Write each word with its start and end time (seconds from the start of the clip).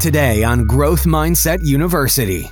Today 0.00 0.44
on 0.44 0.66
Growth 0.66 1.04
Mindset 1.04 1.64
University. 1.64 2.50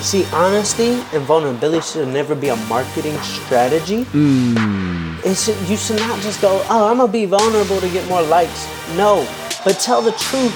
See, 0.00 0.24
honesty 0.32 0.92
and 1.12 1.22
vulnerability 1.24 1.82
should 1.82 2.08
never 2.08 2.34
be 2.34 2.48
a 2.48 2.56
marketing 2.56 3.16
strategy. 3.18 4.04
Hmm. 4.04 5.16
It 5.22 5.36
should, 5.36 5.58
you 5.68 5.76
should 5.76 5.98
not 5.98 6.20
just 6.20 6.40
go, 6.40 6.64
oh, 6.70 6.88
I'm 6.90 6.96
gonna 6.96 7.12
be 7.12 7.26
vulnerable 7.26 7.80
to 7.80 7.88
get 7.90 8.08
more 8.08 8.22
likes. 8.22 8.66
No, 8.96 9.28
but 9.62 9.74
tell 9.78 10.00
the 10.00 10.12
truth. 10.12 10.54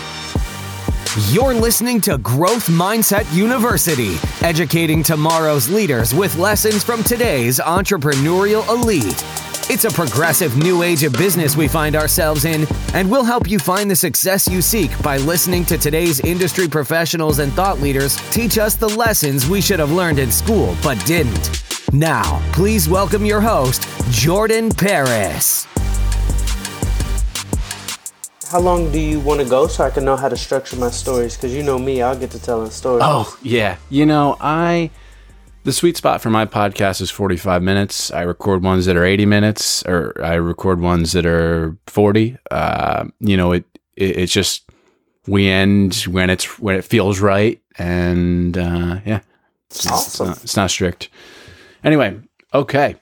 You're 1.31 1.55
listening 1.55 2.01
to 2.03 2.17
Growth 2.19 2.69
Mindset 2.69 3.33
University, 3.35 4.17
educating 4.41 5.03
tomorrow's 5.03 5.69
leaders 5.69 6.15
with 6.15 6.37
lessons 6.37 6.83
from 6.83 7.05
today's 7.05 7.59
entrepreneurial 7.59 8.67
elite. 8.71 9.23
It's 9.73 9.85
a 9.85 9.91
progressive 9.93 10.57
new 10.57 10.83
age 10.83 11.05
of 11.05 11.13
business 11.13 11.57
we 11.57 11.69
find 11.69 11.95
ourselves 11.95 12.45
in, 12.45 12.67
and 12.93 13.09
we'll 13.09 13.23
help 13.23 13.49
you 13.49 13.61
find 13.61 13.89
the 13.89 13.95
success 13.95 14.49
you 14.49 14.61
seek 14.63 14.91
by 15.01 15.17
listening 15.19 15.65
to 15.67 15.79
today's 15.79 16.19
industry 16.19 16.67
professionals 16.67 17.39
and 17.39 17.53
thought 17.53 17.79
leaders 17.79 18.17
teach 18.33 18.59
us 18.59 18.75
the 18.75 18.89
lessons 18.89 19.49
we 19.49 19.61
should 19.61 19.79
have 19.79 19.93
learned 19.93 20.19
in 20.19 20.33
school 20.33 20.77
but 20.83 20.97
didn't. 21.07 21.63
Now, 21.93 22.43
please 22.53 22.89
welcome 22.89 23.25
your 23.25 23.41
host, 23.41 23.87
Jordan 24.11 24.71
Paris. 24.71 25.69
How 28.51 28.59
long 28.59 28.91
do 28.91 28.99
you 28.99 29.21
want 29.21 29.39
to 29.41 29.47
go 29.47 29.69
so 29.69 29.85
I 29.85 29.91
can 29.91 30.05
know 30.05 30.17
how 30.17 30.29
to 30.29 30.37
structure 30.37 30.75
my 30.75 30.91
stories? 30.91 31.37
Because 31.37 31.55
you 31.55 31.63
know 31.63 31.79
me, 31.79 32.03
I'll 32.03 32.19
get 32.19 32.33
to 32.33 32.43
telling 32.43 32.73
stories. 32.73 33.05
Oh, 33.07 33.39
yeah. 33.41 33.77
You 33.89 34.05
know, 34.05 34.37
I 34.41 34.91
the 35.65 35.73
sweet 35.73 35.97
spot 35.97 36.21
for 36.21 36.31
my 36.31 36.47
podcast 36.47 37.01
is 37.01 37.11
45 37.11 37.63
minutes. 37.63 38.11
I 38.11 38.23
record 38.23 38.63
ones 38.63 38.87
that 38.87 38.97
are 38.97 39.05
80 39.05 39.27
minutes 39.27 39.85
or 39.87 40.19
I 40.23 40.35
record 40.35 40.81
ones 40.81 41.13
that 41.13 41.27
are 41.27 41.77
40. 41.87 42.37
Uh, 42.51 43.07
you 43.21 43.37
know, 43.37 43.53
it, 43.53 43.65
it 43.97 44.19
it's 44.19 44.33
just 44.33 44.69
we 45.27 45.49
end 45.49 45.95
when 46.09 46.31
it's 46.31 46.59
when 46.59 46.77
it 46.77 46.85
feels 46.85 47.21
right 47.21 47.61
and 47.79 48.57
uh, 48.57 49.01
yeah. 49.05 49.21
It's, 49.71 49.87
Awesome. 49.87 50.31
it's, 50.31 50.37
not, 50.39 50.45
it's 50.45 50.57
not 50.57 50.71
strict. 50.71 51.09
Anyway, 51.85 52.19
okay. 52.53 52.97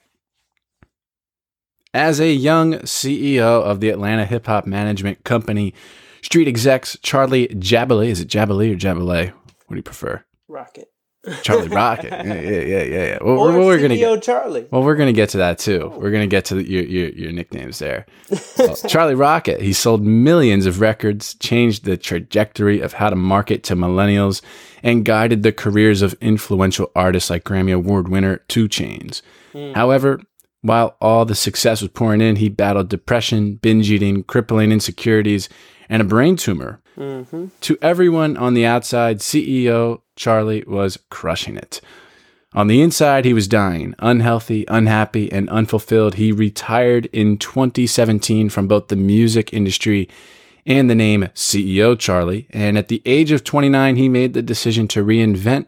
As 1.94 2.20
a 2.20 2.30
young 2.30 2.74
CEO 2.80 3.62
of 3.62 3.80
the 3.80 3.88
Atlanta 3.88 4.26
hip 4.26 4.46
hop 4.46 4.66
management 4.66 5.24
company, 5.24 5.72
Street 6.20 6.46
Execs 6.46 6.98
Charlie 7.02 7.48
Jabaley, 7.48 8.08
is 8.08 8.20
it 8.20 8.28
Jabaley 8.28 8.72
or 8.72 8.76
Jabaley? 8.76 9.30
What 9.30 9.70
do 9.70 9.76
you 9.76 9.82
prefer? 9.82 10.22
Rocket. 10.46 10.90
Charlie 11.42 11.68
Rocket. 11.68 12.10
Yeah, 12.10 12.24
yeah, 12.24 12.40
yeah, 12.40 12.60
yeah. 12.60 12.82
yeah. 12.84 13.18
Well, 13.20 13.38
Or 13.38 13.52
we're, 13.52 13.64
we're 13.64 13.80
gonna 13.80 13.96
get. 13.96 14.22
Charlie. 14.22 14.66
Well, 14.70 14.82
we're 14.82 14.96
gonna 14.96 15.12
get 15.12 15.30
to 15.30 15.38
that 15.38 15.58
too. 15.58 15.92
We're 15.96 16.10
gonna 16.10 16.26
get 16.26 16.44
to 16.46 16.56
the, 16.56 16.68
your, 16.68 16.82
your 16.84 17.08
your 17.10 17.32
nicknames 17.32 17.78
there. 17.78 18.06
Well, 18.58 18.76
Charlie 18.88 19.14
Rocket. 19.14 19.60
He 19.60 19.72
sold 19.72 20.02
millions 20.02 20.66
of 20.66 20.80
records, 20.80 21.34
changed 21.34 21.84
the 21.84 21.96
trajectory 21.96 22.80
of 22.80 22.94
how 22.94 23.10
to 23.10 23.16
market 23.16 23.62
to 23.64 23.76
millennials, 23.76 24.42
and 24.82 25.04
guided 25.04 25.42
the 25.42 25.52
careers 25.52 26.02
of 26.02 26.14
influential 26.20 26.90
artists 26.94 27.30
like 27.30 27.44
Grammy 27.44 27.74
Award 27.74 28.08
winner 28.08 28.38
2 28.48 28.68
Chainz. 28.68 29.22
Hmm. 29.52 29.72
However, 29.72 30.20
while 30.62 30.96
all 31.00 31.24
the 31.24 31.34
success 31.34 31.80
was 31.80 31.90
pouring 31.90 32.20
in, 32.20 32.36
he 32.36 32.48
battled 32.48 32.88
depression, 32.88 33.54
binge 33.56 33.90
eating, 33.90 34.24
crippling 34.24 34.72
insecurities, 34.72 35.48
and 35.88 36.02
a 36.02 36.04
brain 36.04 36.36
tumor. 36.36 36.80
Mm-hmm. 36.96 37.46
To 37.60 37.78
everyone 37.80 38.36
on 38.36 38.54
the 38.54 38.66
outside, 38.66 39.20
CEO 39.20 40.02
Charlie 40.18 40.64
was 40.66 40.98
crushing 41.08 41.56
it. 41.56 41.80
On 42.54 42.66
the 42.66 42.82
inside, 42.82 43.24
he 43.24 43.34
was 43.34 43.46
dying, 43.46 43.94
unhealthy, 43.98 44.64
unhappy, 44.68 45.30
and 45.30 45.48
unfulfilled. 45.50 46.14
He 46.14 46.32
retired 46.32 47.06
in 47.06 47.38
2017 47.38 48.48
from 48.48 48.66
both 48.66 48.88
the 48.88 48.96
music 48.96 49.52
industry 49.52 50.08
and 50.66 50.88
the 50.88 50.94
name 50.94 51.28
CEO 51.34 51.98
Charlie. 51.98 52.46
And 52.50 52.76
at 52.76 52.88
the 52.88 53.02
age 53.04 53.32
of 53.32 53.44
29, 53.44 53.96
he 53.96 54.08
made 54.08 54.34
the 54.34 54.42
decision 54.42 54.88
to 54.88 55.04
reinvent 55.04 55.66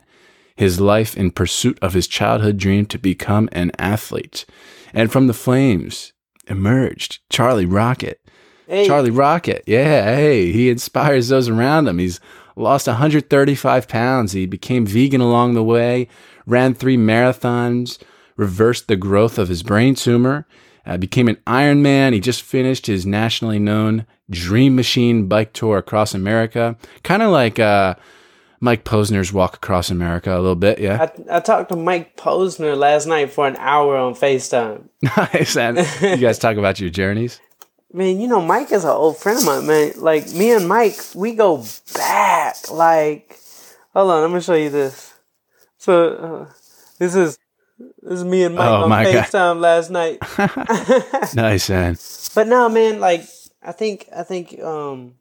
his 0.56 0.81
life 0.81 1.17
in 1.17 1.31
pursuit 1.31 1.78
of 1.81 1.95
his 1.95 2.09
childhood 2.09 2.59
dream 2.59 2.87
to 2.87 2.98
become 2.98 3.48
an 3.53 3.73
athlete. 3.78 4.45
And 4.93 5.12
from 5.12 5.27
the 5.27 5.34
flames 5.34 6.12
emerged 6.49 7.21
Charlie 7.31 7.66
Rocket. 7.66 8.21
Hey. 8.66 8.87
Charlie 8.87 9.10
Rocket. 9.10 9.65
Yeah, 9.66 10.16
hey, 10.16 10.50
he 10.53 10.71
inspires 10.71 11.28
those 11.28 11.49
around 11.49 11.89
him. 11.89 11.99
He's 11.99 12.21
lost 12.60 12.87
135 12.87 13.88
pounds. 13.88 14.32
He 14.32 14.47
became 14.47 14.87
vegan 14.87 15.21
along 15.21 15.54
the 15.54 15.65
way, 15.65 16.09
ran 16.47 16.75
three 16.75 16.97
marathons, 16.97 17.98
reversed 18.37 18.88
the 18.88 18.97
growth 18.97 19.38
of 19.38 19.48
his 19.48 19.62
brain 19.62 19.94
tumor, 19.94 20.47
uh, 20.87 20.97
became 20.97 21.28
an 21.28 21.37
Ironman. 21.47 22.12
He 22.12 22.21
just 22.21 22.43
finished 22.43 22.87
his 22.87 23.04
nationally 23.06 23.59
known 23.59 24.06
Dream 24.31 24.76
Machine 24.76 25.26
bike 25.26 25.53
tour 25.53 25.78
across 25.78 26.15
America, 26.15 26.76
kind 27.03 27.22
of 27.22 27.31
like 27.31 27.59
uh, 27.59 27.97
Mike 28.60 28.84
Posner's 28.84 29.32
Walk 29.32 29.56
Across 29.56 29.91
America 29.91 30.32
a 30.32 30.38
little 30.38 30.54
bit. 30.54 30.78
Yeah, 30.78 31.09
I, 31.31 31.37
I 31.37 31.41
talked 31.41 31.71
to 31.71 31.77
Mike 31.77 32.16
Posner 32.16 32.77
last 32.77 33.06
night 33.06 33.32
for 33.32 33.47
an 33.47 33.56
hour 33.56 33.97
on 33.97 34.15
FaceTime. 34.15 34.84
nice. 35.16 35.56
And 35.56 35.78
you 36.03 36.16
guys 36.19 36.38
talk 36.38 36.56
about 36.56 36.78
your 36.78 36.91
journeys. 36.91 37.41
Man, 37.93 38.21
you 38.21 38.28
know, 38.28 38.41
Mike 38.41 38.71
is 38.73 38.84
an 38.84 38.91
old 38.91 39.17
friend 39.19 39.39
of 39.39 39.45
mine, 39.45 39.67
man. 39.67 39.93
Like, 39.97 40.33
me 40.33 40.53
and 40.53 40.69
Mike, 40.69 40.99
we 41.15 41.34
go 41.34 41.65
back. 41.95 42.71
Like, 42.71 43.37
hold 43.93 44.11
on, 44.12 44.25
I'm 44.25 44.31
going 44.31 44.41
to 44.41 44.45
show 44.45 44.55
you 44.55 44.71
this. 44.71 45.12
So, 45.78 46.15
uh, 46.49 46.53
this 46.99 47.15
is. 47.15 47.39
This 48.03 48.19
is 48.19 48.25
me 48.25 48.45
and 48.45 48.55
Mike 48.55 48.69
Oh, 48.69 48.83
on 48.83 48.89
my 48.91 49.05
God. 49.05 49.25
FaceTime 49.25 49.59
last 49.59 49.91
night. 49.91 50.19
Nice, 51.34 51.71
man. 51.71 51.97
But 52.34 52.47
no, 52.47 52.69
man, 52.69 53.01
like 53.01 53.23
I 53.62 53.73
think 53.73 54.07
I 54.15 54.22
think 54.22 54.61
um 54.62 55.15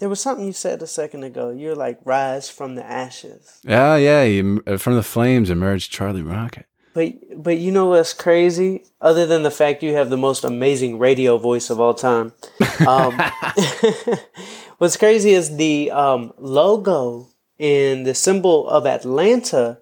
there 0.00 0.08
was 0.08 0.18
something 0.20 0.46
you 0.46 0.54
said 0.54 0.80
a 0.80 0.86
second 0.86 1.24
ago. 1.24 1.50
You're 1.50 1.74
like 1.74 1.98
rise 2.06 2.48
from 2.48 2.74
the 2.76 2.86
ashes. 2.86 3.60
Yeah, 3.64 3.96
yeah. 3.96 4.24
He, 4.24 4.58
uh, 4.66 4.78
from 4.78 4.94
the 4.94 5.02
flames 5.02 5.50
emerged 5.50 5.92
Charlie 5.92 6.22
Rocket. 6.22 6.64
But 6.94 7.42
but 7.42 7.58
you 7.58 7.72
know 7.72 7.86
what's 7.86 8.12
crazy? 8.12 8.84
Other 9.00 9.26
than 9.26 9.42
the 9.42 9.50
fact 9.50 9.82
you 9.82 9.94
have 9.94 10.10
the 10.10 10.16
most 10.16 10.44
amazing 10.44 10.98
radio 10.98 11.38
voice 11.38 11.70
of 11.70 11.80
all 11.80 11.94
time, 11.94 12.32
um, 12.86 13.18
what's 14.78 14.96
crazy 14.96 15.30
is 15.30 15.56
the 15.56 15.90
um, 15.90 16.32
logo 16.38 17.28
and 17.58 18.04
the 18.06 18.14
symbol 18.14 18.68
of 18.68 18.86
Atlanta 18.86 19.78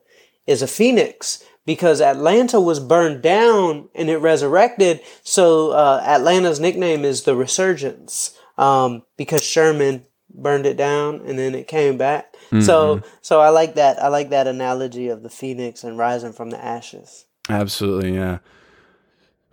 is 0.46 0.62
a 0.62 0.68
phoenix 0.68 1.42
because 1.66 2.00
Atlanta 2.00 2.60
was 2.60 2.80
burned 2.80 3.22
down 3.22 3.88
and 3.94 4.10
it 4.10 4.18
resurrected. 4.18 5.00
So 5.22 5.70
uh, 5.70 6.02
Atlanta's 6.04 6.60
nickname 6.60 7.04
is 7.04 7.22
the 7.22 7.36
Resurgence 7.36 8.36
um, 8.58 9.02
because 9.16 9.42
Sherman 9.42 10.04
burned 10.32 10.66
it 10.66 10.76
down 10.76 11.22
and 11.26 11.38
then 11.38 11.54
it 11.54 11.68
came 11.68 11.96
back. 11.96 12.29
So 12.58 13.02
so 13.20 13.40
I 13.40 13.50
like 13.50 13.74
that. 13.74 14.02
I 14.02 14.08
like 14.08 14.30
that 14.30 14.46
analogy 14.46 15.08
of 15.08 15.22
the 15.22 15.30
phoenix 15.30 15.84
and 15.84 15.96
rising 15.96 16.32
from 16.32 16.50
the 16.50 16.62
ashes. 16.62 17.26
Absolutely, 17.48 18.14
yeah. 18.14 18.38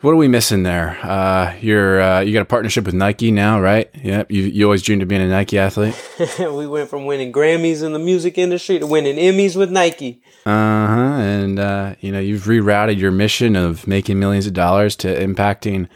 What 0.02 0.12
are 0.12 0.18
we 0.18 0.28
missing 0.28 0.62
there? 0.62 1.00
Uh, 1.02 1.56
you're 1.60 2.00
uh, 2.00 2.20
you 2.20 2.32
got 2.32 2.44
a 2.44 2.46
partnership 2.46 2.86
with 2.86 2.94
Nike 2.94 3.32
now, 3.32 3.60
right? 3.60 3.90
Yep. 3.96 4.32
You 4.32 4.44
you 4.44 4.66
always 4.66 4.84
dreamed 4.84 5.02
of 5.02 5.08
being 5.08 5.22
a 5.22 5.28
Nike 5.28 5.58
athlete. 5.58 5.96
we 6.40 6.68
went 6.68 6.90
from 6.90 7.06
winning 7.06 7.34
Grammys 7.34 7.82
in 7.84 7.94
the 7.94 8.00
music 8.00 8.38
industry 8.38 8.78
to 8.78 8.86
winning 8.86 9.16
Emmys 9.16 9.56
with 9.56 9.72
Nike. 9.72 10.22
Uh 10.46 10.88
huh. 10.88 11.18
And 11.20 11.60
uh, 11.60 11.96
you 12.00 12.12
know 12.12 12.20
you've 12.20 12.44
rerouted 12.44 13.00
your 13.00 13.12
mission 13.12 13.56
of 13.56 13.88
making 13.88 14.20
millions 14.20 14.46
of 14.46 14.54
dollars 14.54 14.96
to 14.98 15.08
impacting 15.08 15.88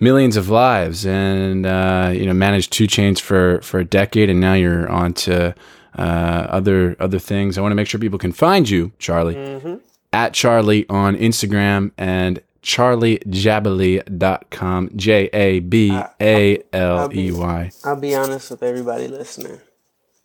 millions 0.00 0.36
of 0.36 0.48
lives, 0.48 1.06
and 1.06 1.64
uh, 1.64 2.10
you 2.12 2.26
know 2.26 2.34
managed 2.34 2.72
2 2.72 2.88
Chainz 2.88 3.20
for 3.20 3.60
for 3.62 3.78
a 3.78 3.84
decade, 3.84 4.30
and 4.30 4.40
now 4.40 4.54
you're 4.54 4.88
on 4.88 5.14
to 5.14 5.54
other 6.02 6.96
other 7.00 7.18
things. 7.18 7.58
I 7.58 7.60
want 7.60 7.72
to 7.72 7.76
make 7.76 7.88
sure 7.88 8.00
people 8.00 8.18
can 8.18 8.32
find 8.32 8.68
you, 8.68 8.92
Charlie, 8.98 9.80
at 10.12 10.32
Charlie 10.34 10.88
on 10.88 11.16
Instagram 11.16 11.92
and 11.98 12.40
charliejabaley.com. 12.62 14.90
J 14.96 15.30
A 15.32 15.60
B 15.60 16.00
A 16.20 16.62
L 16.72 17.10
E 17.14 17.32
Y. 17.32 17.70
I'll 17.84 17.96
be 17.96 18.14
honest 18.14 18.50
with 18.50 18.62
everybody 18.62 19.08
listening. 19.08 19.60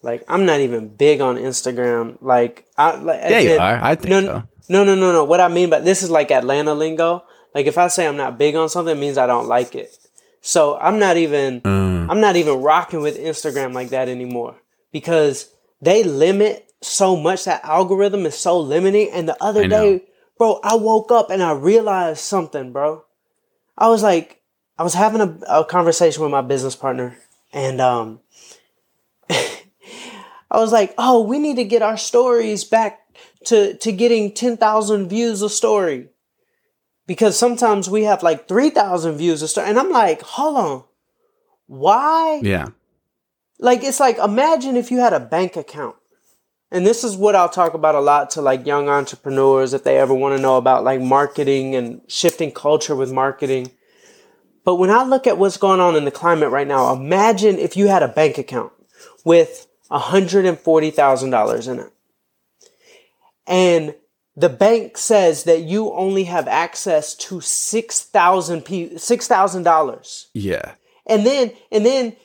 Like 0.02 0.24
I'm 0.28 0.46
not 0.46 0.60
even 0.60 0.90
big 0.90 1.22
on 1.22 1.38
Instagram. 1.38 2.18
Like 2.22 2.66
I 2.78 2.96
like 2.96 3.22
I 3.22 3.30
Yeah, 3.30 3.40
you 3.40 3.58
are. 3.58 3.80
I 3.82 3.96
think 3.96 4.10
no, 4.10 4.22
so. 4.22 4.44
No, 4.70 4.84
no, 4.84 4.96
no, 4.96 5.12
no. 5.12 5.24
What 5.24 5.40
I 5.40 5.48
mean 5.48 5.70
by 5.70 5.80
this 5.80 6.04
is 6.04 6.10
like 6.10 6.32
Atlanta 6.32 6.74
lingo. 6.74 7.24
Like 7.56 7.68
if 7.68 7.78
I 7.78 7.88
say 7.88 8.08
I'm 8.08 8.18
not 8.18 8.38
big 8.38 8.56
on 8.56 8.68
something, 8.70 8.98
it 8.98 9.00
means 9.00 9.18
I 9.18 9.28
don't 9.28 9.48
like 9.48 9.76
it. 9.76 9.98
So 10.42 10.78
I'm 10.78 11.00
not 11.00 11.18
even 11.18 11.62
Mm. 11.62 12.08
I'm 12.10 12.20
not 12.20 12.36
even 12.36 12.62
rocking 12.62 13.02
with 13.02 13.18
Instagram 13.18 13.74
like 13.74 13.90
that 13.90 14.10
anymore 14.10 14.56
because 14.92 15.50
they 15.84 16.04
limit 16.04 16.72
so 16.82 17.16
much. 17.16 17.46
That 17.46 17.64
algorithm 17.64 18.26
is 18.26 18.36
so 18.36 18.60
limiting. 18.60 19.10
And 19.12 19.28
the 19.28 19.38
other 19.42 19.62
day, 19.70 20.04
bro, 20.38 20.60
I 20.64 20.76
woke 20.76 21.12
up 21.12 21.30
and 21.30 21.42
I 21.44 21.52
realized 21.54 22.20
something, 22.20 22.72
bro. 22.72 23.04
I 23.78 23.90
was 23.90 24.04
like, 24.04 24.42
I 24.78 24.84
was 24.84 24.94
having 24.94 25.22
a, 25.22 25.38
a 25.48 25.66
conversation 25.66 26.24
with 26.24 26.32
my 26.32 26.42
business 26.42 26.76
partner, 26.76 27.18
and 27.52 27.80
um, 27.80 28.20
I 29.30 30.60
was 30.60 30.72
like, 30.72 30.94
"Oh, 30.98 31.22
we 31.22 31.40
need 31.40 31.56
to 31.58 31.64
get 31.64 31.82
our 31.82 31.98
stories 31.98 32.64
back 32.64 33.02
to 33.46 33.76
to 33.78 33.92
getting 33.92 34.34
ten 34.34 34.58
thousand 34.58 35.10
views 35.10 35.42
a 35.42 35.50
story, 35.50 36.10
because 37.06 37.38
sometimes 37.38 37.90
we 37.90 38.04
have 38.04 38.24
like 38.24 38.48
three 38.48 38.72
thousand 38.72 39.18
views 39.18 39.42
a 39.42 39.48
story." 39.48 39.70
And 39.70 39.80
I'm 39.80 39.92
like, 39.92 40.22
"Hold 40.22 40.58
on, 40.58 40.84
why? 41.68 42.42
Yeah. 42.44 42.70
Like 43.60 43.84
it's 43.84 44.00
like 44.00 44.18
imagine 44.18 44.76
if 44.76 44.92
you 44.92 45.00
had 45.00 45.14
a 45.14 45.20
bank 45.20 45.56
account 45.56 45.96
and 46.74 46.88
this 46.88 47.04
is 47.04 47.16
what 47.16 47.36
I'll 47.36 47.50
talk 47.50 47.76
about 47.76 47.94
a 47.94 48.00
lot 48.00 48.32
to 48.32 48.42
like 48.42 48.66
young 48.66 48.90
entrepreneurs 48.90 49.76
if 49.76 49.84
they 49.84 50.00
ever 50.00 50.14
want 50.14 50.36
to 50.36 50.42
know 50.42 50.58
about 50.58 50.84
like 50.84 51.00
marketing 51.00 51.76
and 51.76 52.02
shifting 52.08 52.52
culture 52.52 52.96
with 52.96 53.12
marketing. 53.12 53.70
But 54.66 54.76
when 54.76 54.90
I 54.90 55.04
look 55.04 55.28
at 55.28 55.38
what's 55.38 55.58
going 55.58 55.80
on 55.80 55.96
in 55.96 56.04
the 56.04 56.12
climate 56.12 56.50
right 56.50 56.68
now, 56.68 56.92
imagine 56.92 57.60
if 57.60 57.78
you 57.78 57.90
had 57.90 58.02
a 58.02 58.08
bank 58.08 58.40
account 58.40 58.72
with 59.24 59.68
$140,000 59.92 61.72
in 61.72 61.80
it. 61.80 61.94
And 63.46 63.94
the 64.36 64.50
bank 64.50 64.98
says 64.98 65.44
that 65.44 65.62
you 65.62 65.92
only 65.94 66.24
have 66.24 66.48
access 66.48 67.14
to 67.16 67.36
$6,000 67.36 68.94
$6,000. 68.94 70.26
Yeah. 70.34 70.74
And 71.06 71.24
then 71.24 71.52
and 71.72 71.86
then 71.86 72.16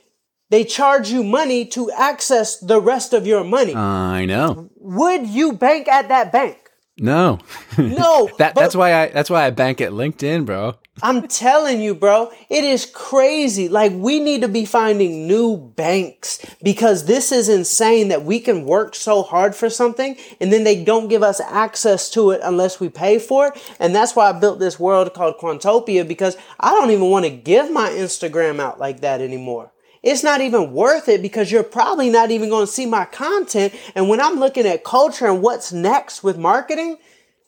they 0.50 0.64
charge 0.64 1.10
you 1.10 1.22
money 1.22 1.64
to 1.66 1.90
access 1.92 2.58
the 2.58 2.80
rest 2.80 3.12
of 3.12 3.26
your 3.26 3.44
money. 3.44 3.74
I 3.74 4.24
know. 4.24 4.70
Would 4.76 5.26
you 5.28 5.52
bank 5.52 5.88
at 5.88 6.08
that 6.08 6.32
bank? 6.32 6.58
No. 7.00 7.38
No. 7.76 8.30
that 8.38 8.54
that's 8.54 8.74
why 8.74 8.94
I 8.94 9.08
that's 9.08 9.30
why 9.30 9.44
I 9.44 9.50
bank 9.50 9.80
at 9.80 9.92
LinkedIn, 9.92 10.44
bro. 10.46 10.74
I'm 11.00 11.28
telling 11.28 11.80
you, 11.80 11.94
bro, 11.94 12.32
it 12.48 12.64
is 12.64 12.84
crazy. 12.84 13.68
Like 13.68 13.92
we 13.92 14.18
need 14.18 14.40
to 14.42 14.48
be 14.48 14.64
finding 14.64 15.28
new 15.28 15.56
banks 15.56 16.44
because 16.62 17.04
this 17.04 17.30
is 17.30 17.48
insane 17.48 18.08
that 18.08 18.24
we 18.24 18.40
can 18.40 18.64
work 18.64 18.96
so 18.96 19.22
hard 19.22 19.54
for 19.54 19.70
something 19.70 20.16
and 20.40 20.52
then 20.52 20.64
they 20.64 20.82
don't 20.82 21.06
give 21.08 21.22
us 21.22 21.40
access 21.40 22.10
to 22.10 22.32
it 22.32 22.40
unless 22.42 22.80
we 22.80 22.88
pay 22.88 23.20
for 23.20 23.48
it. 23.48 23.74
And 23.78 23.94
that's 23.94 24.16
why 24.16 24.28
I 24.28 24.32
built 24.32 24.58
this 24.58 24.80
world 24.80 25.14
called 25.14 25.38
Quantopia 25.38 26.06
because 26.06 26.36
I 26.58 26.70
don't 26.72 26.90
even 26.90 27.10
want 27.10 27.26
to 27.26 27.30
give 27.30 27.70
my 27.70 27.90
Instagram 27.90 28.58
out 28.58 28.80
like 28.80 29.00
that 29.02 29.20
anymore. 29.20 29.70
It's 30.02 30.22
not 30.22 30.40
even 30.40 30.72
worth 30.72 31.08
it 31.08 31.22
because 31.22 31.50
you're 31.50 31.62
probably 31.62 32.08
not 32.10 32.30
even 32.30 32.48
going 32.48 32.66
to 32.66 32.72
see 32.72 32.86
my 32.86 33.04
content. 33.04 33.74
And 33.94 34.08
when 34.08 34.20
I'm 34.20 34.38
looking 34.38 34.66
at 34.66 34.84
culture 34.84 35.26
and 35.26 35.42
what's 35.42 35.72
next 35.72 36.22
with 36.22 36.38
marketing, 36.38 36.98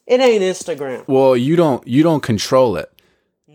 it 0.06 0.20
ain't 0.20 0.42
Instagram. 0.42 1.06
Well, 1.06 1.36
you 1.36 1.54
don't 1.56 1.86
you 1.86 2.02
don't 2.02 2.22
control 2.22 2.76
it. 2.76 2.90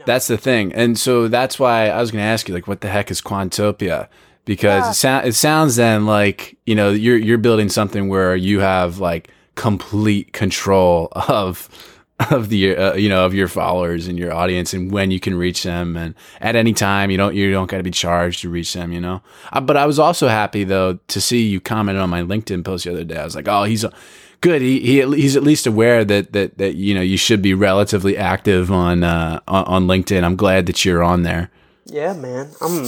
That's 0.06 0.27
the 0.27 0.38
thing, 0.38 0.71
and 0.74 1.00
so 1.00 1.27
that's 1.27 1.57
why 1.57 1.89
I 1.89 2.00
was 2.00 2.12
going 2.12 2.21
to 2.21 2.27
ask 2.27 2.47
you, 2.47 2.53
like, 2.53 2.68
what 2.68 2.81
the 2.81 2.89
heck 2.89 3.09
is 3.09 3.21
Quantopia? 3.21 4.07
Because 4.44 4.83
Yeah. 4.83 4.92
it, 4.92 4.94
sound, 4.94 5.27
it 5.27 5.33
sounds 5.33 5.75
then 5.77 6.06
like 6.06 6.57
you 6.65 6.75
know 6.75 6.92
you're 6.92 7.18
you're 7.18 7.39
building 7.39 7.69
something 7.69 8.07
where 8.07 8.36
you 8.36 8.59
have 8.59 9.00
like 9.00 9.30
complete 9.56 10.31
control 10.31 11.07
of 11.15 11.69
of 12.32 12.50
the 12.50 12.76
uh, 12.76 12.94
you 12.94 13.10
know 13.10 13.26
of 13.26 13.34
your 13.34 13.48
followers 13.48 14.08
and 14.08 14.18
your 14.18 14.34
audience 14.34 14.74
and 14.74 14.92
when 14.92 15.12
you 15.12 15.20
can 15.20 15.36
reach 15.36 15.64
them 15.64 15.98
and 15.98 16.16
at 16.40 16.56
any 16.56 16.72
time 16.72 17.12
you 17.12 17.18
don't 17.18 17.36
you 17.36 17.52
don't 17.52 17.70
got 17.70 17.78
to 17.78 17.84
be 17.84 17.92
charged 17.92 18.42
to 18.42 18.50
reach 18.50 18.72
them 18.74 18.94
you 18.94 19.02
know 19.02 19.22
uh, 19.52 19.60
but 19.60 19.76
I 19.76 19.86
was 19.86 20.00
also 20.00 20.30
happy 20.30 20.64
though 20.64 21.00
to 21.08 21.22
see 21.22 21.46
you 21.46 21.60
comment 21.60 21.98
on 21.98 22.10
my 22.10 22.22
LinkedIn 22.22 22.64
post 22.64 22.86
the 22.86 22.92
other 22.92 23.04
day 23.04 23.18
I 23.18 23.26
was 23.26 23.36
like 23.36 23.50
oh 23.50 23.66
he's 23.66 23.84
a, 23.84 23.92
good 24.40 24.62
he, 24.62 24.80
he 24.80 25.02
he's 25.16 25.36
at 25.36 25.44
least 25.44 25.68
aware 25.68 26.06
that 26.06 26.32
that 26.32 26.58
that 26.58 26.76
you 26.76 26.94
know 26.94 27.02
you 27.02 27.18
should 27.18 27.42
be 27.42 27.54
relatively 27.54 28.18
active 28.18 28.72
on 28.72 29.04
uh 29.04 29.40
on, 29.48 29.66
on 29.66 29.88
LinkedIn 29.88 30.24
I'm 30.24 30.36
glad 30.38 30.68
that 30.68 30.86
you're 30.86 31.04
on 31.04 31.24
there 31.24 31.52
Yeah, 31.86 32.14
man. 32.14 32.52
I'm 32.62 32.88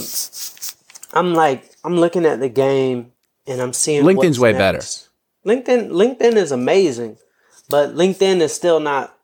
I'm 1.13 1.33
like 1.33 1.75
I'm 1.83 1.97
looking 1.97 2.25
at 2.25 2.39
the 2.39 2.49
game 2.49 3.11
and 3.45 3.61
I'm 3.61 3.73
seeing 3.73 4.03
LinkedIn's 4.03 4.39
way 4.39 4.53
better. 4.53 4.79
LinkedIn 5.45 5.89
LinkedIn 5.89 6.35
is 6.35 6.51
amazing, 6.51 7.17
but 7.69 7.95
LinkedIn 7.95 8.41
is 8.41 8.53
still 8.53 8.79
not. 8.79 9.16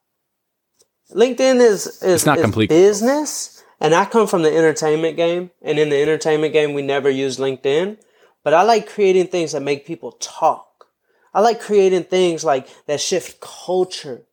LinkedIn 1.14 1.62
is 1.62 2.02
is, 2.02 2.26
not 2.26 2.38
is 2.38 2.44
complete. 2.44 2.70
business, 2.70 3.64
and 3.80 3.94
I 3.94 4.06
come 4.06 4.28
from 4.28 4.44
the 4.44 4.56
entertainment 4.56 5.18
game, 5.18 5.52
and 5.62 5.80
in 5.80 5.90
the 5.90 6.02
entertainment 6.02 6.54
game, 6.54 6.74
we 6.74 6.82
never 6.82 7.10
use 7.10 7.38
LinkedIn. 7.38 7.98
But 8.44 8.54
I 8.54 8.64
like 8.64 8.90
creating 8.90 9.28
things 9.28 9.54
that 9.54 9.62
make 9.62 9.86
people 9.86 10.14
talk. 10.14 10.88
I 11.34 11.40
like 11.40 11.62
creating 11.62 12.04
things 12.04 12.44
like 12.44 12.68
that 12.88 13.00
shift 13.00 13.40
culture 13.40 14.24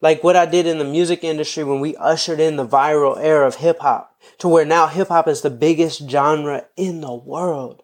like 0.00 0.24
what 0.24 0.36
I 0.36 0.46
did 0.46 0.66
in 0.66 0.78
the 0.78 0.84
music 0.84 1.24
industry 1.24 1.64
when 1.64 1.80
we 1.80 1.96
ushered 1.96 2.40
in 2.40 2.56
the 2.56 2.66
viral 2.66 3.18
era 3.18 3.46
of 3.46 3.56
hip 3.56 3.80
hop 3.80 4.16
to 4.38 4.48
where 4.48 4.64
now 4.64 4.86
hip 4.86 5.08
hop 5.08 5.28
is 5.28 5.42
the 5.42 5.50
biggest 5.50 6.08
genre 6.08 6.66
in 6.76 7.00
the 7.00 7.14
world. 7.14 7.82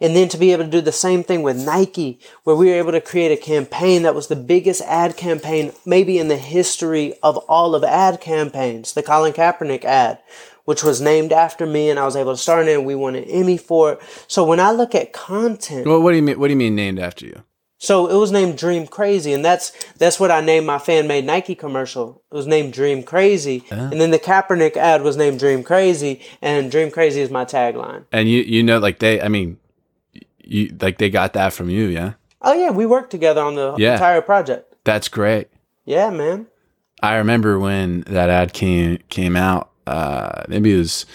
And 0.00 0.16
then 0.16 0.28
to 0.30 0.38
be 0.38 0.52
able 0.52 0.64
to 0.64 0.70
do 0.70 0.80
the 0.80 0.92
same 0.92 1.22
thing 1.22 1.42
with 1.42 1.56
Nike, 1.64 2.18
where 2.44 2.56
we 2.56 2.68
were 2.68 2.76
able 2.76 2.92
to 2.92 3.00
create 3.00 3.32
a 3.32 3.36
campaign 3.36 4.02
that 4.02 4.14
was 4.14 4.28
the 4.28 4.36
biggest 4.36 4.80
ad 4.82 5.16
campaign 5.16 5.72
maybe 5.84 6.18
in 6.18 6.28
the 6.28 6.36
history 6.36 7.14
of 7.22 7.36
all 7.48 7.74
of 7.74 7.84
ad 7.84 8.20
campaigns, 8.20 8.94
the 8.94 9.02
Colin 9.02 9.32
Kaepernick 9.32 9.84
ad, 9.84 10.18
which 10.64 10.82
was 10.82 11.00
named 11.00 11.32
after 11.32 11.66
me 11.66 11.90
and 11.90 11.98
I 11.98 12.04
was 12.04 12.16
able 12.16 12.32
to 12.32 12.38
star 12.38 12.62
in 12.62 12.68
it 12.68 12.74
and 12.78 12.86
we 12.86 12.94
won 12.94 13.14
an 13.14 13.24
Emmy 13.24 13.58
for 13.58 13.92
it. 13.92 14.00
So 14.26 14.44
when 14.44 14.60
I 14.60 14.70
look 14.72 14.94
at 14.94 15.12
content, 15.12 15.86
well 15.86 16.00
what 16.00 16.10
do 16.12 16.16
you 16.16 16.22
mean 16.22 16.38
what 16.38 16.48
do 16.48 16.52
you 16.52 16.58
mean 16.58 16.74
named 16.74 16.98
after 16.98 17.26
you 17.26 17.42
so 17.82 18.08
it 18.08 18.14
was 18.14 18.30
named 18.30 18.58
Dream 18.58 18.86
Crazy, 18.86 19.32
and 19.32 19.42
that's 19.42 19.72
that's 19.96 20.20
what 20.20 20.30
I 20.30 20.42
named 20.42 20.66
my 20.66 20.78
fan 20.78 21.08
made 21.08 21.24
Nike 21.24 21.54
commercial. 21.54 22.22
It 22.30 22.34
was 22.34 22.46
named 22.46 22.74
Dream 22.74 23.02
Crazy, 23.02 23.64
and 23.70 23.98
then 23.98 24.10
the 24.10 24.18
Kaepernick 24.18 24.76
ad 24.76 25.00
was 25.00 25.16
named 25.16 25.38
Dream 25.38 25.62
Crazy, 25.64 26.20
and 26.42 26.70
Dream 26.70 26.90
Crazy 26.90 27.22
is 27.22 27.30
my 27.30 27.46
tagline. 27.46 28.04
and 28.12 28.28
you 28.28 28.42
you 28.42 28.62
know 28.62 28.78
like 28.78 28.98
they 28.98 29.22
I 29.22 29.28
mean 29.28 29.56
you 30.50 30.76
like 30.80 30.98
they 30.98 31.08
got 31.10 31.32
that 31.32 31.52
from 31.52 31.70
you 31.70 31.84
yeah 31.86 32.12
Oh 32.42 32.54
yeah, 32.54 32.70
we 32.70 32.86
worked 32.86 33.10
together 33.10 33.42
on 33.42 33.54
the 33.54 33.74
Yeah. 33.76 33.92
entire 33.94 34.22
project. 34.22 34.74
that's 34.84 35.08
great 35.08 35.48
Yeah, 35.84 36.10
man. 36.10 36.46
I 37.02 37.16
remember 37.16 37.58
when 37.58 38.02
that 38.06 38.28
ad 38.30 38.52
came 38.52 38.98
came 39.08 39.36
out. 39.36 39.70
Uh, 39.86 40.44
maybe 40.48 40.72
it 40.74 40.76
was 40.78 41.06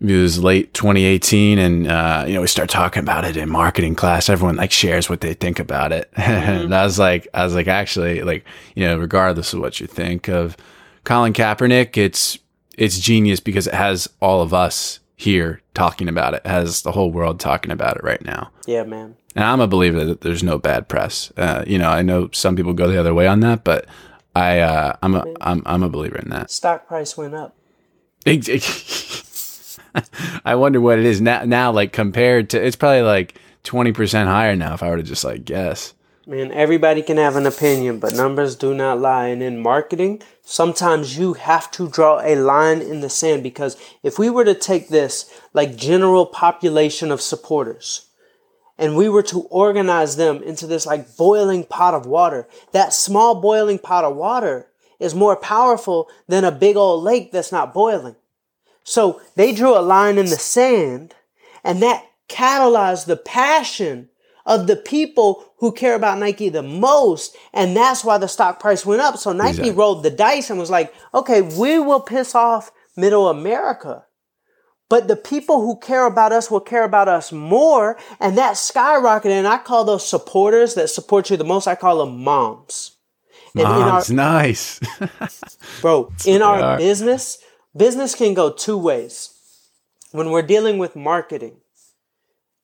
maybe 0.00 0.18
it 0.18 0.22
was 0.22 0.42
late 0.42 0.72
2018, 0.74 1.58
and 1.58 1.86
uh, 1.88 2.24
you 2.26 2.34
know 2.34 2.40
we 2.40 2.46
start 2.46 2.68
talking 2.70 3.02
about 3.02 3.24
it 3.24 3.36
in 3.36 3.48
marketing 3.50 3.94
class. 3.94 4.28
Everyone 4.28 4.56
like 4.56 4.70
shares 4.72 5.08
what 5.10 5.20
they 5.20 5.34
think 5.34 5.58
about 5.58 5.90
it, 5.92 6.08
and 6.16 6.74
I 6.74 6.84
was 6.84 6.98
like, 6.98 7.26
I 7.34 7.44
was 7.44 7.54
like, 7.54 7.66
actually, 7.68 8.22
like 8.22 8.44
you 8.74 8.84
know, 8.86 8.98
regardless 8.98 9.52
of 9.52 9.60
what 9.60 9.80
you 9.80 9.86
think 9.86 10.28
of 10.28 10.56
Colin 11.04 11.32
Kaepernick, 11.32 11.96
it's 11.96 12.38
it's 12.76 12.98
genius 13.00 13.40
because 13.40 13.66
it 13.66 13.74
has 13.74 14.08
all 14.20 14.40
of 14.42 14.54
us 14.54 15.00
here 15.18 15.60
talking 15.74 16.08
about 16.08 16.32
it. 16.32 16.46
has 16.46 16.82
the 16.82 16.92
whole 16.92 17.10
world 17.10 17.40
talking 17.40 17.72
about 17.72 17.96
it 17.96 18.04
right 18.04 18.24
now. 18.24 18.52
Yeah, 18.66 18.84
man. 18.84 19.16
And 19.34 19.44
I'm 19.44 19.60
a 19.60 19.66
believer 19.66 20.04
that 20.04 20.20
there's 20.20 20.44
no 20.44 20.58
bad 20.58 20.88
press. 20.88 21.32
Uh, 21.36 21.64
you 21.66 21.76
know, 21.76 21.90
I 21.90 22.02
know 22.02 22.30
some 22.32 22.54
people 22.54 22.72
go 22.72 22.86
the 22.86 23.00
other 23.00 23.12
way 23.12 23.26
on 23.26 23.40
that, 23.40 23.64
but 23.64 23.86
I, 24.36 24.60
uh, 24.60 24.94
I'm 25.02 25.16
a, 25.16 25.24
I'm, 25.40 25.62
I'm 25.66 25.82
a 25.82 25.88
believer 25.88 26.18
in 26.18 26.30
that. 26.30 26.52
Stock 26.52 26.86
price 26.86 27.16
went 27.16 27.34
up. 27.34 27.56
I 30.44 30.54
wonder 30.54 30.80
what 30.80 31.00
it 31.00 31.04
is 31.04 31.20
now. 31.20 31.44
Now, 31.44 31.72
like 31.72 31.92
compared 31.92 32.50
to, 32.50 32.64
it's 32.64 32.76
probably 32.76 33.02
like 33.02 33.34
twenty 33.64 33.92
percent 33.92 34.28
higher 34.28 34.54
now. 34.54 34.74
If 34.74 34.82
I 34.82 34.90
were 34.90 34.98
to 34.98 35.02
just 35.02 35.24
like 35.24 35.44
guess, 35.44 35.94
Man, 36.28 36.52
everybody 36.52 37.00
can 37.00 37.16
have 37.16 37.36
an 37.36 37.46
opinion, 37.46 38.00
but 38.00 38.12
numbers 38.12 38.54
do 38.54 38.74
not 38.74 39.00
lie. 39.00 39.28
And 39.28 39.42
in 39.42 39.58
marketing, 39.60 40.20
sometimes 40.42 41.16
you 41.16 41.32
have 41.32 41.70
to 41.70 41.88
draw 41.88 42.20
a 42.20 42.34
line 42.34 42.82
in 42.82 43.00
the 43.00 43.08
sand 43.08 43.42
because 43.42 43.78
if 44.02 44.18
we 44.18 44.28
were 44.28 44.44
to 44.44 44.54
take 44.54 44.90
this 44.90 45.32
like 45.54 45.74
general 45.74 46.26
population 46.26 47.10
of 47.10 47.22
supporters 47.22 48.10
and 48.76 48.94
we 48.94 49.08
were 49.08 49.22
to 49.22 49.44
organize 49.44 50.16
them 50.16 50.42
into 50.42 50.66
this 50.66 50.84
like 50.84 51.16
boiling 51.16 51.64
pot 51.64 51.94
of 51.94 52.04
water, 52.04 52.46
that 52.72 52.92
small 52.92 53.40
boiling 53.40 53.78
pot 53.78 54.04
of 54.04 54.14
water 54.14 54.68
is 55.00 55.14
more 55.14 55.34
powerful 55.34 56.10
than 56.26 56.44
a 56.44 56.52
big 56.52 56.76
old 56.76 57.02
lake 57.02 57.32
that's 57.32 57.52
not 57.52 57.72
boiling. 57.72 58.16
So 58.84 59.22
they 59.34 59.54
drew 59.54 59.74
a 59.74 59.80
line 59.80 60.18
in 60.18 60.26
the 60.26 60.36
sand 60.36 61.14
and 61.64 61.82
that 61.82 62.04
catalyzed 62.28 63.06
the 63.06 63.16
passion 63.16 64.10
of 64.48 64.66
the 64.66 64.74
people 64.76 65.44
who 65.58 65.70
care 65.70 65.94
about 65.94 66.18
Nike 66.18 66.48
the 66.48 66.62
most. 66.62 67.36
And 67.52 67.76
that's 67.76 68.02
why 68.02 68.18
the 68.18 68.26
stock 68.26 68.58
price 68.58 68.84
went 68.84 69.00
up. 69.02 69.16
So 69.18 69.32
Nike 69.32 69.50
Exactly. 69.50 69.70
rolled 69.72 70.02
the 70.02 70.10
dice 70.10 70.50
and 70.50 70.58
was 70.58 70.70
like, 70.70 70.92
okay, 71.14 71.42
we 71.42 71.78
will 71.78 72.00
piss 72.00 72.34
off 72.34 72.72
middle 72.96 73.28
America. 73.28 74.04
But 74.88 75.06
the 75.06 75.16
people 75.16 75.60
who 75.60 75.78
care 75.78 76.06
about 76.06 76.32
us 76.32 76.50
will 76.50 76.60
care 76.62 76.82
about 76.84 77.08
us 77.08 77.30
more. 77.30 77.98
And 78.20 78.38
that 78.38 78.54
skyrocketed. 78.54 79.26
And 79.30 79.46
I 79.46 79.58
call 79.58 79.84
those 79.84 80.08
supporters 80.08 80.74
that 80.74 80.88
support 80.88 81.28
you 81.30 81.36
the 81.36 81.44
most, 81.44 81.68
I 81.68 81.74
call 81.74 81.98
them 81.98 82.24
moms. 82.24 82.96
And 83.54 83.60
in 83.62 83.66
our- 83.66 83.80
mom's 83.90 84.10
nice. 84.10 84.80
Bro, 85.82 86.12
in 86.26 86.40
our 86.42 86.78
business, 86.78 87.38
business 87.76 88.14
can 88.14 88.32
go 88.34 88.50
two 88.50 88.78
ways. 88.78 89.34
When 90.12 90.30
we're 90.30 90.40
dealing 90.40 90.78
with 90.78 90.96
marketing, 90.96 91.58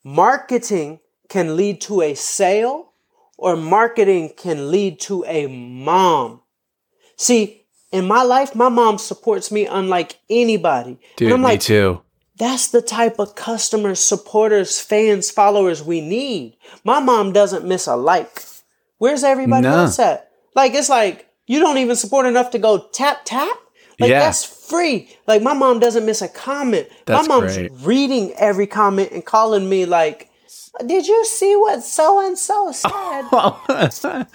marketing 0.03 1.01
can 1.29 1.57
lead 1.57 1.81
to 1.83 2.03
a 2.03 2.15
sale 2.15 2.93
or 3.37 3.57
marketing 3.57 4.33
can 4.37 4.71
lead 4.71 5.01
to 5.01 5.25
a 5.27 5.47
mom. 5.47 6.41
See, 7.17 7.63
in 7.93 8.07
my 8.07 8.23
life, 8.23 8.55
my 8.55 8.69
mom 8.69 8.99
supports 8.99 9.51
me 9.53 9.67
unlike 9.67 10.19
anybody. 10.29 10.99
Dude, 11.17 11.33
and 11.33 11.45
I'm 11.47 11.53
me 11.53 11.59
too. 11.59 12.01
that's 12.39 12.69
the 12.69 12.83
type 12.83 13.19
of 13.19 13.35
customers, 13.35 14.01
supporters, 14.01 14.81
fans, 14.81 15.31
followers 15.31 15.83
we 15.83 16.01
need. 16.01 16.57
My 16.85 17.01
mom 17.01 17.33
doesn't 17.33 17.65
miss 17.65 17.87
a 17.87 17.97
like. 17.97 18.45
Where's 18.99 19.23
everybody 19.25 19.63
No. 19.63 19.79
else 19.79 19.99
at? 19.99 20.31
Like, 20.55 20.75
it's 20.75 20.89
like, 20.89 21.29
you 21.47 21.61
don't 21.61 21.79
even 21.79 21.97
support 21.97 22.27
enough 22.27 22.51
to 22.51 22.59
go 22.59 22.79
tap, 22.93 23.21
tap. 23.25 23.57
Like 24.01 24.11
Yeah. 24.11 24.21
that's 24.21 24.45
free. 24.45 25.09
Like 25.29 25.43
my 25.43 25.53
mom 25.55 25.79
doesn't 25.79 26.05
miss 26.07 26.21
a 26.23 26.29
comment. 26.29 26.89
That's 27.07 27.29
my 27.29 27.37
mom's 27.41 27.57
great. 27.57 27.71
reading 27.83 28.33
every 28.35 28.67
comment 28.67 29.11
and 29.13 29.25
calling 29.25 29.69
me 29.69 29.87
like, 29.87 30.31
"Did 30.87 31.07
you 31.07 31.25
see 31.25 31.57
what 31.57 31.83
so 31.83 32.27
and 32.27 32.39
so 32.39 32.73
said?" 32.73 33.23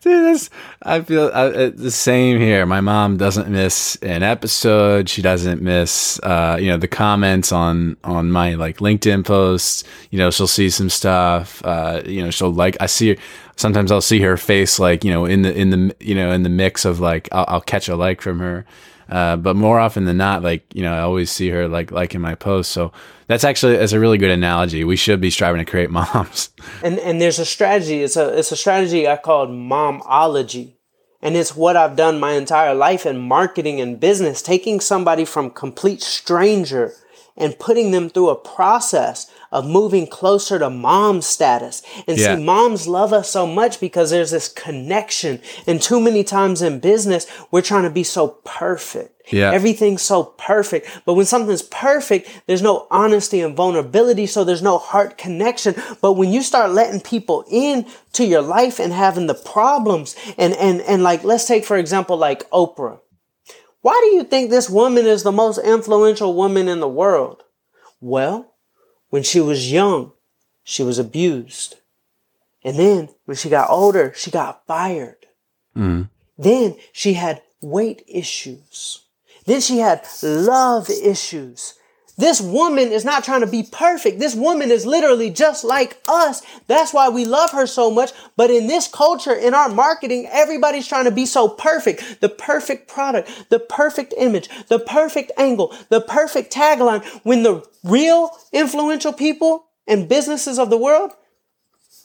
Dude, 0.00 0.24
that's, 0.24 0.50
I 0.82 1.00
feel 1.00 1.30
uh, 1.32 1.70
the 1.74 1.90
same 1.90 2.38
here. 2.38 2.66
My 2.66 2.80
mom 2.80 3.16
doesn't 3.16 3.48
miss 3.48 3.96
an 3.96 4.22
episode. 4.22 5.08
She 5.08 5.22
doesn't 5.22 5.62
miss, 5.62 6.20
uh, 6.22 6.56
you 6.60 6.68
know, 6.68 6.76
the 6.76 6.88
comments 6.88 7.52
on 7.52 7.96
on 8.04 8.30
my 8.30 8.54
like 8.54 8.78
LinkedIn 8.78 9.24
posts. 9.24 9.84
You 10.10 10.18
know, 10.18 10.30
she'll 10.30 10.46
see 10.46 10.70
some 10.70 10.90
stuff. 10.90 11.64
Uh, 11.64 12.02
you 12.04 12.22
know, 12.22 12.30
she'll 12.30 12.52
like. 12.52 12.76
I 12.80 12.86
see 12.86 13.10
her. 13.10 13.16
Sometimes 13.56 13.90
I'll 13.90 14.00
see 14.02 14.20
her 14.20 14.36
face 14.36 14.78
like 14.78 15.02
you 15.02 15.10
know 15.10 15.24
in 15.24 15.42
the 15.42 15.54
in 15.54 15.70
the 15.70 15.96
you 15.98 16.14
know 16.14 16.30
in 16.32 16.42
the 16.42 16.50
mix 16.50 16.84
of 16.84 17.00
like 17.00 17.28
I'll, 17.32 17.46
I'll 17.48 17.60
catch 17.60 17.88
a 17.88 17.96
like 17.96 18.20
from 18.20 18.38
her. 18.38 18.66
Uh, 19.08 19.36
but 19.36 19.54
more 19.54 19.78
often 19.78 20.04
than 20.04 20.16
not, 20.16 20.42
like 20.42 20.64
you 20.74 20.82
know, 20.82 20.92
I 20.92 21.00
always 21.00 21.30
see 21.30 21.48
her 21.50 21.68
like 21.68 21.90
liking 21.90 22.20
my 22.20 22.34
posts. 22.34 22.72
So 22.72 22.92
that's 23.28 23.44
actually 23.44 23.76
that's 23.76 23.92
a 23.92 24.00
really 24.00 24.18
good 24.18 24.30
analogy. 24.30 24.84
We 24.84 24.96
should 24.96 25.20
be 25.20 25.30
striving 25.30 25.58
to 25.58 25.70
create 25.70 25.90
moms. 25.98 26.50
and 26.82 26.98
and 26.98 27.20
there's 27.20 27.38
a 27.38 27.44
strategy. 27.44 28.02
It's 28.02 28.16
a 28.16 28.36
it's 28.36 28.52
a 28.52 28.56
strategy 28.56 29.06
I 29.08 29.16
called 29.16 29.50
momology. 29.50 30.74
And 31.22 31.34
it's 31.34 31.56
what 31.56 31.76
I've 31.76 31.96
done 31.96 32.20
my 32.20 32.32
entire 32.32 32.74
life 32.74 33.06
in 33.06 33.18
marketing 33.18 33.80
and 33.80 33.98
business, 33.98 34.42
taking 34.42 34.80
somebody 34.80 35.24
from 35.24 35.50
complete 35.50 36.02
stranger 36.02 36.92
and 37.36 37.58
putting 37.58 37.90
them 37.90 38.10
through 38.10 38.28
a 38.28 38.36
process 38.36 39.30
of 39.52 39.66
moving 39.66 40.06
closer 40.06 40.58
to 40.58 40.70
mom 40.70 41.22
status. 41.22 41.82
And 42.06 42.18
Yeah. 42.18 42.36
see, 42.36 42.42
moms 42.42 42.86
love 42.86 43.12
us 43.12 43.30
so 43.30 43.46
much 43.46 43.80
because 43.80 44.10
there's 44.10 44.30
this 44.30 44.48
connection. 44.48 45.40
And 45.66 45.80
too 45.80 46.00
many 46.00 46.24
times 46.24 46.62
in 46.62 46.80
business, 46.80 47.26
we're 47.50 47.62
trying 47.62 47.84
to 47.84 47.90
be 47.90 48.02
so 48.02 48.38
perfect. 48.44 49.12
Yeah. 49.32 49.52
Everything's 49.52 50.02
so 50.02 50.22
perfect. 50.24 50.88
But 51.04 51.14
when 51.14 51.26
something's 51.26 51.62
perfect, 51.62 52.28
there's 52.46 52.62
no 52.62 52.86
honesty 52.90 53.40
and 53.40 53.56
vulnerability. 53.56 54.26
So 54.26 54.44
there's 54.44 54.62
no 54.62 54.78
heart 54.78 55.18
connection. 55.18 55.74
But 56.00 56.12
when 56.12 56.32
you 56.32 56.42
start 56.42 56.70
letting 56.70 57.00
people 57.00 57.44
in 57.50 57.86
to 58.12 58.24
your 58.24 58.42
life 58.42 58.78
and 58.78 58.92
having 58.92 59.26
the 59.26 59.34
problems 59.34 60.14
and, 60.38 60.54
and, 60.54 60.80
and 60.82 61.02
like, 61.02 61.24
let's 61.24 61.46
take, 61.46 61.64
for 61.64 61.76
example, 61.76 62.16
like 62.16 62.48
Oprah. 62.50 63.00
Why 63.82 64.00
do 64.02 64.16
you 64.16 64.24
think 64.24 64.50
this 64.50 64.68
woman 64.70 65.06
is 65.06 65.22
the 65.22 65.32
most 65.32 65.58
influential 65.58 66.34
woman 66.34 66.66
in 66.68 66.80
the 66.80 66.88
world? 66.88 67.42
Well, 68.00 68.52
when 69.10 69.22
she 69.22 69.40
was 69.40 69.72
young, 69.72 70.12
she 70.64 70.82
was 70.82 70.98
abused. 70.98 71.76
And 72.64 72.76
then 72.78 73.08
when 73.24 73.36
she 73.36 73.48
got 73.48 73.70
older, 73.70 74.12
she 74.16 74.30
got 74.30 74.66
fired. 74.66 75.26
Mm-hmm. 75.76 76.02
Then 76.36 76.76
she 76.92 77.14
had 77.14 77.42
weight 77.60 78.02
issues. 78.08 79.02
Then 79.44 79.60
she 79.60 79.78
had 79.78 80.06
love 80.22 80.90
issues. 80.90 81.74
This 82.18 82.40
woman 82.40 82.92
is 82.92 83.04
not 83.04 83.24
trying 83.24 83.42
to 83.42 83.46
be 83.46 83.62
perfect. 83.62 84.18
This 84.18 84.34
woman 84.34 84.70
is 84.70 84.86
literally 84.86 85.28
just 85.28 85.64
like 85.64 86.00
us. 86.08 86.42
That's 86.66 86.94
why 86.94 87.10
we 87.10 87.26
love 87.26 87.50
her 87.50 87.66
so 87.66 87.90
much. 87.90 88.12
But 88.36 88.50
in 88.50 88.68
this 88.68 88.88
culture, 88.88 89.34
in 89.34 89.52
our 89.52 89.68
marketing, 89.68 90.26
everybody's 90.30 90.88
trying 90.88 91.04
to 91.04 91.10
be 91.10 91.26
so 91.26 91.46
perfect. 91.48 92.20
The 92.22 92.30
perfect 92.30 92.88
product, 92.88 93.50
the 93.50 93.58
perfect 93.58 94.14
image, 94.16 94.48
the 94.68 94.78
perfect 94.78 95.30
angle, 95.36 95.74
the 95.90 96.00
perfect 96.00 96.52
tagline. 96.54 97.04
When 97.22 97.42
the 97.42 97.62
real 97.84 98.30
influential 98.50 99.12
people 99.12 99.66
and 99.86 100.08
businesses 100.08 100.58
of 100.58 100.70
the 100.70 100.78
world, 100.78 101.12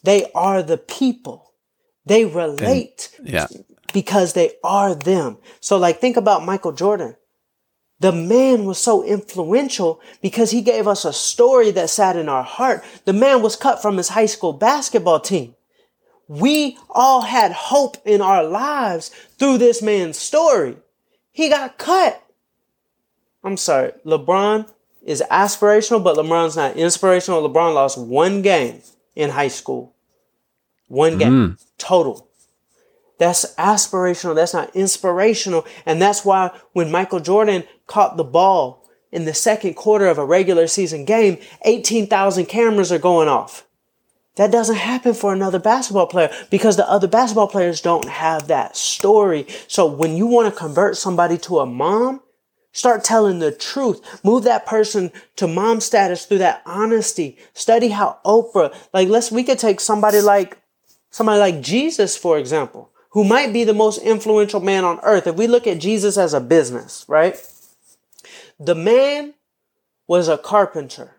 they 0.04 0.30
are 0.36 0.62
the 0.62 0.78
people. 0.78 1.54
They 2.06 2.26
relate 2.26 3.10
Yeah. 3.24 3.48
because 3.94 4.34
they 4.34 4.54
are 4.64 4.94
them. 4.94 5.38
So 5.62 5.78
like 5.78 6.02
think 6.02 6.18
about 6.18 6.44
Michael 6.46 6.74
Jordan. 6.74 7.16
The 8.02 8.12
man 8.12 8.66
was 8.66 8.80
so 8.80 9.04
influential 9.04 10.02
because 10.24 10.50
he 10.50 10.64
gave 10.64 10.88
us 10.88 11.06
a 11.06 11.14
story 11.14 11.70
that 11.70 11.92
sat 11.92 12.16
in 12.18 12.30
our 12.30 12.42
heart. 12.42 12.84
The 13.06 13.14
man 13.14 13.44
was 13.44 13.56
cut 13.56 13.80
from 13.80 13.98
his 13.98 14.10
high 14.10 14.26
school 14.26 14.54
basketball 14.54 15.20
team. 15.20 15.54
We 16.28 16.80
all 16.90 17.22
had 17.22 17.52
hope 17.52 17.98
in 18.04 18.20
our 18.20 18.44
lives 18.44 19.10
through 19.38 19.60
this 19.60 19.84
man's 19.84 20.18
story. 20.18 20.78
He 21.32 21.48
got 21.48 21.78
cut. 21.78 22.24
I'm 23.44 23.56
sorry. 23.56 23.92
LeBron 24.04 24.68
is 25.04 25.22
aspirational, 25.30 26.04
but 26.04 26.18
LeBron's 26.18 26.56
not 26.56 26.78
inspirational. 26.78 27.48
LeBron 27.48 27.76
lost 27.76 28.00
one 28.00 28.42
game 28.42 28.82
in 29.16 29.30
high 29.30 29.50
school. 29.50 29.94
One 30.88 31.20
game 31.20 31.32
mm. 31.32 31.66
total. 31.78 32.31
That's 33.22 33.54
aspirational. 33.54 34.34
That's 34.34 34.56
not 34.56 34.76
inspirational. 34.76 35.68
And 35.86 36.02
that's 36.02 36.26
why 36.26 36.50
when 36.74 36.90
Michael 36.90 37.20
Jordan 37.20 37.66
caught 37.86 38.18
the 38.18 38.24
ball 38.24 38.90
in 39.12 39.26
the 39.26 39.34
second 39.36 39.76
quarter 39.76 40.08
of 40.08 40.18
a 40.18 40.26
regular 40.26 40.66
season 40.66 41.06
game, 41.06 41.38
18,000 41.64 42.48
cameras 42.48 42.92
are 42.92 42.98
going 42.98 43.28
off. 43.28 43.68
That 44.38 44.52
doesn't 44.52 44.78
happen 44.78 45.14
for 45.14 45.34
another 45.34 45.60
basketball 45.60 46.08
player 46.08 46.34
because 46.50 46.78
the 46.78 46.90
other 46.90 47.08
basketball 47.08 47.48
players 47.48 47.80
don't 47.80 48.10
have 48.10 48.48
that 48.48 48.76
story. 48.76 49.46
So 49.68 49.86
when 49.86 50.18
you 50.18 50.26
want 50.26 50.52
to 50.52 50.60
convert 50.60 50.98
somebody 50.98 51.38
to 51.38 51.60
a 51.60 51.68
mom, 51.68 52.22
Start 52.74 53.04
telling 53.04 53.40
the 53.40 53.52
truth. 53.52 54.24
Move 54.24 54.46
that 54.46 54.66
person 54.66 55.12
to 55.36 55.46
mom 55.46 55.82
status 55.82 56.26
through 56.26 56.38
that 56.38 56.62
honesty. 56.66 57.38
Study 57.54 57.90
how 57.90 58.20
Oprah, 58.24 58.74
like 58.94 59.10
let's, 59.10 59.30
we 59.30 59.44
could 59.44 59.60
take 59.60 59.82
somebody 59.82 60.22
like, 60.22 60.58
somebody 61.10 61.38
like 61.38 61.60
Jesus, 61.60 62.16
for 62.16 62.40
example, 62.40 62.90
who 63.12 63.24
might 63.24 63.54
be 63.54 63.64
the 63.64 63.74
most 63.74 64.02
influential 64.02 64.60
man 64.60 64.84
on 64.84 65.00
earth. 65.04 65.28
If 65.28 65.36
we 65.36 65.48
look 65.48 65.68
at 65.68 65.80
Jesus 65.80 66.18
as 66.18 66.34
a 66.34 66.42
business, 66.42 67.06
right? 67.08 67.36
The 68.60 68.76
man 68.76 69.34
was 70.08 70.28
a 70.28 70.38
carpenter. 70.38 71.16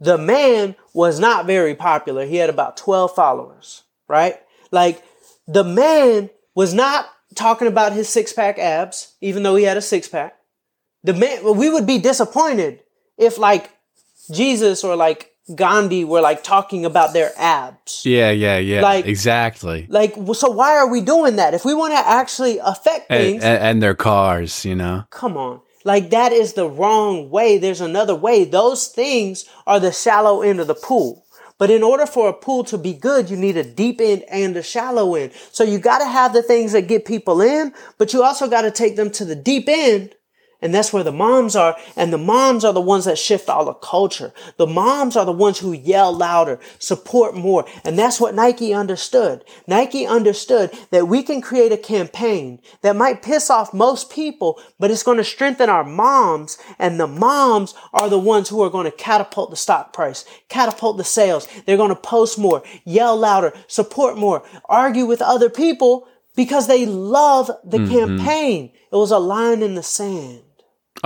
The 0.00 0.18
man 0.18 0.76
was 0.92 1.18
not 1.20 1.46
very 1.46 1.74
popular. 1.74 2.26
He 2.26 2.36
had 2.36 2.50
about 2.50 2.76
12 2.76 3.14
followers, 3.14 3.82
right? 4.08 4.36
Like 4.70 5.02
the 5.46 5.64
man 5.64 6.30
was 6.54 6.74
not 6.74 7.06
talking 7.34 7.68
about 7.68 7.92
his 7.92 8.08
six 8.08 8.32
pack 8.32 8.58
abs, 8.58 9.14
even 9.20 9.42
though 9.42 9.56
he 9.56 9.64
had 9.64 9.76
a 9.76 9.82
six 9.82 10.08
pack. 10.08 10.36
The 11.04 11.14
man, 11.14 11.56
we 11.56 11.70
would 11.70 11.86
be 11.86 11.98
disappointed 11.98 12.82
if 13.18 13.38
like 13.38 13.70
Jesus 14.32 14.84
or 14.84 14.96
like 14.96 15.35
Gandhi 15.54 16.04
were 16.04 16.20
like 16.20 16.42
talking 16.42 16.84
about 16.84 17.12
their 17.12 17.32
abs. 17.36 18.04
Yeah, 18.04 18.30
yeah, 18.30 18.58
yeah. 18.58 18.82
Like- 18.82 19.06
exactly. 19.06 19.86
Like, 19.88 20.14
so 20.34 20.50
why 20.50 20.76
are 20.76 20.88
we 20.88 21.00
doing 21.00 21.36
that? 21.36 21.54
If 21.54 21.64
we 21.64 21.74
want 21.74 21.92
to 21.92 21.98
actually 21.98 22.58
affect 22.58 23.08
things, 23.08 23.44
and, 23.44 23.62
and 23.62 23.82
their 23.82 23.94
cars, 23.94 24.64
you 24.64 24.74
know. 24.74 25.04
come 25.10 25.36
on. 25.36 25.60
Like 25.84 26.10
that 26.10 26.32
is 26.32 26.54
the 26.54 26.68
wrong 26.68 27.30
way. 27.30 27.58
There's 27.58 27.80
another 27.80 28.14
way. 28.14 28.44
Those 28.44 28.88
things 28.88 29.44
are 29.68 29.78
the 29.78 29.92
shallow 29.92 30.42
end 30.42 30.58
of 30.58 30.66
the 30.66 30.74
pool. 30.74 31.24
But 31.58 31.70
in 31.70 31.82
order 31.82 32.06
for 32.06 32.28
a 32.28 32.32
pool 32.34 32.64
to 32.64 32.76
be 32.76 32.92
good, 32.92 33.30
you 33.30 33.36
need 33.36 33.56
a 33.56 33.62
deep 33.62 34.00
end 34.00 34.24
and 34.28 34.56
a 34.56 34.62
shallow 34.62 35.14
end. 35.14 35.32
So 35.52 35.64
you 35.64 35.78
got 35.78 36.00
to 36.00 36.04
have 36.06 36.32
the 36.32 36.42
things 36.42 36.72
that 36.72 36.88
get 36.88 37.04
people 37.06 37.40
in, 37.40 37.72
but 37.98 38.12
you 38.12 38.22
also 38.22 38.48
got 38.48 38.62
to 38.62 38.70
take 38.70 38.96
them 38.96 39.10
to 39.12 39.24
the 39.24 39.36
deep 39.36 39.68
end. 39.68 40.14
And 40.66 40.74
that's 40.74 40.92
where 40.92 41.04
the 41.04 41.12
moms 41.12 41.54
are. 41.54 41.76
And 41.94 42.12
the 42.12 42.18
moms 42.18 42.64
are 42.64 42.72
the 42.72 42.80
ones 42.80 43.04
that 43.04 43.20
shift 43.20 43.48
all 43.48 43.64
the 43.64 43.72
culture. 43.72 44.32
The 44.56 44.66
moms 44.66 45.14
are 45.14 45.24
the 45.24 45.30
ones 45.30 45.60
who 45.60 45.72
yell 45.72 46.12
louder, 46.12 46.58
support 46.80 47.36
more. 47.36 47.66
And 47.84 47.96
that's 47.96 48.18
what 48.18 48.34
Nike 48.34 48.74
understood. 48.74 49.44
Nike 49.68 50.08
understood 50.08 50.76
that 50.90 51.06
we 51.06 51.22
can 51.22 51.40
create 51.40 51.70
a 51.70 51.76
campaign 51.76 52.60
that 52.82 52.96
might 52.96 53.22
piss 53.22 53.48
off 53.48 53.72
most 53.72 54.10
people, 54.10 54.60
but 54.80 54.90
it's 54.90 55.04
going 55.04 55.18
to 55.18 55.24
strengthen 55.24 55.70
our 55.70 55.84
moms. 55.84 56.58
And 56.80 56.98
the 56.98 57.06
moms 57.06 57.72
are 57.92 58.08
the 58.10 58.18
ones 58.18 58.48
who 58.48 58.60
are 58.64 58.68
going 58.70 58.90
to 58.90 58.96
catapult 58.96 59.50
the 59.50 59.56
stock 59.56 59.92
price, 59.92 60.24
catapult 60.48 60.96
the 60.96 61.04
sales. 61.04 61.46
They're 61.64 61.76
going 61.76 61.90
to 61.90 61.94
post 61.94 62.40
more, 62.40 62.64
yell 62.84 63.16
louder, 63.16 63.52
support 63.68 64.18
more, 64.18 64.42
argue 64.64 65.06
with 65.06 65.22
other 65.22 65.48
people 65.48 66.08
because 66.34 66.66
they 66.66 66.86
love 66.86 67.52
the 67.62 67.78
mm-hmm. 67.78 68.18
campaign. 68.18 68.72
It 68.90 68.96
was 68.96 69.12
a 69.12 69.20
line 69.20 69.62
in 69.62 69.76
the 69.76 69.84
sand. 69.84 70.42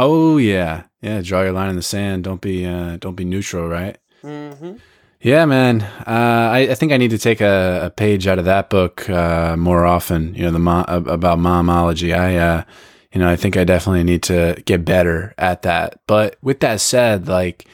Oh 0.03 0.39
yeah, 0.39 0.85
yeah. 1.03 1.21
Draw 1.21 1.43
your 1.43 1.53
line 1.53 1.69
in 1.69 1.77
the 1.77 1.83
sand. 1.83 2.25
Don't 2.25 2.41
be, 2.41 2.65
uh, 2.65 2.97
don't 2.97 3.17
be 3.17 3.25
neutral, 3.27 3.69
right? 3.69 3.99
Mm-hmm. 4.25 4.77
Yeah, 5.21 5.45
man. 5.45 5.83
Uh, 5.83 6.49
I, 6.51 6.59
I 6.71 6.75
think 6.75 6.93
I 6.93 6.97
need 6.97 7.11
to 7.11 7.19
take 7.19 7.43
a, 7.43 7.81
a 7.85 7.91
page 7.91 8.27
out 8.27 8.39
of 8.39 8.47
that 8.47 8.71
book 8.71 9.11
uh, 9.11 9.55
more 9.59 9.85
often. 9.85 10.35
You 10.35 10.45
know, 10.45 10.53
the 10.53 10.59
mo- 10.59 10.85
about 10.89 11.39
momology. 11.39 12.19
I, 12.19 12.37
uh, 12.37 12.65
you 13.13 13.21
know, 13.21 13.29
I 13.29 13.37
think 13.37 13.59
I 13.59 13.65
definitely 13.65 14.05
need 14.05 14.23
to 14.25 14.63
get 14.65 14.87
better 14.87 15.35
at 15.37 15.61
that. 15.63 16.01
But 16.07 16.37
with 16.41 16.61
that 16.61 16.81
said, 16.81 17.29
like, 17.29 17.67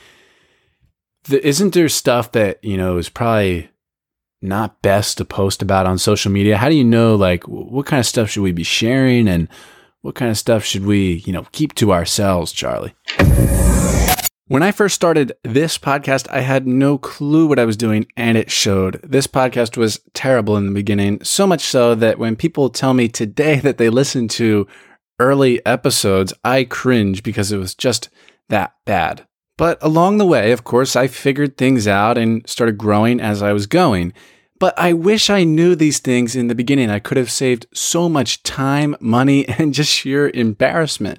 the, 1.29 1.47
isn't 1.47 1.75
there 1.75 1.89
stuff 1.89 2.33
that 2.33 2.59
you 2.65 2.77
know 2.77 2.97
is 2.99 3.09
probably 3.09 3.71
not 4.43 4.83
best 4.83 5.19
to 5.19 5.25
post 5.25 5.63
about 5.63 5.87
on 5.87 5.99
social 5.99 6.33
media? 6.33 6.57
How 6.57 6.69
do 6.69 6.75
you 6.75 6.83
know, 6.85 7.15
like, 7.15 7.45
wh- 7.45 7.71
what 7.71 7.87
kind 7.87 8.01
of 8.01 8.07
stuff 8.07 8.31
should 8.31 8.43
we 8.43 8.51
be 8.51 8.65
sharing 8.65 9.29
and 9.29 9.47
what 10.07 10.15
kind 10.15 10.31
of 10.31 10.39
stuff 10.39 10.63
should 10.63 10.87
we, 10.87 11.15
you 11.27 11.33
know, 11.33 11.45
keep 11.51 11.75
to 11.75 11.93
ourselves, 11.93 12.53
Charlie? 12.53 12.95
When 14.47 14.63
I 14.63 14.71
first 14.71 14.95
started 14.95 15.33
this 15.43 15.79
podcast, 15.79 16.29
I 16.31 16.43
had 16.43 16.65
no 16.65 16.97
clue 16.97 17.49
what 17.49 17.59
I 17.59 17.65
was 17.65 17.77
doing, 17.77 18.07
and 18.17 18.39
it 18.39 18.49
showed. 18.49 19.01
This 19.03 19.27
podcast 19.27 19.77
was 19.77 19.99
terrible 20.15 20.57
in 20.57 20.67
the 20.67 20.73
beginning, 20.73 21.25
so 21.25 21.45
much 21.45 21.63
so 21.63 21.97
that 21.97 22.21
when 22.21 22.37
people 22.37 22.71
tell 22.71 22.95
me 22.95 23.09
today 23.09 23.57
that 23.61 23.79
they 23.79 23.91
listen 23.91 24.29
to 24.29 24.69
early 25.19 25.65
episodes, 25.67 26.33
I 26.45 26.63
cringe 26.63 27.25
because 27.25 27.51
it 27.51 27.59
was 27.59 27.75
just 27.75 28.09
that 28.49 28.75
bad. 28.85 29.27
But 29.59 29.77
along 29.83 30.19
the 30.19 30.27
way, 30.27 30.53
of 30.53 30.63
course, 30.63 30.95
I 30.95 31.09
figured 31.09 31.57
things 31.57 31.89
out 31.89 32.17
and 32.17 32.49
started 32.49 32.79
growing 32.79 33.21
as 33.21 33.43
I 33.43 33.53
was 33.53 33.67
going. 33.67 34.13
But 34.59 34.79
I 34.79 34.93
wish 34.93 35.29
I 35.29 35.45
knew 35.45 35.75
these 35.75 35.99
things 35.99 36.35
in 36.35 36.49
the 36.49 36.55
beginning. 36.55 36.91
I 36.91 36.99
could 36.99 37.17
have 37.17 37.31
saved 37.31 37.67
so 37.73 38.09
much 38.09 38.43
time, 38.43 38.97
money, 39.01 39.47
and 39.59 39.75
just 39.75 39.93
sheer 39.93 40.31
embarrassment. 40.33 41.19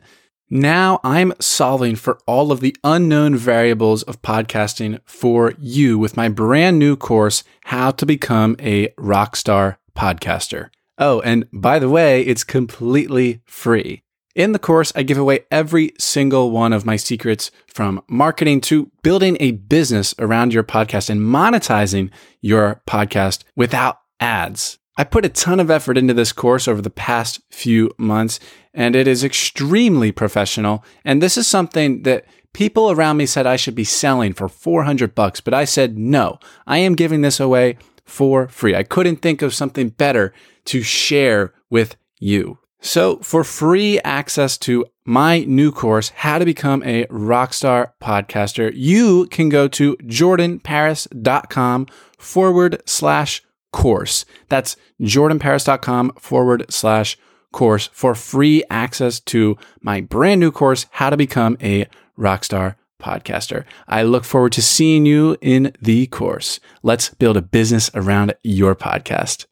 Now 0.50 1.01
I'm 1.03 1.34
solving 1.39 1.98
for 1.98 2.20
all 2.25 2.53
of 2.53 2.62
the 2.62 2.75
unknown 2.84 3.36
variables 3.36 4.03
of 4.03 4.22
podcasting 4.22 5.00
for 5.03 5.53
you 5.60 6.00
with 6.00 6.15
my 6.15 6.29
brand 6.29 6.79
new 6.79 6.96
course, 6.96 7.44
How 7.65 7.91
to 7.91 8.06
Become 8.06 8.56
a 8.60 8.88
Rockstar 8.91 9.75
Podcaster. 9.94 10.70
Oh, 10.98 11.20
and 11.22 11.48
by 11.51 11.79
the 11.79 11.89
way, 11.89 12.22
it's 12.22 12.46
completely 12.46 13.41
free. 13.46 14.03
In 14.38 14.51
the 14.51 14.60
course, 14.60 14.94
I 14.96 15.01
give 15.01 15.17
away 15.17 15.46
every 15.50 15.94
single 15.98 16.51
one 16.51 16.72
of 16.72 16.86
my 16.86 16.96
secrets 16.96 17.50
from 17.65 18.03
marketing 18.08 18.62
to 18.62 18.91
building 19.01 19.36
a 19.39 19.53
business 19.53 20.13
around 20.20 20.53
your 20.53 20.62
podcast 20.62 21.10
and 21.10 21.20
monetizing 21.20 22.12
your 22.39 22.84
podcast 22.88 23.46
without 23.56 24.00
ads. 24.20 24.77
I 24.96 25.06
put 25.06 25.25
a 25.25 25.29
ton 25.29 25.60
of 25.60 25.72
effort 25.72 25.98
into 25.98 26.13
this 26.13 26.34
course 26.34 26.67
over 26.67 26.84
the 26.84 26.91
past 26.91 27.41
few 27.50 27.89
months, 27.98 28.39
and 28.75 28.96
it 28.96 29.08
is 29.08 29.24
extremely 29.24 30.12
professional. 30.12 30.86
And 31.03 31.20
this 31.20 31.36
is 31.36 31.48
something 31.48 32.03
that 32.03 32.25
people 32.53 32.91
around 32.91 33.17
me 33.17 33.25
said 33.25 33.48
I 33.48 33.56
should 33.56 33.74
be 33.74 33.84
selling 33.84 34.34
for 34.34 34.48
400 34.48 35.15
bucks, 35.15 35.41
but 35.41 35.56
I 35.56 35.65
said 35.65 35.98
no. 35.98 36.38
I 36.67 36.77
am 36.77 36.94
giving 36.94 37.22
this 37.22 37.39
away 37.39 37.79
for 38.06 38.48
free. 38.50 38.75
I 38.75 38.84
couldn't 38.84 39.24
think 39.24 39.41
of 39.41 39.56
something 39.56 39.89
better 39.89 40.32
to 40.65 40.84
share 40.84 41.56
with 41.72 41.96
you. 42.20 42.60
So, 42.88 43.17
for 43.17 43.44
free 43.44 44.00
access 44.06 44.58
to 44.60 44.86
my 45.03 45.44
new 45.44 45.74
course, 45.74 46.13
How 46.15 46.39
to 46.39 46.46
Become 46.46 46.84
a 46.84 47.03
Rockstar 47.08 47.91
Podcaster, 48.01 48.72
you 48.74 49.27
can 49.27 49.50
go 49.50 49.67
to 49.67 49.98
jordanparis.com 49.98 51.88
forward 52.17 52.82
slash 52.86 53.44
course. 53.74 54.24
That's 54.48 54.77
jordanparis.com 55.01 56.13
forward 56.17 56.65
slash 56.70 57.17
course 57.51 57.89
for 57.91 58.15
free 58.15 58.63
access 58.70 59.20
to 59.20 59.58
my 59.82 60.00
brand 60.00 60.39
new 60.39 60.53
course, 60.53 60.86
How 60.91 61.10
to 61.10 61.17
Become 61.17 61.58
a 61.62 61.88
Rockstar 62.17 62.75
Podcaster. 63.01 63.65
I 63.89 64.03
look 64.03 64.24
forward 64.24 64.53
to 64.53 64.62
seeing 64.62 65.06
you 65.06 65.36
in 65.41 65.74
the 65.82 66.08
course. 66.08 66.62
Let's 66.84 67.10
build 67.10 67.36
a 67.36 67.41
business 67.41 67.91
around 67.94 68.34
your 68.44 68.75
podcast 68.75 69.46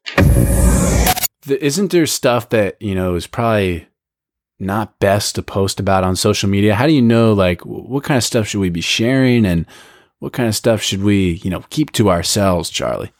the, 1.46 1.64
isn't 1.64 1.92
there 1.92 2.06
stuff 2.06 2.48
that 2.50 2.80
you 2.80 2.94
know 2.94 3.14
is 3.14 3.26
probably 3.26 3.86
not 4.58 4.98
best 4.98 5.34
to 5.34 5.42
post 5.42 5.80
about 5.80 6.04
on 6.04 6.16
social 6.16 6.48
media? 6.48 6.74
How 6.74 6.86
do 6.86 6.92
you 6.92 7.02
know 7.02 7.32
like 7.32 7.64
what 7.64 8.04
kind 8.04 8.18
of 8.18 8.24
stuff 8.24 8.48
should 8.48 8.60
we 8.60 8.70
be 8.70 8.80
sharing 8.80 9.44
and 9.46 9.66
what 10.18 10.32
kind 10.32 10.48
of 10.48 10.54
stuff 10.54 10.82
should 10.82 11.02
we 11.02 11.40
you 11.42 11.50
know 11.50 11.64
keep 11.70 11.92
to 11.92 12.10
ourselves, 12.10 12.70
Charlie? 12.70 13.12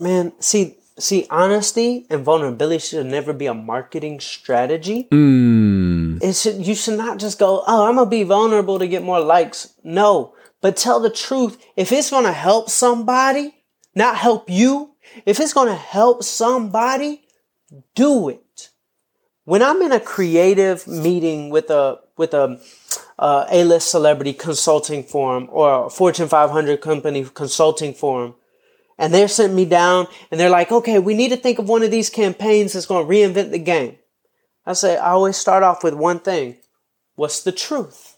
Man, 0.00 0.32
see, 0.40 0.76
see, 0.98 1.26
honesty 1.30 2.06
and 2.10 2.24
vulnerability 2.24 2.80
should 2.80 3.06
never 3.06 3.32
be 3.32 3.46
a 3.46 3.54
marketing 3.54 4.20
strategy. 4.20 5.08
Mm. 5.12 6.22
It 6.22 6.34
should 6.34 6.66
you 6.66 6.74
should 6.74 6.98
not 6.98 7.18
just 7.18 7.38
go, 7.38 7.62
oh, 7.66 7.86
I'm 7.86 7.96
gonna 7.96 8.10
be 8.10 8.22
vulnerable 8.22 8.78
to 8.78 8.88
get 8.88 9.02
more 9.02 9.20
likes. 9.20 9.74
No, 9.84 10.34
but 10.60 10.76
tell 10.76 11.00
the 11.00 11.10
truth. 11.10 11.62
If 11.76 11.92
it's 11.92 12.10
gonna 12.10 12.32
help 12.32 12.70
somebody, 12.70 13.54
not 13.94 14.16
help 14.16 14.48
you, 14.48 14.94
if 15.26 15.40
it's 15.40 15.52
gonna 15.52 15.74
help 15.74 16.22
somebody, 16.22 17.23
do 17.94 18.28
it. 18.28 18.70
When 19.44 19.62
I'm 19.62 19.82
in 19.82 19.92
a 19.92 20.00
creative 20.00 20.86
meeting 20.86 21.50
with 21.50 21.70
a 21.70 22.00
with 22.16 22.32
a 22.34 22.60
uh, 23.18 23.46
A-list 23.50 23.90
celebrity 23.90 24.32
consulting 24.32 25.02
firm 25.02 25.48
or 25.50 25.86
a 25.86 25.90
Fortune 25.90 26.28
500 26.28 26.80
company 26.80 27.26
consulting 27.34 27.94
firm, 27.94 28.34
and 28.98 29.12
they're 29.12 29.28
sitting 29.28 29.56
me 29.56 29.64
down 29.64 30.06
and 30.30 30.40
they're 30.40 30.50
like, 30.50 30.72
"Okay, 30.72 30.98
we 30.98 31.14
need 31.14 31.30
to 31.30 31.36
think 31.36 31.58
of 31.58 31.68
one 31.68 31.82
of 31.82 31.90
these 31.90 32.10
campaigns 32.10 32.72
that's 32.72 32.86
going 32.86 33.06
to 33.06 33.12
reinvent 33.12 33.50
the 33.50 33.58
game." 33.58 33.98
I 34.66 34.72
say, 34.72 34.96
I 34.96 35.10
always 35.10 35.36
start 35.36 35.62
off 35.62 35.84
with 35.84 35.94
one 35.94 36.20
thing: 36.20 36.56
What's 37.16 37.42
the 37.42 37.52
truth? 37.52 38.16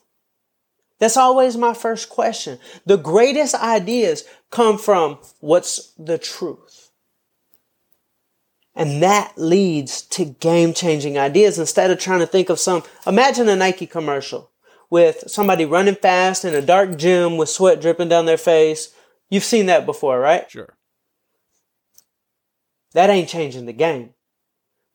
That's 0.98 1.16
always 1.16 1.56
my 1.56 1.74
first 1.74 2.08
question. 2.08 2.58
The 2.86 2.96
greatest 2.96 3.54
ideas 3.54 4.24
come 4.50 4.78
from 4.78 5.18
what's 5.40 5.92
the 5.98 6.16
truth. 6.18 6.65
And 8.76 9.02
that 9.02 9.32
leads 9.36 10.02
to 10.02 10.26
game 10.26 10.74
changing 10.74 11.16
ideas 11.16 11.58
instead 11.58 11.90
of 11.90 11.98
trying 11.98 12.20
to 12.20 12.26
think 12.26 12.50
of 12.50 12.60
some. 12.60 12.82
Imagine 13.06 13.48
a 13.48 13.56
Nike 13.56 13.86
commercial 13.86 14.50
with 14.90 15.24
somebody 15.28 15.64
running 15.64 15.94
fast 15.94 16.44
in 16.44 16.54
a 16.54 16.60
dark 16.60 16.96
gym 16.98 17.38
with 17.38 17.48
sweat 17.48 17.80
dripping 17.80 18.10
down 18.10 18.26
their 18.26 18.36
face. 18.36 18.94
You've 19.30 19.44
seen 19.44 19.66
that 19.66 19.86
before, 19.86 20.20
right? 20.20 20.48
Sure. 20.50 20.76
That 22.92 23.08
ain't 23.08 23.30
changing 23.30 23.64
the 23.64 23.72
game. 23.72 24.10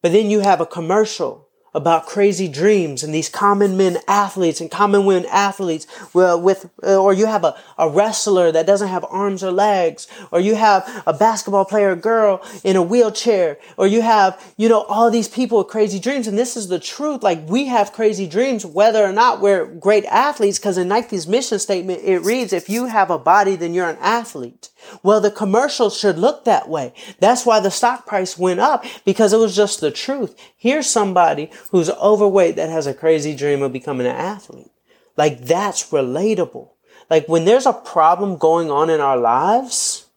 But 0.04 0.12
then 0.12 0.30
you 0.30 0.42
have 0.42 0.62
a 0.62 0.66
commercial 0.66 1.41
about 1.74 2.06
crazy 2.06 2.48
dreams 2.48 3.04
and 3.04 3.14
these 3.14 3.30
common 3.30 3.78
men 3.78 3.98
athletes 4.08 4.60
and 4.60 4.70
common 4.70 5.06
women 5.06 5.26
athletes 5.32 5.88
with 6.14 6.70
uh, 6.84 6.98
or 6.98 7.14
you 7.14 7.26
have 7.26 7.44
a, 7.44 7.56
a 7.78 7.90
wrestler 7.90 8.52
that 8.52 8.66
doesn't 8.66 8.90
have 8.90 9.06
arms 9.10 9.44
or 9.44 9.52
legs 9.52 10.08
or 10.32 10.40
you 10.40 10.56
have 10.56 11.04
a 11.08 11.14
basketball 11.14 11.66
player 11.66 11.96
girl 11.96 12.42
in 12.64 12.76
a 12.76 12.82
wheelchair 12.82 13.58
or 13.78 13.88
you 13.88 14.02
have 14.02 14.54
you 14.58 14.68
know 14.68 14.82
all 14.84 15.10
these 15.10 15.30
people 15.30 15.60
with 15.60 15.68
crazy 15.68 16.00
dreams. 16.00 16.28
And 16.28 16.38
this 16.38 16.58
is 16.58 16.68
the 16.68 16.80
truth. 16.80 17.24
Like 17.24 17.48
we 17.48 17.68
have 17.68 17.94
crazy 17.94 18.28
dreams 18.28 18.66
whether 18.66 19.04
or 19.04 19.14
not 19.14 19.40
we're 19.40 19.66
great 19.66 20.06
athletes 20.06 20.60
because 20.60 20.78
in 20.78 20.88
nike's 20.88 21.28
mission 21.28 21.60
statement 21.60 22.02
it 22.04 22.20
reads 22.20 22.52
if 22.54 22.70
you 22.70 22.86
have 22.86 23.10
a 23.10 23.18
body 23.18 23.56
then 23.56 23.74
you're 23.74 23.90
an 23.90 23.98
athlete 24.02 24.70
well, 25.04 25.22
the 25.22 25.32
commercial 25.32 25.90
should 25.90 26.18
look 26.18 26.46
that 26.46 26.70
way. 26.70 26.94
That's 27.20 27.46
why 27.46 27.60
the 27.60 27.72
stock 27.72 28.06
price 28.06 28.38
went 28.38 28.60
up 28.60 28.86
because 29.06 29.34
it 29.34 29.38
was 29.38 29.56
just 29.56 29.82
the 29.82 29.92
truth. 29.92 30.36
Here's 30.58 30.88
somebody 30.88 31.52
who's 31.72 31.90
overweight 31.90 32.56
that 32.56 32.70
has 32.70 32.88
a 32.88 32.94
crazy 32.94 33.36
dream 33.36 33.62
of 33.62 33.74
becoming 33.74 34.08
an 34.08 34.16
athlete. 34.16 34.72
Like 35.18 35.42
that's 35.42 35.92
relatable. 35.92 36.70
Like 37.10 37.28
when 37.28 37.46
there's 37.46 37.66
a 37.66 37.74
problem 37.74 38.38
going 38.38 38.72
on 38.72 38.90
in 38.90 39.02
our 39.02 39.18
lives, 39.18 40.08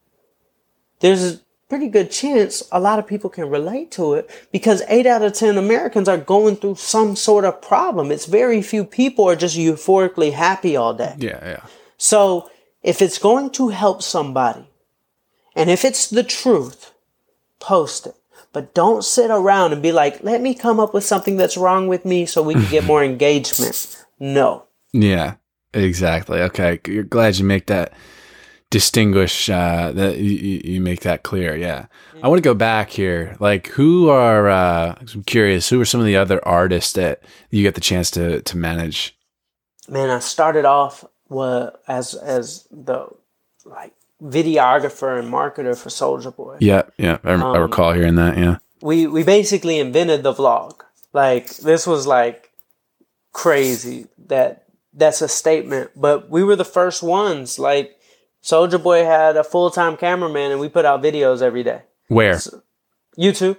there's 1.01 1.35
a 1.35 1.41
pretty 1.69 1.89
good 1.89 2.11
chance 2.11 2.63
a 2.71 2.79
lot 2.79 2.99
of 2.99 3.07
people 3.07 3.29
can 3.29 3.49
relate 3.51 3.91
to 3.91 4.15
it 4.15 4.31
because 4.53 4.83
eight 4.89 5.07
out 5.07 5.23
of 5.23 5.33
10 5.33 5.59
Americans 5.59 6.09
are 6.09 6.19
going 6.19 6.55
through 6.55 6.77
some 6.77 7.17
sort 7.17 7.45
of 7.45 7.61
problem. 7.61 8.13
It's 8.13 8.27
very 8.27 8.63
few 8.63 8.85
people 8.85 9.29
are 9.29 9.37
just 9.37 9.57
euphorically 9.57 10.33
happy 10.33 10.77
all 10.77 10.95
day. 10.95 11.17
Yeah, 11.19 11.41
yeah. 11.43 11.67
So 11.97 12.49
if 12.85 13.01
it's 13.03 13.19
going 13.19 13.51
to 13.51 13.71
help 13.71 14.03
somebody, 14.03 14.69
and 15.57 15.71
if 15.71 15.85
it's 15.85 16.09
the 16.09 16.23
truth, 16.23 16.93
post 17.59 18.07
it. 18.07 18.15
But 18.53 18.75
don't 18.75 19.03
sit 19.03 19.31
around 19.31 19.73
and 19.73 19.83
be 19.83 19.91
like, 19.91 20.23
let 20.23 20.41
me 20.41 20.55
come 20.55 20.79
up 20.79 20.95
with 20.95 21.03
something 21.03 21.37
that's 21.37 21.57
wrong 21.57 21.89
with 21.89 22.05
me 22.05 22.27
so 22.27 22.43
we 22.43 22.55
can 22.55 22.71
get 22.71 22.85
more 22.93 23.03
engagement. 23.03 24.05
No. 24.21 24.67
Yeah, 24.93 25.35
exactly. 25.73 26.41
Okay. 26.43 26.79
You're 26.87 27.03
glad 27.03 27.37
you 27.37 27.45
make 27.45 27.67
that 27.67 27.95
distinguish 28.71 29.49
uh, 29.49 29.91
that 29.93 30.19
you, 30.19 30.61
you 30.65 30.81
make 30.81 31.01
that 31.01 31.23
clear. 31.23 31.57
Yeah. 31.57 31.87
I 32.23 32.29
want 32.29 32.39
to 32.39 32.49
go 32.49 32.55
back 32.55 32.91
here. 32.91 33.37
Like, 33.41 33.69
who 33.69 34.09
are? 34.11 34.49
Uh, 34.49 34.95
I'm 35.01 35.25
curious. 35.25 35.69
Who 35.69 35.81
are 35.81 35.87
some 35.87 36.01
of 36.01 36.07
the 36.07 36.17
other 36.17 36.47
artists 36.47 36.93
that 36.93 37.23
you 37.51 37.63
get 37.63 37.75
the 37.75 37.81
chance 37.81 38.11
to 38.13 38.43
to 38.43 38.57
manage? 38.57 39.17
Man, 39.89 40.11
I 40.11 40.19
started 40.21 40.65
off 40.65 41.05
was 41.29 41.75
as 41.89 42.15
as 42.15 42.67
the 42.71 43.09
like 43.65 43.93
videographer 44.23 45.19
and 45.19 45.33
marketer 45.33 45.77
for 45.77 45.89
Soulja 45.89 46.35
Boy. 46.35 46.57
Yeah, 46.61 46.83
yeah, 46.97 47.19
I, 47.25 47.33
um, 47.33 47.43
I 47.43 47.59
recall 47.59 47.93
hearing 47.93 48.17
that. 48.17 48.37
Yeah, 48.39 48.59
we 48.81 49.07
we 49.07 49.23
basically 49.23 49.79
invented 49.79 50.23
the 50.23 50.33
vlog. 50.33 50.81
Like 51.13 51.57
this 51.59 51.87
was 51.87 52.07
like 52.07 52.51
crazy 53.33 54.07
that 54.27 54.65
that's 54.93 55.23
a 55.23 55.29
statement, 55.29 55.91
but 55.97 56.31
we 56.31 56.45
were 56.45 56.57
the 56.57 56.65
first 56.65 57.03
ones. 57.03 57.59
Like 57.59 57.99
Soulja 58.43 58.83
Boy 58.83 59.05
had 59.05 59.37
a 59.37 59.45
full 59.45 59.71
time 59.71 59.97
cameraman, 59.97 60.53
and 60.53 60.61
we 60.61 60.69
put 60.69 60.85
out 60.85 61.03
videos 61.03 61.43
every 61.43 61.63
day. 61.63 61.83
Where? 62.09 62.39
So, 62.39 62.63
YouTube. 63.19 63.57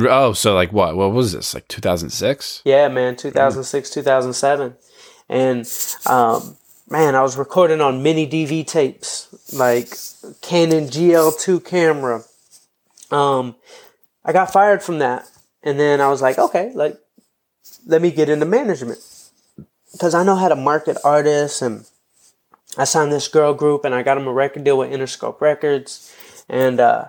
Oh, 0.00 0.32
so 0.32 0.54
like 0.54 0.72
what? 0.72 0.96
What 0.96 1.12
was 1.12 1.32
this? 1.32 1.54
Like 1.54 1.68
2006? 1.68 2.62
Yeah, 2.64 2.88
man, 2.88 3.16
2006, 3.16 3.90
mm. 3.90 3.92
2007. 3.92 4.76
And 5.28 5.60
um, 6.06 6.56
man, 6.92 7.14
I 7.14 7.22
was 7.22 7.38
recording 7.38 7.80
on 7.80 8.02
mini 8.02 8.28
DV 8.28 8.66
tapes, 8.66 9.28
like 9.52 9.88
Canon 10.42 10.86
GL2 10.88 11.64
camera. 11.64 12.22
Um, 13.10 13.56
I 14.24 14.32
got 14.32 14.52
fired 14.52 14.82
from 14.82 14.98
that, 15.00 15.26
and 15.62 15.80
then 15.80 16.02
I 16.02 16.08
was 16.08 16.22
like, 16.22 16.38
okay, 16.38 16.72
like, 16.74 16.98
let 17.86 18.02
me 18.02 18.10
get 18.12 18.28
into 18.28 18.46
management 18.46 19.00
because 19.92 20.14
I 20.14 20.24
know 20.24 20.36
how 20.36 20.48
to 20.48 20.56
market 20.56 20.98
artists, 21.04 21.62
and 21.62 21.86
I 22.78 22.84
signed 22.84 23.12
this 23.12 23.28
girl 23.28 23.54
group, 23.54 23.84
and 23.86 23.94
I 23.94 24.02
got 24.02 24.16
them 24.16 24.28
a 24.28 24.32
record 24.32 24.64
deal 24.64 24.78
with 24.78 24.92
Interscope 24.92 25.40
Records, 25.40 26.14
and 26.48 26.78
uh, 26.78 27.06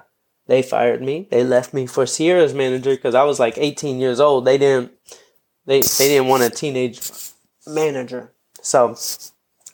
they 0.47 0.61
fired 0.61 1.01
me. 1.01 1.27
They 1.29 1.43
left 1.43 1.73
me 1.73 1.87
for 1.87 2.05
Ciara's 2.05 2.53
manager 2.53 2.91
because 2.91 3.15
I 3.15 3.23
was 3.23 3.39
like 3.39 3.57
18 3.57 3.99
years 3.99 4.21
old. 4.21 4.45
They 4.45 4.57
didn't 4.57 4.93
They 5.65 5.81
they 5.81 6.07
didn't 6.09 6.27
want 6.27 6.43
a 6.43 6.49
teenage 6.49 7.01
manager. 7.67 8.33
So 8.61 8.95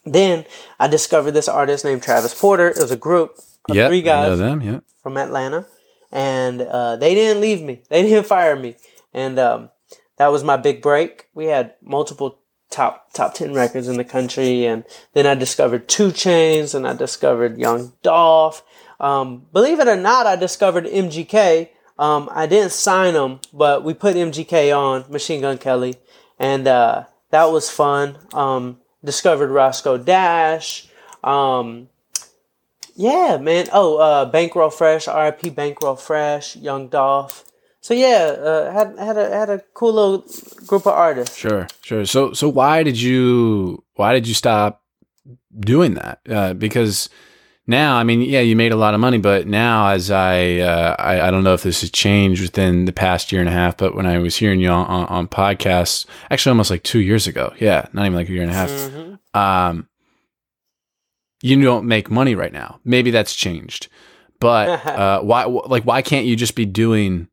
then 0.04 0.44
I 0.78 0.88
discovered 0.88 1.32
this 1.32 1.48
artist 1.48 1.84
named 1.84 2.02
Travis 2.02 2.38
Porter. 2.38 2.68
It 2.68 2.78
was 2.78 2.90
a 2.90 2.96
group 2.96 3.36
of 3.68 3.76
Yep, 3.76 3.88
three 3.88 4.02
guys 4.02 4.38
them. 4.38 4.60
Yeah. 4.62 4.80
from 5.02 5.16
Atlanta, 5.16 5.66
and 6.10 6.62
uh, 6.62 6.96
they 6.96 7.14
didn't 7.14 7.40
leave 7.40 7.62
me. 7.62 7.82
They 7.88 8.02
didn't 8.02 8.26
fire 8.26 8.56
me, 8.56 8.76
and 9.14 9.38
um, 9.38 9.70
that 10.16 10.28
was 10.32 10.42
my 10.44 10.56
big 10.56 10.82
break. 10.82 11.26
We 11.34 11.46
had 11.46 11.74
multiple 11.82 12.38
top 12.70 13.12
top 13.12 13.34
ten 13.34 13.52
records 13.54 13.88
in 13.88 13.96
the 13.96 14.04
country, 14.04 14.64
and 14.66 14.84
then 15.12 15.26
I 15.26 15.34
discovered 15.34 15.88
2 15.88 16.08
Chainz, 16.08 16.74
and 16.74 16.86
I 16.86 16.94
discovered 16.94 17.58
Young 17.58 17.92
Dolph. 18.02 18.62
Um, 19.00 19.46
believe 19.52 19.80
it 19.80 19.88
or 19.88 19.96
not, 19.96 20.26
I 20.26 20.36
discovered 20.36 20.84
MGK. 20.84 21.68
Um, 21.98 22.28
I 22.32 22.46
didn't 22.46 22.72
sign 22.72 23.14
him, 23.14 23.40
but 23.52 23.82
we 23.84 23.92
put 23.94 24.14
MGK 24.16 24.76
on 24.76 25.10
Machine 25.10 25.40
Gun 25.42 25.58
Kelly, 25.58 25.96
and 26.38 26.66
uh, 26.68 27.04
that 27.30 27.46
was 27.52 27.70
fun. 27.70 28.16
Um, 28.32 28.78
discovered 29.04 29.50
Roscoe 29.50 29.98
Dash. 29.98 30.88
Um, 31.22 31.88
yeah, 32.94 33.38
man. 33.40 33.66
Oh, 33.72 33.96
uh, 33.98 34.24
Bankroll 34.26 34.70
Fresh, 34.70 35.06
RIP 35.08 35.54
Bankroll 35.54 35.96
Fresh, 35.96 36.56
Young 36.56 36.88
Dolph. 36.88 37.44
So 37.80 37.94
yeah, 37.94 38.36
uh, 38.38 38.72
had 38.72 38.98
had 38.98 39.16
a 39.16 39.30
had 39.30 39.50
a 39.50 39.58
cool 39.72 39.94
little 39.94 40.24
group 40.66 40.86
of 40.86 40.92
artists. 40.92 41.36
Sure, 41.36 41.66
sure. 41.80 42.04
So, 42.04 42.34
so 42.34 42.48
why 42.48 42.82
did 42.82 43.00
you 43.00 43.82
why 43.94 44.12
did 44.12 44.28
you 44.28 44.34
stop 44.34 44.82
doing 45.58 45.94
that? 45.94 46.20
Uh, 46.28 46.52
because 46.52 47.08
now, 47.70 47.96
I 47.96 48.04
mean, 48.04 48.20
yeah, 48.20 48.40
you 48.40 48.54
made 48.56 48.72
a 48.72 48.76
lot 48.76 48.92
of 48.92 49.00
money, 49.00 49.16
but 49.18 49.46
now, 49.46 49.88
as 49.88 50.10
I, 50.10 50.58
uh, 50.58 50.96
I, 50.98 51.28
I 51.28 51.30
don't 51.30 51.42
know 51.44 51.54
if 51.54 51.62
this 51.62 51.80
has 51.80 51.90
changed 51.90 52.42
within 52.42 52.84
the 52.84 52.92
past 52.92 53.32
year 53.32 53.40
and 53.40 53.48
a 53.48 53.52
half, 53.52 53.76
but 53.78 53.94
when 53.94 54.04
I 54.04 54.18
was 54.18 54.36
hearing 54.36 54.60
you 54.60 54.68
on, 54.68 54.86
on, 54.86 55.06
on 55.06 55.28
podcasts, 55.28 56.04
actually 56.30 56.50
almost 56.50 56.70
like 56.70 56.82
two 56.82 56.98
years 57.00 57.26
ago, 57.26 57.54
yeah, 57.58 57.86
not 57.94 58.02
even 58.04 58.14
like 58.14 58.28
a 58.28 58.32
year 58.32 58.42
and 58.42 58.50
a 58.50 58.54
half, 58.54 58.70
Mhm. 58.70 59.18
um, 59.34 59.88
you 61.42 61.62
don't 61.62 61.86
make 61.86 62.10
money 62.10 62.34
right 62.34 62.52
now. 62.52 62.80
Maybe 62.84 63.10
that's 63.10 63.34
changed, 63.34 63.88
but 64.40 64.68
uh, 64.86 65.20
why? 65.22 65.44
Like, 65.44 65.84
why 65.84 66.02
can't 66.02 66.26
you 66.26 66.36
just 66.36 66.54
be 66.54 66.66
doing 66.66 67.28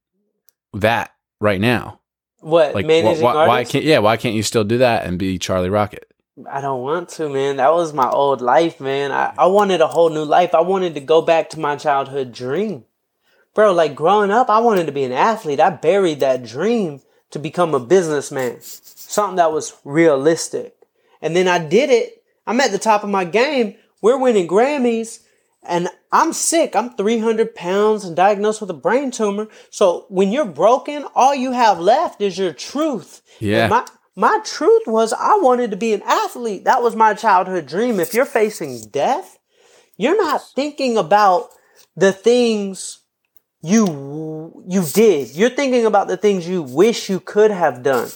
that 0.74 1.12
right 1.42 1.60
now? 1.60 2.00
What 2.40 2.74
Like, 2.76 2.86
wh- 2.86 2.88
managing 2.88 3.24
why, 3.24 3.48
why 3.48 3.64
can't? 3.64 3.84
Yeah, 3.84 4.00
why 4.00 4.16
can't 4.18 4.36
you 4.36 4.44
still 4.44 4.64
do 4.64 4.78
that 4.78 5.06
and 5.06 5.18
be 5.20 5.38
Charlie 5.38 5.70
Rocket? 5.70 6.06
I 6.46 6.62
don't 6.62 6.82
want 6.82 7.10
to, 7.10 7.30
man. 7.30 7.58
That 7.58 7.74
was 7.74 7.94
my 7.94 8.10
old 8.10 8.42
life, 8.42 8.80
man. 8.80 9.12
I, 9.12 9.34
I 9.38 9.48
wanted 9.48 9.82
a 9.82 9.88
whole 9.88 10.10
new 10.10 10.24
life. 10.24 10.54
I 10.54 10.62
wanted 10.62 10.94
to 10.94 11.00
go 11.00 11.22
back 11.22 11.50
to 11.52 11.60
my 11.60 11.76
childhood 11.76 12.32
dream. 12.32 12.86
Bro, 13.56 13.74
like 13.74 13.96
growing 13.96 14.30
up, 14.30 14.50
I 14.50 14.60
wanted 14.60 14.86
to 14.86 14.92
be 14.92 15.04
an 15.04 15.12
athlete. 15.12 15.60
I 15.60 15.72
buried 15.72 16.20
that 16.20 16.46
dream 16.46 17.02
to 17.32 17.40
become 17.40 17.74
a 17.74 17.80
businessman. 17.80 18.58
Something 18.62 19.38
that 19.38 19.52
was 19.52 19.76
realistic. 19.84 20.76
And 21.22 21.36
then 21.36 21.48
I 21.48 21.58
did 21.58 21.90
it. 21.90 22.24
I'm 22.46 22.60
at 22.60 22.72
the 22.72 22.78
top 22.78 23.04
of 23.04 23.10
my 23.10 23.26
game. 23.26 23.76
We're 24.02 24.20
winning 24.20 24.48
Grammys. 24.48 25.22
And 25.64 25.90
I'm 26.12 26.34
sick. 26.34 26.76
I'm 26.76 26.92
300 26.92 27.56
pounds 27.56 28.06
and 28.06 28.16
diagnosed 28.16 28.62
with 28.62 28.70
a 28.70 28.76
brain 28.76 29.10
tumor. 29.10 29.48
So 29.72 30.06
when 30.10 30.32
you're 30.32 30.46
broken, 30.46 31.06
all 31.16 31.34
you 31.34 31.52
have 31.52 31.80
left 31.80 32.22
is 32.22 32.38
your 32.38 32.54
truth. 32.54 33.22
Yeah. 33.40 33.64
And 33.64 33.70
my, 33.72 33.86
my 34.18 34.40
truth 34.44 34.88
was 34.88 35.14
I 35.14 35.38
wanted 35.38 35.70
to 35.70 35.78
be 35.78 35.94
an 35.94 36.02
athlete. 36.02 36.64
That 36.64 36.82
was 36.82 36.96
my 36.96 37.14
childhood 37.14 37.68
dream. 37.68 38.00
If 38.00 38.16
you're 38.16 38.26
facing 38.26 38.90
death, 38.90 39.38
you're 39.96 40.18
not 40.18 40.42
thinking 40.56 40.98
about 40.98 41.50
the 41.96 42.12
things 42.12 43.02
you 43.62 44.64
you 44.68 44.84
did. 44.92 45.36
You're 45.36 45.52
thinking 45.52 45.86
about 45.86 46.08
the 46.08 46.18
things 46.18 46.48
you 46.48 46.64
wish 46.64 47.12
you 47.12 47.20
could 47.20 47.52
have 47.52 47.84
done. 47.84 48.10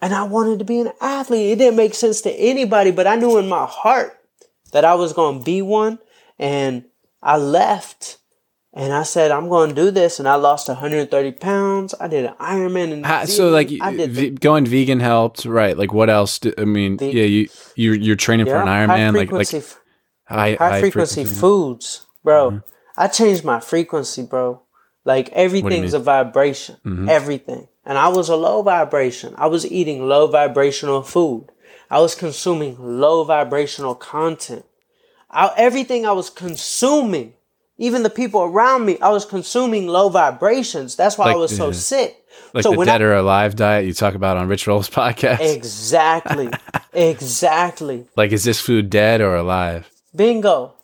And 0.00 0.14
I 0.14 0.22
wanted 0.22 0.60
to 0.60 0.64
be 0.64 0.78
an 0.78 0.92
athlete. 1.00 1.50
It 1.50 1.56
didn't 1.56 1.76
make 1.76 1.94
sense 1.94 2.20
to 2.20 2.30
anybody, 2.30 2.92
but 2.92 3.08
I 3.08 3.16
knew 3.16 3.38
in 3.38 3.48
my 3.48 3.66
heart 3.66 4.16
that 4.70 4.84
I 4.84 4.94
was 4.94 5.12
going 5.12 5.40
to 5.40 5.44
be 5.44 5.62
one. 5.62 5.98
And 6.38 6.84
I 7.20 7.38
left 7.38 8.18
and 8.74 8.92
I 8.92 9.02
said, 9.02 9.30
I'm 9.30 9.48
going 9.48 9.70
to 9.70 9.74
do 9.74 9.90
this. 9.90 10.18
And 10.18 10.28
I 10.28 10.34
lost 10.36 10.68
130 10.68 11.32
pounds. 11.32 11.94
I 12.00 12.06
did 12.08 12.26
an 12.26 12.34
Ironman. 12.34 12.92
In 12.92 13.02
How, 13.04 13.24
so 13.24 13.48
like 13.50 13.70
I 13.80 13.94
did 13.96 14.10
v- 14.12 14.30
going 14.30 14.66
vegan 14.66 15.00
helped, 15.00 15.44
right? 15.44 15.76
Like 15.76 15.92
what 15.92 16.10
else? 16.10 16.38
Do, 16.38 16.52
I 16.58 16.64
mean, 16.64 16.98
Ve- 16.98 17.10
yeah, 17.10 17.24
you 17.24 17.48
you're, 17.76 17.94
you're 17.94 18.16
training 18.16 18.46
for 18.46 18.56
an 18.56 18.66
high 18.66 18.86
Ironman, 18.86 19.14
like 19.14 19.32
like 19.32 19.48
frequency, 19.48 19.76
high, 20.24 20.54
high, 20.54 20.80
frequency, 20.80 21.24
foods, 21.24 22.06
bro. 22.22 22.50
Mm-hmm. 22.50 22.58
I 23.00 23.08
changed 23.08 23.44
my 23.44 23.60
frequency, 23.60 24.22
bro. 24.22 24.62
Like 25.04 25.30
everything's 25.30 25.94
a 25.94 25.98
vibration, 25.98 26.76
Mhm. 26.84 27.08
everything. 27.08 27.68
And 27.86 27.96
I 27.96 28.08
was 28.08 28.28
a 28.28 28.36
low 28.36 28.60
vibration. 28.60 29.34
I 29.38 29.46
was 29.46 29.64
eating 29.70 30.06
low 30.06 30.26
vibrational 30.26 31.02
food. 31.02 31.46
I 31.90 32.00
was 32.00 32.14
consuming 32.14 32.76
low 32.78 33.24
vibrational 33.24 33.94
content. 33.94 34.66
I, 35.30 35.50
everything 35.56 36.04
I 36.04 36.12
was 36.12 36.28
consuming, 36.28 37.32
even 37.78 38.02
the 38.02 38.10
people 38.10 38.42
around 38.42 38.84
me, 38.84 38.98
I 39.00 39.10
was 39.10 39.24
consuming 39.24 39.86
low 39.86 40.08
vibrations. 40.08 40.96
That's 40.96 41.16
why 41.16 41.32
I 41.32 41.36
was 41.36 41.56
so 41.56 41.70
sick. 41.72 42.24
like 42.52 42.64
so 42.64 42.72
the 42.72 42.84
dead 42.84 43.00
I, 43.00 43.04
or 43.04 43.14
alive 43.14 43.56
diet 43.56 43.86
you 43.86 43.92
talk 43.92 44.14
about 44.14 44.36
on 44.36 44.48
Rich 44.48 44.66
Roll's 44.66 44.90
podcast. 45.00 45.40
exactly, 45.40 46.50
exactly. 46.92 48.06
like, 48.16 48.32
is 48.32 48.44
this 48.44 48.60
food 48.60 48.90
dead 48.90 49.20
or 49.20 49.36
alive? 49.36 49.88
Bingo. 50.14 50.74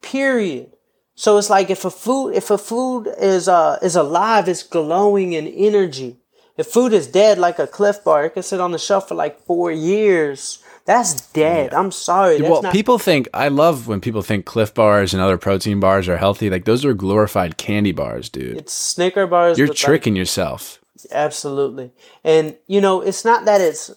Period. 0.00 0.72
So 1.14 1.36
it's 1.36 1.50
like 1.50 1.68
if 1.68 1.84
a 1.84 1.90
food 1.90 2.30
if 2.30 2.50
a 2.50 2.56
food 2.56 3.08
is 3.18 3.48
uh 3.48 3.78
is 3.82 3.96
alive, 3.96 4.48
it's 4.48 4.62
glowing 4.62 5.32
in 5.32 5.48
energy. 5.48 6.16
If 6.56 6.68
food 6.68 6.92
is 6.92 7.06
dead 7.06 7.38
like 7.38 7.58
a 7.58 7.66
Clif 7.66 8.02
bar, 8.04 8.24
it 8.24 8.30
can 8.30 8.42
sit 8.42 8.60
on 8.60 8.72
the 8.72 8.78
shelf 8.78 9.08
for 9.08 9.14
like 9.16 9.40
four 9.44 9.70
years. 9.70 10.62
That's 10.88 11.20
dead. 11.32 11.74
I'm 11.74 11.92
sorry. 11.92 12.38
That's 12.38 12.50
well, 12.50 12.62
not 12.62 12.72
people 12.72 12.98
think 12.98 13.28
I 13.34 13.48
love 13.48 13.88
when 13.88 14.00
people 14.00 14.22
think 14.22 14.46
Clif 14.46 14.72
bars 14.72 15.12
and 15.12 15.22
other 15.22 15.36
protein 15.36 15.80
bars 15.80 16.08
are 16.08 16.16
healthy. 16.16 16.48
Like 16.48 16.64
those 16.64 16.82
are 16.82 16.94
glorified 16.94 17.58
candy 17.58 17.92
bars, 17.92 18.30
dude. 18.30 18.56
it's 18.56 18.72
Snicker 18.72 19.26
bars. 19.26 19.58
You're 19.58 19.66
with, 19.66 19.76
like, 19.76 19.84
tricking 19.84 20.16
yourself. 20.16 20.80
Absolutely. 21.12 21.92
And 22.24 22.56
you 22.68 22.80
know, 22.80 23.02
it's 23.02 23.22
not 23.22 23.44
that 23.44 23.60
it's 23.60 23.90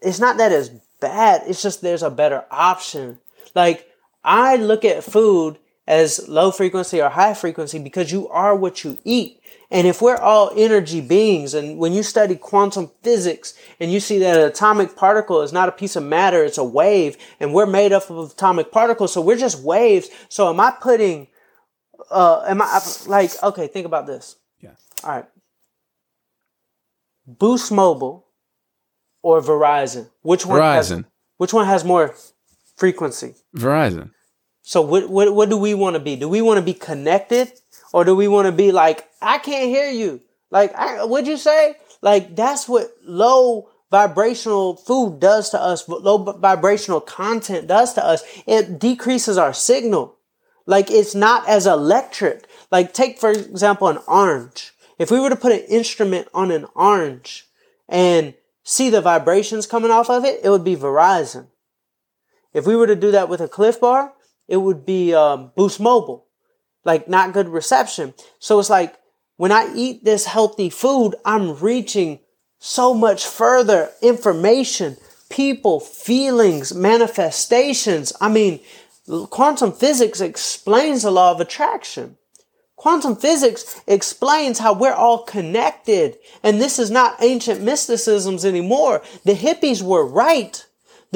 it's 0.00 0.18
not 0.18 0.38
that 0.38 0.50
it's 0.50 0.70
bad. 0.98 1.42
It's 1.46 1.60
just 1.60 1.82
there's 1.82 2.02
a 2.02 2.10
better 2.10 2.46
option. 2.50 3.18
Like 3.54 3.86
I 4.24 4.56
look 4.56 4.82
at 4.82 5.04
food 5.04 5.58
as 5.86 6.26
low 6.26 6.52
frequency 6.52 7.02
or 7.02 7.10
high 7.10 7.34
frequency 7.34 7.78
because 7.80 8.10
you 8.10 8.30
are 8.30 8.56
what 8.56 8.82
you 8.82 8.98
eat. 9.04 9.42
And 9.70 9.86
if 9.86 10.00
we're 10.00 10.16
all 10.16 10.52
energy 10.56 11.00
beings 11.00 11.54
and 11.54 11.78
when 11.78 11.92
you 11.92 12.02
study 12.02 12.36
quantum 12.36 12.90
physics 13.02 13.54
and 13.80 13.92
you 13.92 13.98
see 13.98 14.18
that 14.20 14.36
an 14.36 14.46
atomic 14.46 14.94
particle 14.94 15.42
is 15.42 15.52
not 15.52 15.68
a 15.68 15.72
piece 15.72 15.96
of 15.96 16.04
matter, 16.04 16.44
it's 16.44 16.58
a 16.58 16.64
wave 16.64 17.16
and 17.40 17.52
we're 17.52 17.66
made 17.66 17.92
up 17.92 18.08
of 18.08 18.32
atomic 18.32 18.70
particles. 18.70 19.12
So 19.12 19.20
we're 19.20 19.36
just 19.36 19.62
waves. 19.62 20.08
So 20.28 20.48
am 20.48 20.60
I 20.60 20.72
putting 20.80 21.28
uh 22.10 22.44
am 22.46 22.62
I 22.62 22.80
like 23.06 23.30
okay, 23.42 23.66
think 23.66 23.86
about 23.86 24.06
this. 24.06 24.36
Yeah. 24.60 24.74
All 25.02 25.10
right. 25.10 25.26
Boost 27.26 27.72
Mobile 27.72 28.26
or 29.22 29.40
Verizon? 29.40 30.08
Which 30.22 30.46
one? 30.46 30.60
Has, 30.60 30.92
Verizon. 30.92 31.04
which 31.38 31.52
one 31.52 31.66
has 31.66 31.84
more 31.84 32.14
frequency? 32.76 33.34
Verizon. 33.56 34.12
So 34.62 34.80
what 34.80 35.08
what 35.08 35.34
what 35.34 35.48
do 35.48 35.56
we 35.56 35.74
want 35.74 35.94
to 35.94 36.00
be? 36.00 36.14
Do 36.14 36.28
we 36.28 36.40
want 36.40 36.58
to 36.58 36.62
be 36.62 36.74
connected 36.74 37.52
or 37.92 38.04
do 38.04 38.14
we 38.14 38.28
want 38.28 38.46
to 38.46 38.52
be 38.52 38.72
like 38.72 39.08
I 39.20 39.38
can't 39.38 39.68
hear 39.68 39.90
you? 39.90 40.20
Like 40.50 40.74
I, 40.74 41.04
what'd 41.04 41.26
you 41.26 41.36
say? 41.36 41.76
Like 42.02 42.36
that's 42.36 42.68
what 42.68 42.90
low 43.02 43.68
vibrational 43.90 44.76
food 44.76 45.20
does 45.20 45.50
to 45.50 45.60
us. 45.60 45.86
What 45.88 46.02
low 46.02 46.18
vibrational 46.18 47.00
content 47.00 47.66
does 47.66 47.94
to 47.94 48.04
us. 48.04 48.22
It 48.46 48.78
decreases 48.78 49.38
our 49.38 49.52
signal. 49.52 50.16
Like 50.66 50.90
it's 50.90 51.14
not 51.14 51.48
as 51.48 51.66
electric. 51.66 52.46
Like 52.70 52.92
take 52.92 53.18
for 53.18 53.30
example 53.30 53.88
an 53.88 53.98
orange. 54.06 54.72
If 54.98 55.10
we 55.10 55.20
were 55.20 55.30
to 55.30 55.36
put 55.36 55.52
an 55.52 55.64
instrument 55.68 56.28
on 56.32 56.50
an 56.50 56.66
orange 56.74 57.46
and 57.88 58.34
see 58.62 58.90
the 58.90 59.00
vibrations 59.00 59.66
coming 59.66 59.90
off 59.90 60.10
of 60.10 60.24
it, 60.24 60.40
it 60.42 60.50
would 60.50 60.64
be 60.64 60.74
Verizon. 60.74 61.46
If 62.52 62.66
we 62.66 62.74
were 62.74 62.86
to 62.86 62.96
do 62.96 63.10
that 63.12 63.28
with 63.28 63.40
a 63.40 63.48
Clif 63.48 63.80
Bar, 63.80 64.14
it 64.48 64.56
would 64.56 64.86
be 64.86 65.14
um, 65.14 65.52
Boost 65.54 65.78
Mobile. 65.78 66.25
Like 66.86 67.08
not 67.08 67.34
good 67.34 67.48
reception. 67.48 68.14
So 68.38 68.58
it's 68.58 68.70
like 68.70 68.96
when 69.36 69.52
I 69.52 69.70
eat 69.74 70.04
this 70.04 70.24
healthy 70.24 70.70
food, 70.70 71.16
I'm 71.24 71.58
reaching 71.58 72.20
so 72.58 72.94
much 72.94 73.26
further 73.26 73.90
information, 74.00 74.96
people, 75.28 75.80
feelings, 75.80 76.74
manifestations. 76.74 78.12
I 78.20 78.28
mean, 78.28 78.60
quantum 79.30 79.72
physics 79.72 80.20
explains 80.20 81.02
the 81.02 81.10
law 81.10 81.32
of 81.32 81.40
attraction. 81.40 82.16
Quantum 82.76 83.16
physics 83.16 83.80
explains 83.86 84.58
how 84.58 84.74
we're 84.74 84.92
all 84.92 85.24
connected. 85.24 86.18
And 86.42 86.60
this 86.60 86.78
is 86.78 86.90
not 86.90 87.22
ancient 87.22 87.62
mysticisms 87.62 88.44
anymore. 88.44 89.02
The 89.24 89.34
hippies 89.34 89.82
were 89.82 90.06
right. 90.06 90.65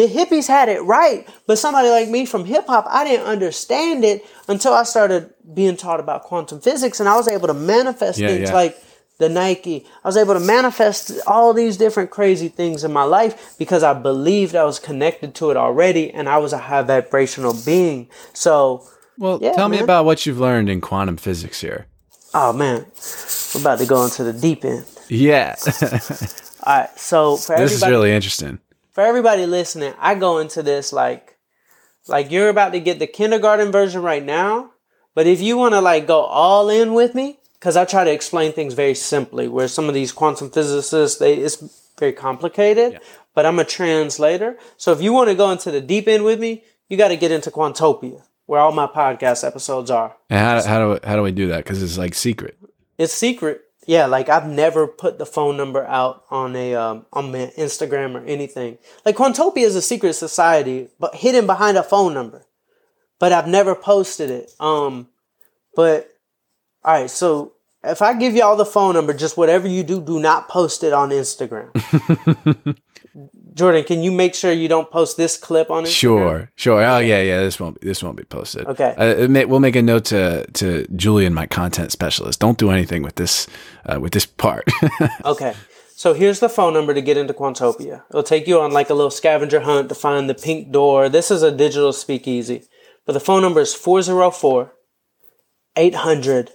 The 0.00 0.06
hippies 0.08 0.46
had 0.48 0.68
it 0.70 0.80
right. 0.82 1.28
But 1.46 1.58
somebody 1.58 1.90
like 1.90 2.08
me 2.08 2.24
from 2.24 2.46
hip 2.46 2.66
hop, 2.66 2.86
I 2.88 3.04
didn't 3.04 3.26
understand 3.26 4.02
it 4.04 4.24
until 4.48 4.72
I 4.72 4.84
started 4.84 5.34
being 5.52 5.76
taught 5.76 6.00
about 6.00 6.22
quantum 6.22 6.60
physics 6.60 7.00
and 7.00 7.08
I 7.08 7.16
was 7.16 7.28
able 7.28 7.48
to 7.48 7.54
manifest 7.54 8.18
Yeah, 8.18 8.28
things 8.28 8.48
yeah. 8.48 8.54
like 8.54 8.82
the 9.18 9.28
Nike. 9.28 9.84
I 10.02 10.08
was 10.08 10.16
able 10.16 10.32
to 10.32 10.40
manifest 10.40 11.12
all 11.26 11.52
these 11.52 11.76
different 11.76 12.08
crazy 12.10 12.48
things 12.48 12.82
in 12.82 12.92
my 12.94 13.02
life 13.02 13.54
because 13.58 13.82
I 13.82 13.92
believed 13.92 14.54
I 14.56 14.64
was 14.64 14.78
connected 14.78 15.34
to 15.34 15.50
it 15.50 15.58
already 15.58 16.10
and 16.10 16.28
I 16.30 16.38
was 16.38 16.54
a 16.54 16.58
high 16.58 16.80
vibrational 16.80 17.54
being. 17.66 18.08
So, 18.32 18.86
Well, 19.18 19.38
Yeah, 19.42 19.52
tell 19.52 19.68
me 19.68 19.80
about 19.80 20.06
what 20.06 20.24
you've 20.24 20.40
learned 20.40 20.70
in 20.70 20.80
quantum 20.80 21.18
physics 21.18 21.60
here. 21.60 21.86
oh 22.32 22.54
man, 22.54 22.86
we're 23.54 23.60
about 23.60 23.78
to 23.80 23.86
go 23.86 24.02
into 24.04 24.24
the 24.24 24.32
deep 24.32 24.64
end. 24.64 24.86
Yeah. 25.08 25.56
All 26.62 26.78
right, 26.78 26.98
so 26.98 27.36
for 27.36 27.56
this 27.62 27.72
is 27.74 27.86
really 27.86 28.12
interesting. 28.12 28.60
For 29.00 29.06
everybody 29.06 29.46
listening, 29.46 29.94
I 29.98 30.14
go 30.14 30.36
into 30.40 30.62
this 30.62 30.92
like, 30.92 31.38
like 32.06 32.30
you're 32.30 32.50
about 32.50 32.72
to 32.72 32.80
get 32.80 32.98
the 32.98 33.06
kindergarten 33.06 33.72
version 33.72 34.02
right 34.02 34.22
now. 34.22 34.72
But 35.14 35.26
if 35.26 35.40
you 35.40 35.56
want 35.56 35.72
to 35.72 35.80
like 35.80 36.06
go 36.06 36.20
all 36.20 36.68
in 36.68 36.92
with 36.92 37.14
me, 37.14 37.38
because 37.54 37.78
I 37.78 37.86
try 37.86 38.04
to 38.04 38.12
explain 38.12 38.52
things 38.52 38.74
very 38.74 38.94
simply, 38.94 39.48
where 39.48 39.68
some 39.68 39.88
of 39.88 39.94
these 39.94 40.12
quantum 40.12 40.50
physicists, 40.50 41.18
they 41.18 41.36
it's 41.36 41.64
very 41.98 42.12
complicated. 42.12 43.00
But 43.34 43.46
I'm 43.46 43.58
a 43.58 43.64
translator, 43.64 44.58
so 44.76 44.92
if 44.92 45.00
you 45.00 45.14
want 45.14 45.30
to 45.30 45.34
go 45.34 45.50
into 45.50 45.70
the 45.70 45.80
deep 45.80 46.06
end 46.06 46.24
with 46.24 46.38
me, 46.38 46.62
you 46.90 46.98
got 46.98 47.08
to 47.08 47.16
get 47.16 47.32
into 47.32 47.50
Quantopia, 47.50 48.22
where 48.44 48.60
all 48.60 48.72
my 48.72 48.86
podcast 48.86 49.46
episodes 49.46 49.90
are. 49.90 50.14
And 50.28 50.40
how, 50.40 50.62
how 50.62 50.78
do 50.78 51.00
how 51.04 51.16
do 51.16 51.22
we 51.22 51.32
do 51.32 51.48
that? 51.48 51.64
Because 51.64 51.82
it's 51.82 51.96
like 51.96 52.12
secret. 52.12 52.58
It's 52.98 53.14
secret. 53.14 53.62
Yeah, 53.90 54.06
like 54.06 54.28
I've 54.28 54.46
never 54.46 54.86
put 54.86 55.18
the 55.18 55.26
phone 55.26 55.56
number 55.56 55.84
out 55.84 56.22
on 56.30 56.54
a 56.54 56.76
um, 56.76 57.06
on 57.12 57.32
my 57.32 57.52
Instagram 57.58 58.14
or 58.14 58.24
anything. 58.24 58.78
Like 59.04 59.16
Quantopia 59.16 59.64
is 59.64 59.74
a 59.74 59.82
secret 59.82 60.12
society, 60.12 60.90
but 61.00 61.16
hidden 61.16 61.44
behind 61.44 61.76
a 61.76 61.82
phone 61.82 62.14
number. 62.14 62.46
But 63.18 63.32
I've 63.32 63.48
never 63.48 63.74
posted 63.74 64.30
it. 64.30 64.52
Um, 64.60 65.08
but 65.74 66.08
all 66.84 67.00
right, 67.00 67.10
so 67.10 67.54
if 67.82 68.00
I 68.00 68.14
give 68.14 68.36
y'all 68.36 68.54
the 68.54 68.64
phone 68.64 68.94
number, 68.94 69.12
just 69.12 69.36
whatever 69.36 69.66
you 69.66 69.82
do, 69.82 70.00
do 70.00 70.20
not 70.20 70.48
post 70.48 70.84
it 70.84 70.92
on 70.92 71.10
Instagram. 71.10 71.72
Jordan, 73.54 73.84
can 73.84 74.02
you 74.02 74.12
make 74.12 74.34
sure 74.34 74.52
you 74.52 74.68
don't 74.68 74.90
post 74.90 75.16
this 75.16 75.36
clip 75.36 75.70
on 75.70 75.84
Instagram? 75.84 75.88
Sure, 75.88 76.50
sure. 76.56 76.84
Oh 76.84 76.98
yeah, 76.98 77.20
yeah. 77.20 77.40
This 77.40 77.58
won't 77.58 77.80
this 77.80 78.02
won't 78.02 78.16
be 78.16 78.24
posted. 78.24 78.66
Okay. 78.66 78.94
Uh, 78.96 79.28
may, 79.28 79.44
we'll 79.44 79.60
make 79.60 79.76
a 79.76 79.82
note 79.82 80.04
to 80.06 80.46
to 80.52 80.86
Julian, 80.94 81.34
my 81.34 81.46
content 81.46 81.92
specialist. 81.92 82.40
Don't 82.40 82.58
do 82.58 82.70
anything 82.70 83.02
with 83.02 83.16
this 83.16 83.46
uh, 83.86 83.98
with 84.00 84.12
this 84.12 84.26
part. 84.26 84.64
Okay. 85.24 85.54
So 85.96 86.14
here's 86.14 86.40
the 86.40 86.48
phone 86.48 86.72
number 86.72 86.94
to 86.94 87.02
get 87.02 87.18
into 87.18 87.34
Quantopia. 87.34 88.04
It'll 88.08 88.22
take 88.22 88.46
you 88.46 88.58
on 88.58 88.72
like 88.72 88.88
a 88.88 88.94
little 88.94 89.10
scavenger 89.10 89.60
hunt 89.60 89.90
to 89.90 89.94
find 89.94 90.30
the 90.30 90.34
pink 90.34 90.72
door. 90.72 91.10
This 91.10 91.30
is 91.30 91.42
a 91.42 91.52
digital 91.52 91.92
speakeasy. 91.92 92.62
But 93.04 93.12
the 93.12 93.20
phone 93.20 93.42
number 93.42 93.60
is 93.60 93.74
404 93.74 94.72
800 95.76 96.46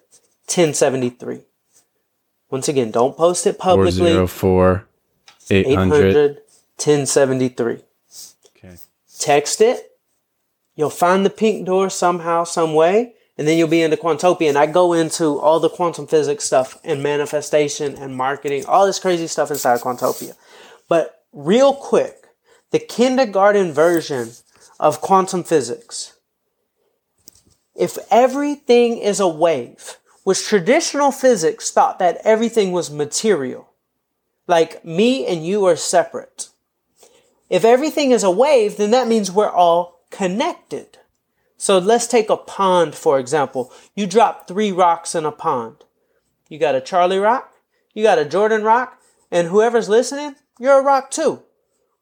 1073. 0.47 1.41
Once 2.49 2.67
again, 2.67 2.89
don't 2.91 3.15
post 3.15 3.45
it 3.45 3.59
publicly. 3.59 3.91
zero 3.91 4.25
four 4.27 4.87
eight 5.49 5.67
800 5.67 5.93
hundred. 5.93 6.37
1073. 6.77 7.79
Okay. 8.57 8.75
Text 9.19 9.61
it. 9.61 9.91
You'll 10.75 10.89
find 10.89 11.25
the 11.25 11.29
pink 11.29 11.65
door 11.65 11.89
somehow, 11.89 12.43
some 12.43 12.73
way, 12.73 13.13
and 13.37 13.47
then 13.47 13.57
you'll 13.57 13.69
be 13.69 13.81
into 13.81 13.97
Quantopia. 13.97 14.49
And 14.49 14.57
I 14.57 14.65
go 14.65 14.93
into 14.93 15.39
all 15.39 15.59
the 15.59 15.69
quantum 15.69 16.07
physics 16.07 16.43
stuff 16.43 16.77
and 16.83 17.01
manifestation 17.01 17.95
and 17.95 18.15
marketing, 18.15 18.65
all 18.65 18.85
this 18.85 18.99
crazy 18.99 19.27
stuff 19.27 19.51
inside 19.51 19.79
Quantopia. 19.79 20.35
But 20.89 21.23
real 21.31 21.73
quick, 21.73 22.27
the 22.71 22.79
kindergarten 22.79 23.71
version 23.71 24.31
of 24.79 25.01
quantum 25.01 25.43
physics. 25.43 26.13
If 27.75 27.97
everything 28.11 28.97
is 28.97 29.19
a 29.19 29.27
wave, 29.27 29.97
which 30.23 30.45
traditional 30.45 31.11
physics 31.11 31.71
thought 31.71 31.99
that 31.99 32.19
everything 32.23 32.71
was 32.71 32.89
material, 32.89 33.69
like 34.47 34.83
me 34.83 35.25
and 35.25 35.45
you 35.45 35.65
are 35.65 35.75
separate. 35.75 36.49
If 37.49 37.63
everything 37.63 38.11
is 38.11 38.23
a 38.23 38.31
wave, 38.31 38.77
then 38.77 38.91
that 38.91 39.07
means 39.07 39.31
we're 39.31 39.49
all 39.49 40.01
connected. 40.09 40.97
So 41.57 41.77
let's 41.77 42.07
take 42.07 42.29
a 42.29 42.37
pond, 42.37 42.95
for 42.95 43.19
example. 43.19 43.71
You 43.95 44.07
drop 44.07 44.47
three 44.47 44.71
rocks 44.71 45.15
in 45.15 45.25
a 45.25 45.31
pond. 45.31 45.83
You 46.49 46.59
got 46.59 46.75
a 46.75 46.81
Charlie 46.81 47.17
rock, 47.17 47.53
you 47.93 48.03
got 48.03 48.19
a 48.19 48.25
Jordan 48.25 48.63
rock, 48.63 49.01
and 49.31 49.47
whoever's 49.47 49.89
listening, 49.89 50.35
you're 50.59 50.79
a 50.79 50.83
rock 50.83 51.11
too. 51.11 51.43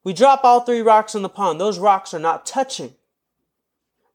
We 0.03 0.13
drop 0.13 0.43
all 0.43 0.61
three 0.61 0.81
rocks 0.81 1.15
in 1.15 1.21
the 1.21 1.29
pond. 1.29 1.59
Those 1.59 1.79
rocks 1.79 2.13
are 2.13 2.19
not 2.19 2.45
touching. 2.45 2.95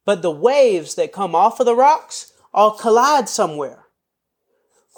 But 0.05 0.23
the 0.23 0.31
waves 0.31 0.95
that 0.97 1.13
come 1.13 1.35
off 1.35 1.61
of 1.61 1.67
the 1.67 1.75
rocks 1.75 2.33
all 2.53 2.73
collide 2.73 3.29
somewhere. 3.29 3.87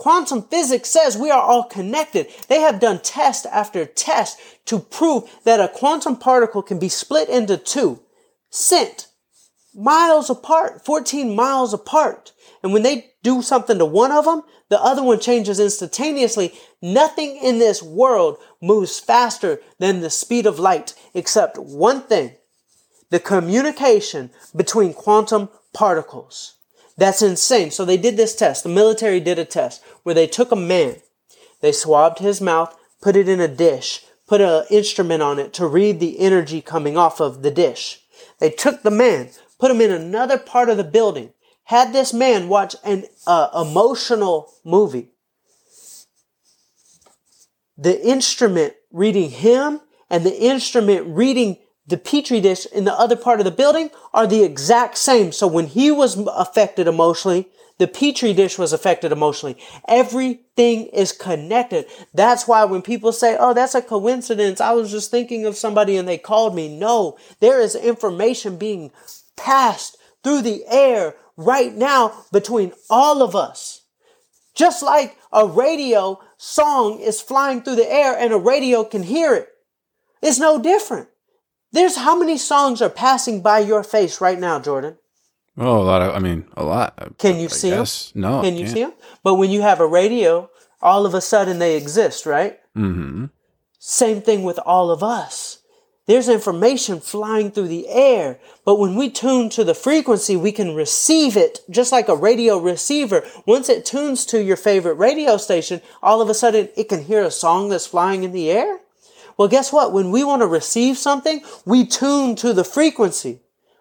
Quantum 0.01 0.45
physics 0.45 0.89
says 0.89 1.19
we 1.19 1.31
are 1.31 1.43
all 1.43 1.65
connected. 1.65 2.29
They 2.49 2.63
have 2.63 2.81
done 2.81 3.01
test 3.01 3.45
after 3.45 3.85
test 3.85 4.39
to 4.65 4.79
prove 4.79 5.25
that 5.45 5.61
a 5.61 5.69
quantum 5.69 6.17
particle 6.17 6.63
can 6.63 6.79
be 6.79 6.89
split 6.89 7.29
into 7.29 7.59
two, 7.59 8.01
sent 8.49 9.09
miles 9.75 10.31
apart, 10.31 10.87
14 10.87 11.37
miles 11.37 11.75
apart. 11.75 12.33
And 12.63 12.73
when 12.73 12.83
they 12.83 13.11
do 13.23 13.43
something 13.43 13.77
to 13.77 13.85
one 13.85 14.11
of 14.11 14.25
them, 14.25 14.41
the 14.71 14.81
other 14.81 15.03
one 15.03 15.21
changes 15.21 15.61
instantaneously. 15.61 16.55
Nothing 16.81 17.37
in 17.37 17.59
this 17.59 17.83
world 17.83 18.39
moves 18.63 18.99
faster 18.99 19.61
than 19.81 20.01
the 20.01 20.09
speed 20.09 20.47
of 20.47 20.59
light 20.59 20.95
except 21.13 21.59
one 21.59 22.01
thing 22.01 22.37
the 23.11 23.21
communication 23.21 24.31
between 24.57 24.95
quantum 24.95 25.51
particles. 25.75 26.55
That's 27.01 27.23
insane. 27.23 27.71
So 27.71 27.87
they 27.87 27.97
did 27.97 28.19
this 28.19 28.37
test. 28.37 28.63
The 28.63 28.69
military 28.69 29.21
did 29.21 29.39
a 29.39 29.45
test 29.47 29.83
where 30.03 30.15
they 30.15 30.27
took 30.27 30.53
a 30.53 30.57
man, 30.57 30.97
they 31.61 31.73
swabbed 31.73 32.19
his 32.19 32.41
mouth, 32.41 32.77
put 33.01 33.17
it 33.17 33.29
in 33.29 33.41
a 33.41 33.49
dish, 33.49 34.05
put 34.27 34.41
an 34.41 34.65
instrument 34.71 35.23
on 35.23 35.39
it 35.39 35.53
to 35.55 35.67
read 35.67 36.01
the 36.01 36.21
energy 36.21 36.61
coming 36.61 36.97
off 36.97 37.21
of 37.21 37.43
the 37.43 37.51
dish. 37.51 38.03
They 38.39 38.51
took 38.51 38.83
the 38.83 38.91
man, 38.91 39.31
put 39.59 39.71
him 39.71 39.81
in 39.81 39.91
another 39.91 40.39
part 40.39 40.69
of 40.69 40.77
the 40.77 40.85
building, 40.85 41.33
had 41.65 41.93
this 41.93 42.13
man 42.13 42.49
watch 42.49 42.75
an 42.85 43.05
uh, 43.27 43.67
emotional 43.69 44.53
movie. 44.65 45.09
The 47.77 48.01
instrument 48.07 48.75
reading 48.93 49.31
him 49.31 49.81
and 50.09 50.25
the 50.25 50.37
instrument 50.37 51.07
reading 51.07 51.59
the 51.87 51.97
petri 51.97 52.41
dish 52.41 52.67
in 52.67 52.85
the 52.85 52.93
other 52.93 53.17
part 53.17 53.41
of 53.41 53.45
the 53.45 53.51
building 53.51 53.91
are 54.13 54.27
the 54.27 54.43
exact 54.43 54.97
same. 54.97 55.33
So 55.33 55.47
when 55.47 55.67
he 55.67 55.91
was 55.91 56.17
affected 56.29 56.87
emotionally, 56.87 57.49
the 57.81 57.89
petri 57.89 58.35
dish 58.35 58.59
was 58.59 58.75
affected 58.75 59.11
emotionally. 59.11 59.57
Everything 59.89 60.87
is 60.89 61.13
connected. 61.13 61.87
That's 62.13 62.47
why 62.47 62.65
when 62.65 62.83
people 62.83 63.11
say, 63.11 63.39
Oh, 63.41 63.55
that's 63.55 63.75
a 63.75 63.81
coincidence. 63.81 64.61
I 64.61 64.73
was 64.73 64.91
just 64.91 65.11
thinking 65.11 65.47
of 65.47 65.57
somebody 65.57 65.97
and 65.97 66.07
they 66.07 66.19
called 66.19 66.55
me. 66.55 66.69
No, 66.79 67.17
there 67.41 67.59
is 67.59 67.75
information 67.75 68.59
being 68.59 68.93
passed 69.35 69.97
through 70.23 70.43
the 70.43 70.63
air 70.69 71.15
right 71.39 71.75
now 71.75 72.27
between 72.33 72.75
all 72.91 73.23
of 73.23 73.35
us. 73.35 73.81
Just 74.55 74.83
like 74.83 75.17
a 75.33 75.47
radio 75.47 76.21
song 76.37 77.01
is 77.01 77.23
flying 77.23 77.63
through 77.63 77.77
the 77.77 77.91
air 77.91 78.15
and 78.15 78.35
a 78.35 78.39
radio 78.39 78.85
can 78.85 79.05
hear 79.05 79.35
it. 79.35 79.49
It's 80.23 80.39
no 80.39 80.61
different. 80.61 81.09
There's 81.73 81.97
how 81.97 82.19
many 82.19 82.37
songs 82.37 82.83
are 82.83 82.91
passing 82.91 83.41
by 83.41 83.61
your 83.61 83.83
face 83.83 84.21
right 84.21 84.39
now, 84.39 84.61
Jordan? 84.61 84.99
Oh, 85.61 85.83
a 85.83 85.85
lot 85.85 86.01
of. 86.01 86.15
I 86.15 86.19
mean, 86.19 86.47
a 86.57 86.65
lot. 86.65 87.19
Can 87.19 87.37
you 87.37 87.45
I 87.45 87.49
see 87.49 87.71
guess. 87.71 88.13
No. 88.15 88.41
Can 88.41 88.57
you 88.57 88.67
see 88.67 88.83
them? 88.83 88.95
But 89.23 89.35
when 89.35 89.51
you 89.51 89.61
have 89.61 89.79
a 89.79 89.87
radio, 89.87 90.51
all 90.81 91.05
of 91.05 91.13
a 91.13 91.21
sudden 91.21 91.59
they 91.59 91.77
exist, 91.77 92.25
right? 92.25 92.59
Mm-hmm. 92.75 93.27
Same 93.79 94.23
thing 94.23 94.43
with 94.43 94.59
all 94.65 94.91
of 94.91 95.03
us. 95.03 95.59
There's 96.07 96.31
information 96.31 96.99
flying 96.99 97.51
through 97.53 97.69
the 97.69 97.89
air, 97.89 98.41
but 98.65 98.81
when 98.81 98.97
we 98.97 99.11
tune 99.11 99.49
to 99.51 99.63
the 99.63 99.75
frequency, 99.75 100.35
we 100.35 100.51
can 100.51 100.75
receive 100.75 101.37
it 101.37 101.61
just 101.71 101.93
like 101.93 102.09
a 102.09 102.17
radio 102.17 102.59
receiver. 102.59 103.23
Once 103.47 103.69
it 103.69 103.85
tunes 103.85 104.25
to 104.27 104.43
your 104.43 104.57
favorite 104.57 104.95
radio 104.95 105.37
station, 105.37 105.83
all 106.03 106.21
of 106.21 106.29
a 106.29 106.35
sudden 106.35 106.71
it 106.77 106.89
can 106.89 107.05
hear 107.05 107.23
a 107.23 107.31
song 107.31 107.69
that's 107.69 107.87
flying 107.87 108.25
in 108.25 108.33
the 108.33 108.51
air. 108.51 108.81
Well, 109.37 109.47
guess 109.47 109.73
what? 109.73 109.93
When 109.93 110.11
we 110.11 110.25
want 110.25 110.41
to 110.43 110.47
receive 110.47 110.99
something, 110.99 111.43
we 111.65 111.87
tune 111.87 112.35
to 112.37 112.53
the 112.53 112.65
frequency. 112.65 113.41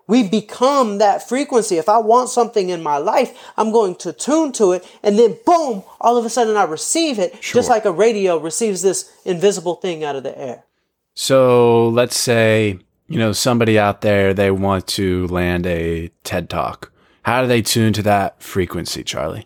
We 0.10 0.28
become 0.28 0.98
that 0.98 1.30
frequency. 1.30 1.78
If 1.78 1.88
I 1.88 2.00
want 2.00 2.30
something 2.30 2.70
in 2.70 2.82
my 2.82 2.98
life, 2.98 3.38
I'm 3.56 3.72
going 3.72 3.94
to 3.98 4.12
tune 4.12 4.52
to 4.54 4.72
it 4.72 4.84
and 5.04 5.20
then 5.20 5.38
boom, 5.46 5.84
all 6.02 6.18
of 6.18 6.26
a 6.26 6.32
sudden 6.32 6.58
I 6.58 6.64
receive 6.64 7.20
it 7.20 7.40
just 7.42 7.70
like 7.70 7.86
a 7.86 7.92
radio 7.92 8.38
receives 8.38 8.82
this 8.82 9.14
invisible 9.24 9.76
thing 9.76 10.04
out 10.04 10.16
of 10.16 10.24
the 10.24 10.36
air. 10.36 10.64
So 11.14 11.90
let's 11.90 12.18
say 12.18 12.80
you 13.08 13.20
know 13.20 13.34
somebody 13.34 13.78
out 13.78 14.02
there 14.02 14.34
they 14.34 14.50
want 14.50 14.88
to 14.88 15.28
land 15.28 15.68
a 15.68 16.10
TED 16.24 16.50
talk. 16.50 16.92
How 17.22 17.44
do 17.44 17.48
they 17.48 17.62
tune 17.62 17.94
to 17.94 18.02
that 18.02 18.42
frequency, 18.42 19.04
Charlie? 19.04 19.46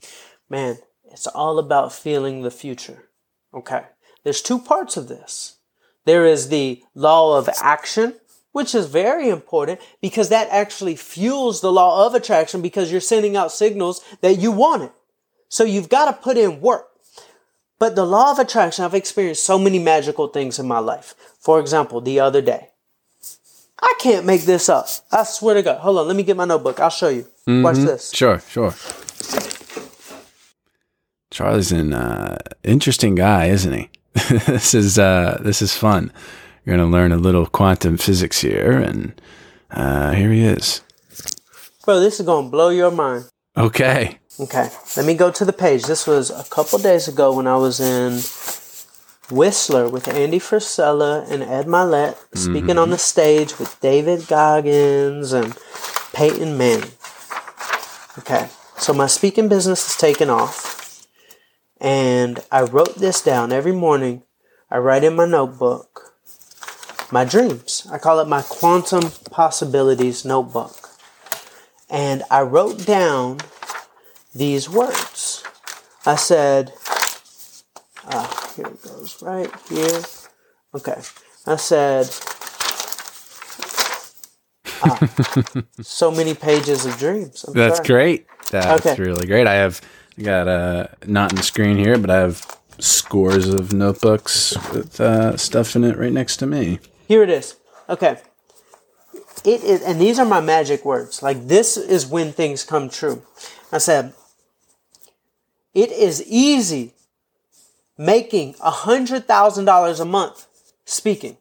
Man, 0.49 0.77
it's 1.11 1.27
all 1.27 1.59
about 1.59 1.91
feeling 1.91 2.41
the 2.41 2.51
future. 2.51 3.09
Okay. 3.53 3.81
There's 4.23 4.41
two 4.41 4.59
parts 4.59 4.95
of 4.95 5.09
this. 5.09 5.57
There 6.05 6.25
is 6.25 6.47
the 6.47 6.81
law 6.95 7.37
of 7.37 7.49
action, 7.61 8.15
which 8.53 8.73
is 8.73 8.85
very 8.85 9.27
important 9.27 9.81
because 10.01 10.29
that 10.29 10.47
actually 10.49 10.95
fuels 10.95 11.59
the 11.59 11.71
law 11.71 12.07
of 12.07 12.15
attraction 12.15 12.61
because 12.61 12.91
you're 12.91 13.01
sending 13.01 13.35
out 13.35 13.51
signals 13.51 14.01
that 14.21 14.35
you 14.35 14.51
want 14.51 14.83
it. 14.83 14.91
So 15.49 15.63
you've 15.65 15.89
got 15.89 16.05
to 16.05 16.13
put 16.13 16.37
in 16.37 16.61
work. 16.61 16.87
But 17.79 17.95
the 17.95 18.05
law 18.05 18.31
of 18.31 18.39
attraction, 18.39 18.85
I've 18.85 18.93
experienced 18.93 19.43
so 19.43 19.59
many 19.59 19.77
magical 19.77 20.27
things 20.27 20.57
in 20.57 20.67
my 20.67 20.79
life. 20.79 21.15
For 21.39 21.59
example, 21.59 21.99
the 21.99 22.19
other 22.21 22.41
day, 22.41 22.69
I 23.81 23.93
can't 23.99 24.25
make 24.25 24.43
this 24.43 24.69
up. 24.69 24.87
I 25.11 25.23
swear 25.23 25.55
to 25.55 25.63
God. 25.63 25.79
Hold 25.79 25.97
on, 25.97 26.07
let 26.07 26.15
me 26.15 26.23
get 26.23 26.37
my 26.37 26.45
notebook. 26.45 26.79
I'll 26.79 26.89
show 26.89 27.09
you. 27.09 27.27
Watch 27.45 27.77
this. 27.77 28.13
Sure, 28.13 28.39
sure. 28.39 28.73
Charlie's 31.29 31.71
an 31.71 31.93
uh, 31.93 32.37
interesting 32.63 33.15
guy, 33.15 33.47
isn't 33.47 33.73
he? 33.73 33.89
this 34.45 34.73
is 34.73 34.99
uh, 34.99 35.39
this 35.43 35.61
is 35.61 35.75
fun. 35.75 36.13
You're 36.65 36.77
gonna 36.77 36.89
learn 36.89 37.11
a 37.11 37.17
little 37.17 37.45
quantum 37.45 37.97
physics 37.97 38.41
here, 38.41 38.79
and 38.79 39.19
uh, 39.71 40.11
here 40.11 40.31
he 40.31 40.43
is. 40.43 40.81
Bro, 41.85 41.99
this 41.99 42.19
is 42.19 42.25
going 42.25 42.45
to 42.45 42.51
blow 42.51 42.69
your 42.69 42.91
mind. 42.91 43.25
Okay. 43.57 44.19
Okay, 44.39 44.69
let 44.95 45.05
me 45.05 45.13
go 45.15 45.29
to 45.29 45.43
the 45.45 45.53
page. 45.53 45.83
This 45.83 46.07
was 46.07 46.31
a 46.31 46.45
couple 46.49 46.79
days 46.79 47.07
ago 47.07 47.35
when 47.35 47.45
I 47.45 47.57
was 47.57 47.79
in 47.79 48.13
Whistler 49.29 49.89
with 49.89 50.07
Andy 50.07 50.39
Frisella 50.39 51.29
and 51.29 51.43
Ed 51.43 51.65
Mylett, 51.65 52.17
speaking 52.33 52.79
on 52.79 52.89
the 52.89 52.97
stage 52.97 53.59
with 53.59 53.79
David 53.79 54.27
Goggins 54.27 55.33
and 55.33 55.55
Peyton 56.13 56.57
Manning. 56.57 56.91
Okay, 58.17 58.47
so 58.77 58.93
my 58.93 59.07
speaking 59.07 59.49
business 59.49 59.87
is 59.87 59.97
taking 59.97 60.29
off, 60.29 61.05
and 61.79 62.39
I 62.51 62.61
wrote 62.61 62.95
this 62.95 63.21
down 63.21 63.51
every 63.51 63.73
morning. 63.73 64.23
I 64.71 64.77
write 64.77 65.03
in 65.03 65.15
my 65.15 65.27
notebook 65.27 66.02
my 67.13 67.25
dreams. 67.25 67.87
I 67.91 67.99
call 67.99 68.19
it 68.21 68.29
my 68.29 68.43
quantum 68.43 69.11
possibilities 69.31 70.25
notebook. 70.25 70.89
And 71.89 72.23
I 72.31 72.41
wrote 72.43 72.85
down 72.85 73.39
these 74.35 74.69
words. 74.69 75.43
I 76.05 76.15
said, 76.15 76.73
ah, 78.05 78.53
here 78.55 78.67
it 78.67 78.81
goes, 78.83 79.21
right 79.21 79.51
here. 79.69 80.01
Okay. 80.75 81.01
I 81.47 81.57
said, 81.57 82.09
ah, 84.81 85.03
so 85.81 86.11
many 86.11 86.33
pages 86.35 86.85
of 86.85 86.97
dreams. 86.97 87.45
I'm 87.47 87.55
That's 87.55 87.79
sorry. 87.79 87.89
great. 87.89 88.27
That's 88.51 88.81
Okay. 88.81 88.99
really 88.99 89.27
great. 89.27 89.47
I 89.47 89.55
have 89.55 89.81
got 90.21 90.47
uh, 90.47 90.87
not 91.07 91.31
in 91.31 91.37
the 91.37 91.43
screen 91.43 91.77
here, 91.77 91.97
but 91.97 92.09
I 92.11 92.17
have 92.17 92.45
scores 92.79 93.49
of 93.49 93.73
notebooks 93.73 94.57
with 94.73 94.99
uh, 95.01 95.37
stuff 95.37 95.75
in 95.75 95.83
it 95.83 95.97
right 95.97 96.13
next 96.13 96.37
to 96.37 96.47
me. 96.47 96.79
Here 97.13 97.21
it 97.21 97.29
is. 97.29 97.57
Okay. 97.87 98.17
It 99.45 99.63
is, 99.63 99.83
and 99.83 100.01
these 100.01 100.17
are 100.17 100.25
my 100.25 100.41
magic 100.41 100.83
words. 100.83 101.21
Like 101.21 101.47
this 101.47 101.77
is 101.77 102.07
when 102.07 102.31
things 102.31 102.63
come 102.63 102.89
true. 102.89 103.21
I 103.71 103.77
said, 103.77 104.13
it 105.75 105.91
is 105.91 106.23
easy 106.25 106.95
making 107.99 108.55
a 108.59 108.71
hundred 108.71 109.27
thousand 109.27 109.65
dollars 109.65 109.99
a 109.99 110.05
month 110.05 110.47
speaking. 110.85 111.37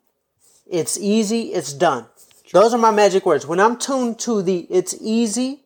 It's 0.71 0.99
easy. 1.01 1.55
It's 1.55 1.73
done. 1.73 2.05
Those 2.53 2.75
are 2.75 2.79
my 2.79 2.91
magic 2.91 3.25
words. 3.25 3.47
When 3.47 3.59
I'm 3.59 3.79
tuned 3.79 4.19
to 4.27 4.43
the 4.43 4.67
it's 4.69 4.95
easy 5.01 5.63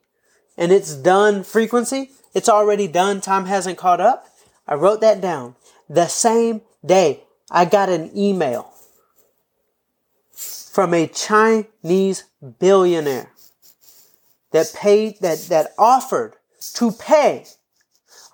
and 0.57 0.71
it's 0.71 0.95
done 0.95 1.43
frequency, 1.43 2.13
it's 2.33 2.49
already 2.49 2.87
done. 2.87 3.21
Time 3.21 3.47
hasn't 3.47 3.77
caught 3.77 4.01
up. 4.01 4.29
I 4.69 4.75
wrote 4.77 5.01
that 5.01 5.21
down. 5.21 5.57
The 5.89 6.07
same 6.07 6.61
day, 6.85 7.25
I 7.51 7.65
got 7.65 7.89
an 7.89 8.17
email 8.17 8.73
from 10.77 10.93
a 10.93 11.07
Chinese 11.07 12.25
billionaire 12.59 13.31
that 14.53 14.71
paid 14.77 15.19
that 15.23 15.39
that 15.49 15.69
offered 15.79 16.35
to 16.75 16.93
pay 16.93 17.47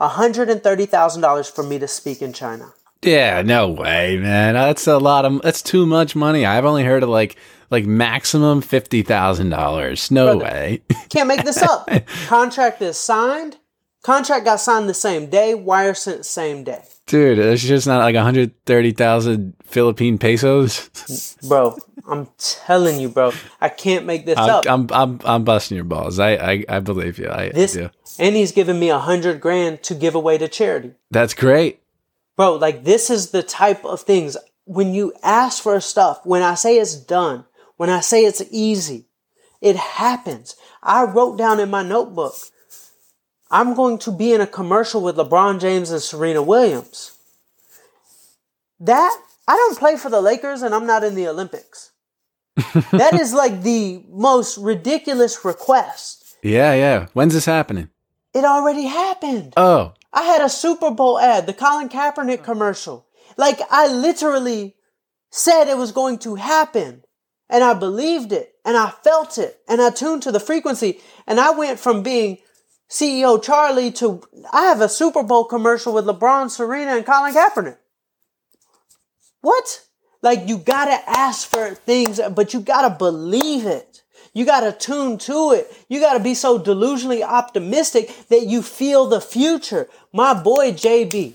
$130,000 0.01 1.55
for 1.55 1.63
me 1.63 1.79
to 1.79 1.87
speak 1.87 2.21
in 2.21 2.33
China. 2.33 2.73
Yeah, 3.03 3.43
no 3.43 3.69
way, 3.69 4.17
man. 4.17 4.55
That's 4.55 4.89
a 4.89 4.99
lot 4.99 5.25
of. 5.25 5.41
That's 5.43 5.63
too 5.63 5.87
much 5.87 6.17
money. 6.17 6.45
I've 6.45 6.65
only 6.65 6.83
heard 6.83 7.05
of 7.05 7.09
like 7.09 7.37
like 7.71 7.85
maximum 7.85 8.61
fifty 8.61 9.03
thousand 9.03 9.51
dollars. 9.51 10.11
No 10.11 10.39
Brother. 10.39 10.45
way. 10.45 10.83
Can't 11.11 11.27
make 11.29 11.45
this 11.45 11.63
up. 11.63 11.89
Contract 12.27 12.81
is 12.83 12.97
signed. 12.97 13.57
Contract 14.03 14.45
got 14.45 14.61
signed 14.61 14.89
the 14.89 14.95
same 14.95 15.27
day. 15.27 15.55
Wire 15.55 15.95
sent 15.95 16.25
same 16.27 16.63
day. 16.63 16.85
Dude, 17.07 17.39
it's 17.39 17.63
just 17.63 17.87
not 17.87 17.99
like 17.99 18.15
130,000 18.15 19.55
Philippine 19.65 20.19
pesos. 20.19 21.37
Bro, 21.47 21.77
I'm 22.09 22.29
telling 22.39 23.01
you, 23.01 23.09
bro. 23.09 23.33
I 23.61 23.69
can't 23.69 24.07
make 24.07 24.25
this 24.25 24.39
I'm, 24.39 24.51
up. 24.51 24.65
I'm, 24.69 24.87
I'm, 24.93 25.21
I'm 25.25 25.45
busting 25.45 25.75
your 25.75 25.85
balls. 25.85 26.19
I, 26.19 26.33
I, 26.35 26.65
I 26.69 26.81
believe 26.81 27.19
you. 27.19 27.29
I, 27.29 27.45
I 27.45 27.49
this 27.51 27.73
do. 27.73 27.91
and 28.19 28.37
he's 28.37 28.53
giving 28.53 28.79
me 28.79 28.91
a 28.91 28.99
hundred 28.99 29.41
grand 29.41 29.83
to 29.85 29.95
give 29.95 30.15
away 30.15 30.39
to 30.39 30.49
charity. 30.49 30.93
That's 31.11 31.35
great. 31.35 31.81
Bro, 32.37 32.57
like 32.57 32.85
this 32.85 33.11
is 33.11 33.31
the 33.31 33.43
type 33.43 33.85
of 33.85 34.01
things 34.01 34.37
when 34.65 34.95
you 34.95 35.13
ask 35.23 35.63
for 35.63 35.81
stuff, 35.81 36.21
when 36.25 36.43
I 36.43 36.55
say 36.55 36.79
it's 36.79 36.97
done, 36.97 37.45
when 37.77 37.91
I 37.91 38.01
say 38.01 38.25
it's 38.25 38.43
easy, 38.51 39.07
it 39.61 39.77
happens. 39.77 40.57
I 40.83 41.05
wrote 41.05 41.37
down 41.39 41.61
in 41.61 41.71
my 41.71 41.83
notebook, 41.83 42.35
I'm 43.53 43.75
going 43.75 43.99
to 43.99 44.11
be 44.11 44.33
in 44.33 44.41
a 44.41 44.47
commercial 44.47 45.03
with 45.03 45.17
LeBron 45.17 45.61
James 45.61 45.91
and 45.91 46.01
Serena 46.01 46.43
Williams. 46.43 47.17
That, 48.81 49.17
I 49.47 49.57
don't 49.57 49.79
play 49.79 49.97
for 49.97 50.11
the 50.11 50.23
Lakers 50.23 50.63
and 50.63 50.75
I'm 50.75 50.87
not 50.87 51.05
in 51.05 51.15
the 51.15 51.29
Olympics. 51.29 51.93
that 52.57 53.19
is 53.21 53.35
like 53.35 53.63
the 53.63 54.05
most 54.09 54.57
ridiculous 54.57 55.45
request. 55.45 56.37
Yeah, 56.43 56.75
yeah. 56.75 57.07
When's 57.13 57.35
this 57.35 57.45
happening? 57.45 57.91
It 58.35 58.45
already 58.45 58.87
happened. 58.87 59.53
Oh, 59.57 59.93
I 60.13 60.23
had 60.23 60.43
a 60.43 60.49
Super 60.49 60.91
Bowl 60.91 61.19
ad, 61.19 61.47
the 61.47 61.53
Colin 61.53 61.89
Kaepernick 61.89 62.43
commercial. 62.43 63.07
Like 63.37 63.61
I 63.71 63.89
literally 63.89 64.77
said 65.31 65.69
it 65.69 65.79
was 65.79 65.93
going 65.93 66.19
to 66.21 66.37
happen. 66.37 67.05
And 67.49 67.63
I 67.63 67.75
believed 67.75 68.33
it 68.33 68.55
and 68.65 68.79
I 68.79 68.91
felt 68.91 69.37
it 69.37 69.61
and 69.69 69.83
I 69.83 69.91
tuned 69.91 70.23
to 70.23 70.33
the 70.33 70.41
frequency 70.41 71.01
and 71.27 71.39
I 71.39 71.51
went 71.51 71.79
from 71.79 72.03
being 72.03 72.39
CEO 72.93 73.43
Charlie 73.43 73.91
to 73.93 74.23
I 74.53 74.65
have 74.65 74.83
a 74.83 74.89
Super 74.89 75.23
Bowl 75.23 75.47
commercial 75.47 75.95
with 75.95 76.05
LeBron, 76.05 76.51
Serena, 76.51 76.95
and 76.95 77.07
Colin 77.07 77.33
Kaepernick. 77.33 77.79
What? 79.41 79.87
Like 80.21 80.47
you 80.47 80.59
gotta 80.59 81.01
ask 81.09 81.49
for 81.49 81.75
things, 81.75 82.21
but 82.35 82.53
you 82.53 82.61
gotta 82.61 82.95
believe 82.95 83.65
it. 83.65 84.03
You 84.35 84.45
gotta 84.45 84.73
tune 84.73 85.17
to 85.19 85.53
it. 85.53 85.75
You 85.89 86.01
gotta 86.01 86.21
be 86.21 86.35
so 86.35 86.59
delusionally 86.59 87.23
optimistic 87.23 88.15
that 88.29 88.47
you 88.47 88.61
feel 88.61 89.07
the 89.07 89.23
future. 89.23 89.89
My 90.13 90.35
boy 90.35 90.73
JB, 90.73 91.33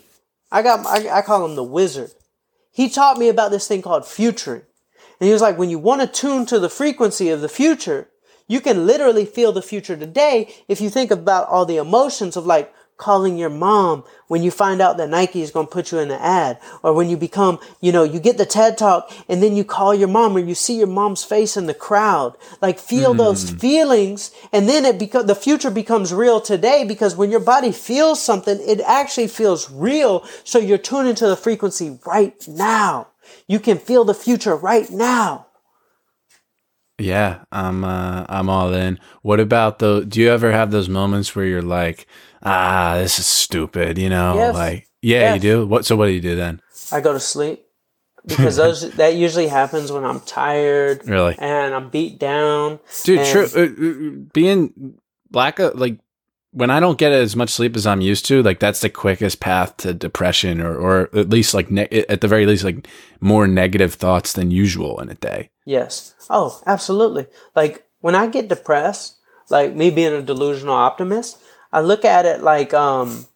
I 0.52 0.62
got 0.62 0.86
I, 0.86 1.10
I 1.10 1.22
call 1.24 1.44
him 1.44 1.56
the 1.56 1.64
wizard. 1.64 2.12
He 2.72 2.88
taught 2.88 3.18
me 3.18 3.30
about 3.30 3.50
this 3.50 3.68
thing 3.68 3.82
called 3.82 4.06
futuring. 4.06 4.62
And 5.20 5.26
he 5.26 5.34
was 5.34 5.42
like, 5.42 5.58
when 5.58 5.72
you 5.72 5.80
want 5.80 6.02
to 6.02 6.08
tune 6.08 6.46
to 6.46 6.60
the 6.60 6.70
frequency 6.70 7.30
of 7.30 7.42
the 7.42 7.50
future, 7.50 8.10
you 8.48 8.62
can 8.62 8.86
literally 8.86 9.26
feel 9.26 9.52
the 9.52 9.62
future 9.62 9.98
today 9.98 10.54
if 10.68 10.82
you 10.82 10.90
think 10.90 11.12
about 11.12 11.48
all 11.48 11.66
the 11.66 11.78
emotions 11.78 12.36
of 12.36 12.46
like 12.46 12.74
calling 12.98 13.38
your 13.38 13.50
mom 13.50 14.04
when 14.28 14.44
you 14.44 14.52
find 14.52 14.82
out 14.82 14.98
that 14.98 15.10
Nike 15.10 15.42
is 15.42 15.52
going 15.52 15.68
to 15.68 15.72
put 15.72 15.92
you 15.92 16.00
in 16.00 16.10
the 16.10 16.22
ad 16.22 16.60
or 16.84 16.94
when 16.94 17.10
you 17.10 17.16
become, 17.16 17.60
you 17.80 17.92
know, 17.92 18.04
you 18.04 18.20
get 18.20 18.38
the 18.38 18.46
TED 18.46 18.78
talk 18.78 19.12
and 19.30 19.42
then 19.42 19.56
you 19.56 19.64
call 19.64 19.94
your 19.94 20.08
mom 20.08 20.36
or 20.36 20.40
you 20.40 20.56
see 20.56 20.80
your 20.80 20.88
mom's 20.88 21.24
face 21.24 21.56
in 21.56 21.68
the 21.68 21.74
crowd. 21.74 22.36
Like 22.62 22.80
feel 22.80 23.10
mm-hmm. 23.10 23.20
those 23.20 23.52
feelings 23.52 24.32
and 24.52 24.68
then 24.68 24.84
it 24.84 25.00
becomes 25.00 25.28
the 25.28 25.36
future 25.36 25.72
becomes 25.72 26.14
real 26.14 26.42
today 26.42 26.84
because 26.86 27.16
when 27.16 27.32
your 27.32 27.40
body 27.40 27.72
feels 27.72 28.22
something, 28.22 28.60
it 28.68 28.82
actually 28.82 29.28
feels 29.28 29.72
real. 29.72 30.26
So 30.44 30.60
you're 30.60 30.78
tuning 30.78 31.16
to 31.16 31.28
the 31.28 31.38
frequency 31.38 32.00
right 32.06 32.36
now. 32.48 33.08
You 33.48 33.60
can 33.60 33.78
feel 33.78 34.04
the 34.04 34.14
future 34.14 34.56
right 34.56 34.90
now. 34.90 35.47
Yeah. 37.00 37.44
I'm, 37.52 37.84
uh, 37.84 38.26
I'm 38.30 38.50
all 38.50 38.74
in. 38.74 39.00
What 39.22 39.40
about 39.40 39.80
the? 39.80 40.06
Do 40.08 40.20
you 40.22 40.30
ever 40.30 40.52
have 40.52 40.72
those 40.72 40.90
moments 40.90 41.36
where 41.36 41.46
you're 41.46 41.62
like, 41.62 42.08
ah, 42.44 42.96
this 42.98 43.20
is 43.20 43.26
stupid? 43.26 43.98
You 43.98 44.10
know, 44.10 44.36
Yes. 44.36 44.54
like, 44.56 44.88
yeah, 45.02 45.34
you 45.34 45.40
do. 45.40 45.66
What? 45.68 45.86
So 45.86 45.96
what 45.96 46.08
do 46.08 46.12
you 46.12 46.22
do 46.22 46.36
then? 46.36 46.62
I 46.92 47.02
go 47.02 47.14
to 47.14 47.20
sleep 47.20 47.64
because 48.28 48.56
those 48.58 48.90
that 48.96 49.16
usually 49.16 49.48
happens 49.48 49.92
when 49.92 50.04
I'm 50.04 50.20
tired 50.22 51.08
Really? 51.08 51.36
and 51.40 51.74
I'm 51.74 51.90
beat 51.90 52.20
down. 52.20 52.80
Dude, 53.04 53.26
true. 53.26 53.48
Uh, 53.56 53.62
uh, 53.62 54.10
being 54.34 54.96
black, 55.30 55.60
uh, 55.60 55.72
like 55.76 56.00
when 56.52 56.70
I 56.72 56.80
don't 56.80 56.98
get 56.98 57.12
as 57.12 57.36
much 57.36 57.50
sleep 57.52 57.76
as 57.76 57.86
I'm 57.86 58.02
used 58.02 58.26
to, 58.28 58.42
like 58.42 58.60
that's 58.60 58.82
the 58.82 58.90
quickest 58.90 59.40
path 59.40 59.78
to 59.78 59.94
depression, 59.94 60.62
or 60.62 60.76
or 60.76 61.02
at 61.16 61.30
least 61.30 61.54
like 61.54 61.70
ne- 61.70 61.88
at 62.10 62.22
the 62.22 62.28
very 62.28 62.46
least 62.46 62.64
like 62.64 62.88
more 63.22 63.48
negative 63.48 63.94
thoughts 63.94 64.34
than 64.34 64.50
usual 64.52 65.00
in 65.00 65.10
a 65.10 65.16
day. 65.16 65.50
Yes. 65.68 66.16
Oh, 66.30 66.62
absolutely. 66.66 67.28
Like 67.54 67.86
when 68.00 68.16
I 68.16 68.28
get 68.28 68.48
depressed, 68.48 69.18
like 69.50 69.76
me 69.76 69.90
being 69.90 70.14
a 70.14 70.22
delusional 70.22 70.74
optimist, 70.74 71.40
I 71.74 71.82
look 71.82 72.06
at 72.06 72.26
it 72.26 72.42
like 72.42 72.74
um 72.74 73.28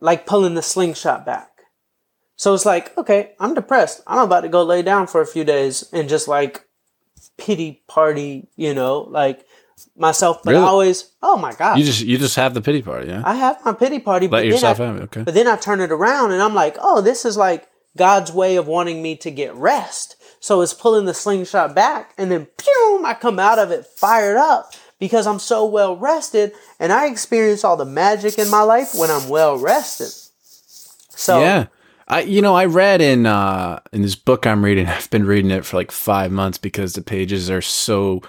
like 0.00 0.24
pulling 0.24 0.54
the 0.54 0.62
slingshot 0.62 1.26
back. 1.26 1.50
So 2.36 2.54
it's 2.54 2.64
like, 2.64 2.96
okay, 2.96 3.32
I'm 3.38 3.52
depressed. 3.52 4.00
I'm 4.06 4.20
about 4.20 4.40
to 4.40 4.48
go 4.48 4.62
lay 4.62 4.80
down 4.80 5.06
for 5.06 5.20
a 5.20 5.26
few 5.26 5.44
days 5.44 5.86
and 5.92 6.08
just 6.08 6.28
like 6.28 6.64
pity 7.36 7.82
party, 7.86 8.48
you 8.56 8.72
know, 8.72 9.00
like 9.00 9.44
myself, 9.96 10.40
but 10.44 10.52
Really? 10.52 10.64
I 10.64 10.66
always, 10.66 11.10
oh 11.22 11.36
my 11.36 11.52
god, 11.52 11.78
You 11.78 11.84
just 11.84 12.00
you 12.00 12.16
just 12.16 12.36
have 12.36 12.54
the 12.54 12.62
pity 12.62 12.80
party, 12.80 13.08
yeah? 13.08 13.20
I 13.22 13.34
have 13.34 13.62
my 13.66 13.74
pity 13.74 13.98
party. 13.98 14.28
Let 14.28 14.30
but 14.38 14.46
yourself 14.46 14.80
I- 14.80 14.86
have 14.86 14.96
it, 14.96 15.02
okay. 15.02 15.22
But 15.24 15.34
then 15.34 15.46
I 15.46 15.56
turn 15.56 15.82
it 15.82 15.92
around 15.92 16.32
and 16.32 16.40
I'm 16.42 16.54
like, 16.54 16.78
oh, 16.80 17.02
this 17.02 17.26
is 17.26 17.36
like 17.36 17.68
God's 17.98 18.32
way 18.32 18.56
of 18.56 18.66
wanting 18.66 19.02
me 19.02 19.14
to 19.16 19.30
get 19.30 19.54
rest. 19.54 20.14
So 20.40 20.60
it's 20.60 20.74
pulling 20.74 21.06
the 21.06 21.14
slingshot 21.14 21.74
back 21.74 22.14
and 22.16 22.30
then 22.30 22.46
pew, 22.46 23.02
I 23.04 23.14
come 23.14 23.38
out 23.38 23.58
of 23.58 23.70
it 23.70 23.86
fired 23.86 24.36
up 24.36 24.72
because 24.98 25.26
I'm 25.26 25.38
so 25.38 25.64
well 25.64 25.96
rested 25.96 26.52
and 26.78 26.92
I 26.92 27.06
experience 27.06 27.64
all 27.64 27.76
the 27.76 27.84
magic 27.84 28.38
in 28.38 28.50
my 28.50 28.62
life 28.62 28.94
when 28.94 29.10
I'm 29.10 29.28
well 29.28 29.58
rested. 29.58 30.12
So 31.10 31.40
Yeah. 31.40 31.66
I 32.06 32.22
you 32.22 32.40
know, 32.40 32.54
I 32.54 32.64
read 32.64 33.00
in 33.00 33.26
uh 33.26 33.80
in 33.92 34.02
this 34.02 34.14
book 34.14 34.46
I'm 34.46 34.64
reading, 34.64 34.86
I've 34.88 35.10
been 35.10 35.26
reading 35.26 35.50
it 35.50 35.64
for 35.64 35.76
like 35.76 35.90
5 35.90 36.30
months 36.32 36.58
because 36.58 36.94
the 36.94 37.02
pages 37.02 37.50
are 37.50 37.60
so 37.62 38.22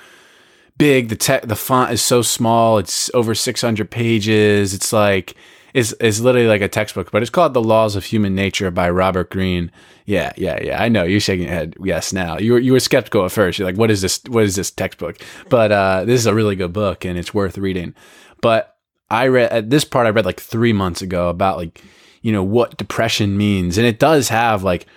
big, 0.78 1.10
the 1.10 1.16
te- 1.16 1.46
the 1.46 1.56
font 1.56 1.92
is 1.92 2.02
so 2.02 2.22
small, 2.22 2.78
it's 2.78 3.10
over 3.14 3.36
600 3.36 3.90
pages. 3.92 4.74
It's 4.74 4.92
like 4.94 5.36
it's 5.74 5.94
it's 6.00 6.20
literally 6.20 6.48
like 6.48 6.62
a 6.62 6.68
textbook, 6.68 7.12
but 7.12 7.22
it's 7.22 7.30
called 7.30 7.54
The 7.54 7.62
Laws 7.62 7.96
of 7.96 8.06
Human 8.06 8.36
Nature 8.36 8.72
by 8.72 8.90
Robert 8.90 9.30
Greene. 9.30 9.72
Yeah, 10.06 10.34
yeah, 10.38 10.60
yeah. 10.62 10.82
I 10.82 10.90
know 10.90 11.04
you're 11.04 11.20
shaking 11.20 11.46
your 11.46 11.56
head. 11.56 11.76
Yes, 11.84 12.14
now 12.14 12.38
you 12.38 12.54
were 12.54 12.60
you 12.60 12.74
were 12.74 12.80
skeptical 12.80 13.26
at 13.26 13.32
first. 13.32 13.60
You're 13.60 13.68
like, 13.68 13.78
what 13.78 13.92
is 13.92 14.02
this? 14.02 14.22
What 14.28 14.44
is 14.44 14.56
this 14.56 14.72
textbook? 14.72 15.18
But 15.50 15.72
uh, 15.72 16.06
this 16.06 16.20
is 16.20 16.26
a 16.26 16.34
really 16.34 16.56
good 16.56 16.74
book 16.74 17.06
and 17.06 17.18
it's 17.18 17.34
worth 17.34 17.58
reading. 17.58 17.94
But 18.42 18.78
I 19.10 19.28
read 19.28 19.52
at 19.52 19.70
this 19.70 19.86
part 19.86 20.08
I 20.08 20.12
read 20.12 20.26
like 20.26 20.40
three 20.40 20.74
months 20.74 21.02
ago 21.02 21.30
about 21.30 21.58
like 21.58 21.82
you 22.22 22.32
know 22.32 22.44
what 22.44 22.78
depression 22.78 23.38
means, 23.38 23.78
and 23.78 23.86
it 23.88 24.00
does 24.00 24.30
have 24.30 24.64
like 24.64 24.88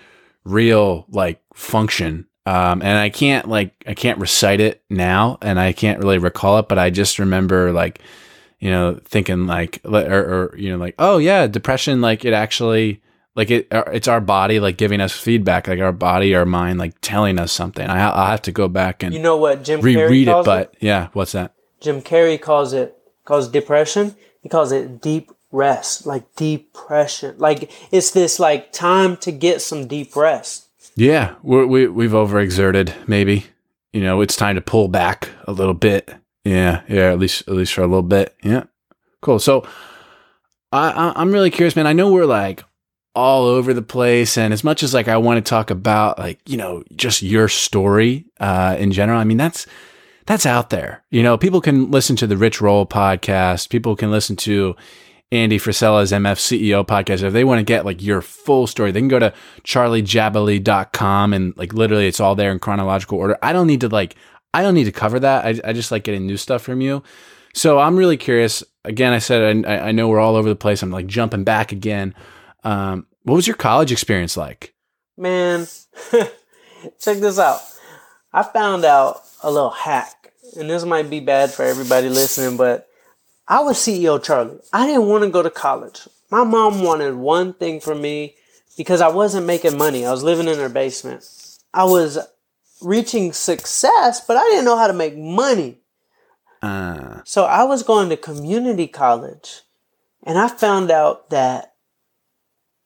real 0.44 1.06
like 1.10 1.40
function. 1.54 2.26
Um, 2.44 2.82
and 2.82 2.98
I 2.98 3.08
can't 3.08 3.48
like 3.48 3.84
I 3.86 3.94
can't 3.94 4.18
recite 4.18 4.60
it 4.60 4.82
now, 4.90 5.38
and 5.42 5.60
I 5.60 5.72
can't 5.72 6.00
really 6.00 6.18
recall 6.18 6.58
it, 6.58 6.68
but 6.68 6.78
I 6.78 6.90
just 6.90 7.18
remember 7.18 7.72
like 7.72 8.00
you 8.62 8.70
know 8.70 9.00
thinking 9.04 9.46
like 9.48 9.80
or, 9.84 10.52
or 10.52 10.56
you 10.56 10.70
know 10.70 10.78
like 10.78 10.94
oh 11.00 11.18
yeah, 11.18 11.48
depression 11.48 12.00
like 12.00 12.24
it 12.24 12.32
actually 12.32 13.02
like 13.34 13.50
it 13.50 13.66
uh, 13.72 13.82
it's 13.92 14.06
our 14.06 14.20
body 14.20 14.60
like 14.60 14.78
giving 14.78 15.00
us 15.00 15.12
feedback, 15.12 15.66
like 15.66 15.80
our 15.80 15.92
body, 15.92 16.32
our 16.36 16.46
mind 16.46 16.78
like 16.78 16.94
telling 17.00 17.40
us 17.40 17.50
something. 17.50 17.84
I 17.84 18.08
I'll 18.08 18.30
have 18.30 18.42
to 18.42 18.52
go 18.52 18.68
back 18.68 19.02
and 19.02 19.12
you 19.12 19.20
know 19.20 19.36
what 19.36 19.64
Jim 19.64 19.80
reread 19.80 20.28
it, 20.28 20.44
but 20.44 20.74
yeah, 20.78 21.08
what's 21.12 21.32
that? 21.32 21.54
Jim 21.80 22.00
Carrey 22.00 22.40
calls 22.40 22.72
it 22.72 22.96
calls 23.24 23.48
depression. 23.48 24.14
He 24.42 24.48
calls 24.48 24.70
it 24.70 25.02
deep 25.02 25.32
rest, 25.50 26.06
like 26.06 26.32
depression. 26.36 27.34
Like 27.38 27.68
it's 27.90 28.12
this 28.12 28.38
like 28.38 28.72
time 28.72 29.16
to 29.18 29.32
get 29.32 29.60
some 29.60 29.88
deep 29.88 30.14
rest. 30.14 30.68
Yeah, 30.94 31.34
we're, 31.42 31.66
we 31.66 31.88
we've 31.88 32.12
overexerted. 32.12 33.08
Maybe 33.08 33.46
you 33.92 34.02
know 34.02 34.20
it's 34.20 34.36
time 34.36 34.54
to 34.54 34.60
pull 34.60 34.86
back 34.86 35.30
a 35.48 35.52
little 35.52 35.74
bit. 35.74 36.14
Yeah, 36.44 36.82
yeah, 36.88 37.12
at 37.12 37.18
least 37.18 37.42
at 37.48 37.54
least 37.54 37.72
for 37.72 37.82
a 37.82 37.86
little 37.86 38.02
bit. 38.02 38.34
Yeah, 38.42 38.64
cool. 39.20 39.38
So 39.38 39.66
I, 40.72 40.90
I 40.90 41.12
I'm 41.16 41.32
really 41.32 41.50
curious, 41.50 41.76
man. 41.76 41.86
I 41.86 41.92
know 41.92 42.12
we're 42.12 42.26
like 42.26 42.64
all 43.14 43.44
over 43.44 43.72
the 43.72 43.82
place, 43.82 44.36
and 44.36 44.52
as 44.52 44.64
much 44.64 44.82
as 44.82 44.92
like 44.92 45.08
I 45.08 45.18
want 45.18 45.44
to 45.44 45.48
talk 45.48 45.70
about 45.70 46.18
like 46.18 46.40
you 46.48 46.56
know 46.56 46.82
just 46.96 47.22
your 47.22 47.48
story 47.48 48.26
uh, 48.40 48.76
in 48.78 48.90
general, 48.90 49.20
I 49.20 49.24
mean 49.24 49.36
that's 49.36 49.66
that's 50.26 50.46
out 50.46 50.70
there. 50.70 51.04
You 51.10 51.22
know, 51.22 51.36
people 51.38 51.60
can 51.60 51.90
listen 51.90 52.16
to 52.16 52.26
the 52.26 52.36
Rich 52.36 52.60
Roll 52.60 52.86
podcast. 52.86 53.68
People 53.68 53.96
can 53.96 54.10
listen 54.10 54.36
to 54.36 54.74
Andy 55.32 55.58
Frisella's 55.58 56.12
MF 56.12 56.36
CEO 56.36 56.86
podcast. 56.86 57.22
If 57.22 57.32
they 57.32 57.42
want 57.42 57.58
to 57.58 57.64
get 57.64 57.86
like 57.86 58.02
your 58.02 58.20
full 58.20 58.66
story, 58.66 58.92
they 58.92 59.00
can 59.00 59.08
go 59.08 59.18
to 59.18 59.32
charliejabaley.com 59.64 61.32
and 61.32 61.56
like 61.56 61.72
literally 61.72 62.06
it's 62.06 62.20
all 62.20 62.34
there 62.34 62.52
in 62.52 62.58
chronological 62.58 63.18
order. 63.18 63.38
I 63.42 63.52
don't 63.54 63.66
need 63.66 63.80
to 63.80 63.88
like, 63.88 64.14
I 64.54 64.62
don't 64.62 64.74
need 64.74 64.84
to 64.84 64.92
cover 64.92 65.18
that. 65.20 65.44
I, 65.44 65.70
I 65.70 65.72
just 65.72 65.90
like 65.90 66.04
getting 66.04 66.26
new 66.26 66.36
stuff 66.36 66.62
from 66.62 66.80
you. 66.80 67.02
So 67.54 67.78
I'm 67.78 67.96
really 67.96 68.16
curious. 68.16 68.62
Again, 68.84 69.12
I 69.12 69.18
said, 69.18 69.64
I, 69.66 69.88
I 69.88 69.92
know 69.92 70.08
we're 70.08 70.20
all 70.20 70.36
over 70.36 70.48
the 70.48 70.56
place. 70.56 70.82
I'm 70.82 70.90
like 70.90 71.06
jumping 71.06 71.44
back 71.44 71.72
again. 71.72 72.14
Um, 72.64 73.06
what 73.22 73.34
was 73.34 73.46
your 73.46 73.56
college 73.56 73.92
experience 73.92 74.36
like? 74.36 74.74
Man, 75.16 75.66
check 76.12 77.18
this 77.18 77.38
out. 77.38 77.60
I 78.32 78.42
found 78.42 78.84
out 78.84 79.20
a 79.42 79.50
little 79.50 79.70
hack, 79.70 80.32
and 80.58 80.70
this 80.70 80.84
might 80.84 81.10
be 81.10 81.20
bad 81.20 81.50
for 81.50 81.64
everybody 81.64 82.08
listening, 82.08 82.56
but 82.56 82.88
I 83.46 83.60
was 83.60 83.76
CEO 83.76 84.22
Charlie. 84.22 84.58
I 84.72 84.86
didn't 84.86 85.08
want 85.08 85.24
to 85.24 85.30
go 85.30 85.42
to 85.42 85.50
college. 85.50 86.08
My 86.30 86.44
mom 86.44 86.82
wanted 86.82 87.14
one 87.14 87.52
thing 87.52 87.80
for 87.80 87.94
me 87.94 88.36
because 88.76 89.02
I 89.02 89.08
wasn't 89.08 89.46
making 89.46 89.76
money. 89.76 90.06
I 90.06 90.10
was 90.10 90.22
living 90.22 90.48
in 90.48 90.58
her 90.58 90.70
basement. 90.70 91.28
I 91.74 91.84
was 91.84 92.18
reaching 92.82 93.32
success, 93.32 94.24
but 94.26 94.36
I 94.36 94.42
didn't 94.44 94.64
know 94.64 94.76
how 94.76 94.86
to 94.86 94.92
make 94.92 95.16
money. 95.16 95.78
Uh, 96.62 97.20
So 97.24 97.44
I 97.44 97.64
was 97.64 97.82
going 97.82 98.08
to 98.10 98.16
community 98.16 98.86
college 98.86 99.62
and 100.22 100.38
I 100.38 100.48
found 100.48 100.90
out 100.90 101.30
that 101.30 101.74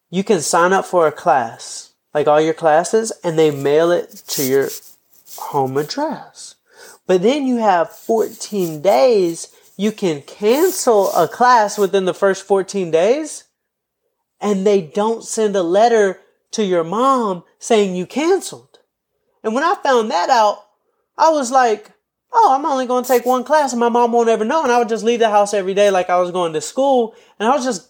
you 0.09 0.23
can 0.23 0.41
sign 0.41 0.73
up 0.73 0.85
for 0.85 1.07
a 1.07 1.11
class, 1.11 1.93
like 2.13 2.27
all 2.27 2.41
your 2.41 2.53
classes, 2.53 3.11
and 3.23 3.37
they 3.37 3.51
mail 3.51 3.91
it 3.91 4.23
to 4.29 4.43
your 4.43 4.69
home 5.37 5.77
address. 5.77 6.55
But 7.05 7.21
then 7.21 7.45
you 7.45 7.57
have 7.57 7.91
14 7.91 8.81
days. 8.81 9.53
You 9.75 9.91
can 9.91 10.21
cancel 10.23 11.11
a 11.13 11.27
class 11.27 11.77
within 11.77 12.05
the 12.05 12.13
first 12.13 12.45
14 12.45 12.89
days 12.89 13.43
and 14.39 14.65
they 14.65 14.81
don't 14.81 15.23
send 15.23 15.55
a 15.55 15.63
letter 15.63 16.19
to 16.51 16.63
your 16.63 16.83
mom 16.83 17.43
saying 17.59 17.95
you 17.95 18.05
canceled. 18.05 18.76
And 19.47 19.55
when 19.55 19.63
I 19.63 19.75
found 19.81 20.11
that 20.11 20.29
out, 20.29 20.65
I 21.17 21.29
was 21.29 21.51
like, 21.51 21.89
oh, 22.33 22.53
I'm 22.53 22.65
only 22.65 22.85
going 22.85 23.05
to 23.05 23.07
take 23.07 23.25
one 23.25 23.45
class 23.45 23.71
and 23.71 23.79
my 23.79 23.87
mom 23.87 24.11
won't 24.11 24.27
ever 24.27 24.43
know. 24.43 24.61
And 24.61 24.73
I 24.73 24.77
would 24.77 24.89
just 24.89 25.05
leave 25.05 25.19
the 25.19 25.29
house 25.29 25.53
every 25.53 25.73
day 25.73 25.89
like 25.89 26.09
I 26.09 26.19
was 26.19 26.31
going 26.31 26.51
to 26.51 26.59
school. 26.59 27.15
And 27.39 27.47
I 27.47 27.55
was 27.55 27.63
just 27.63 27.89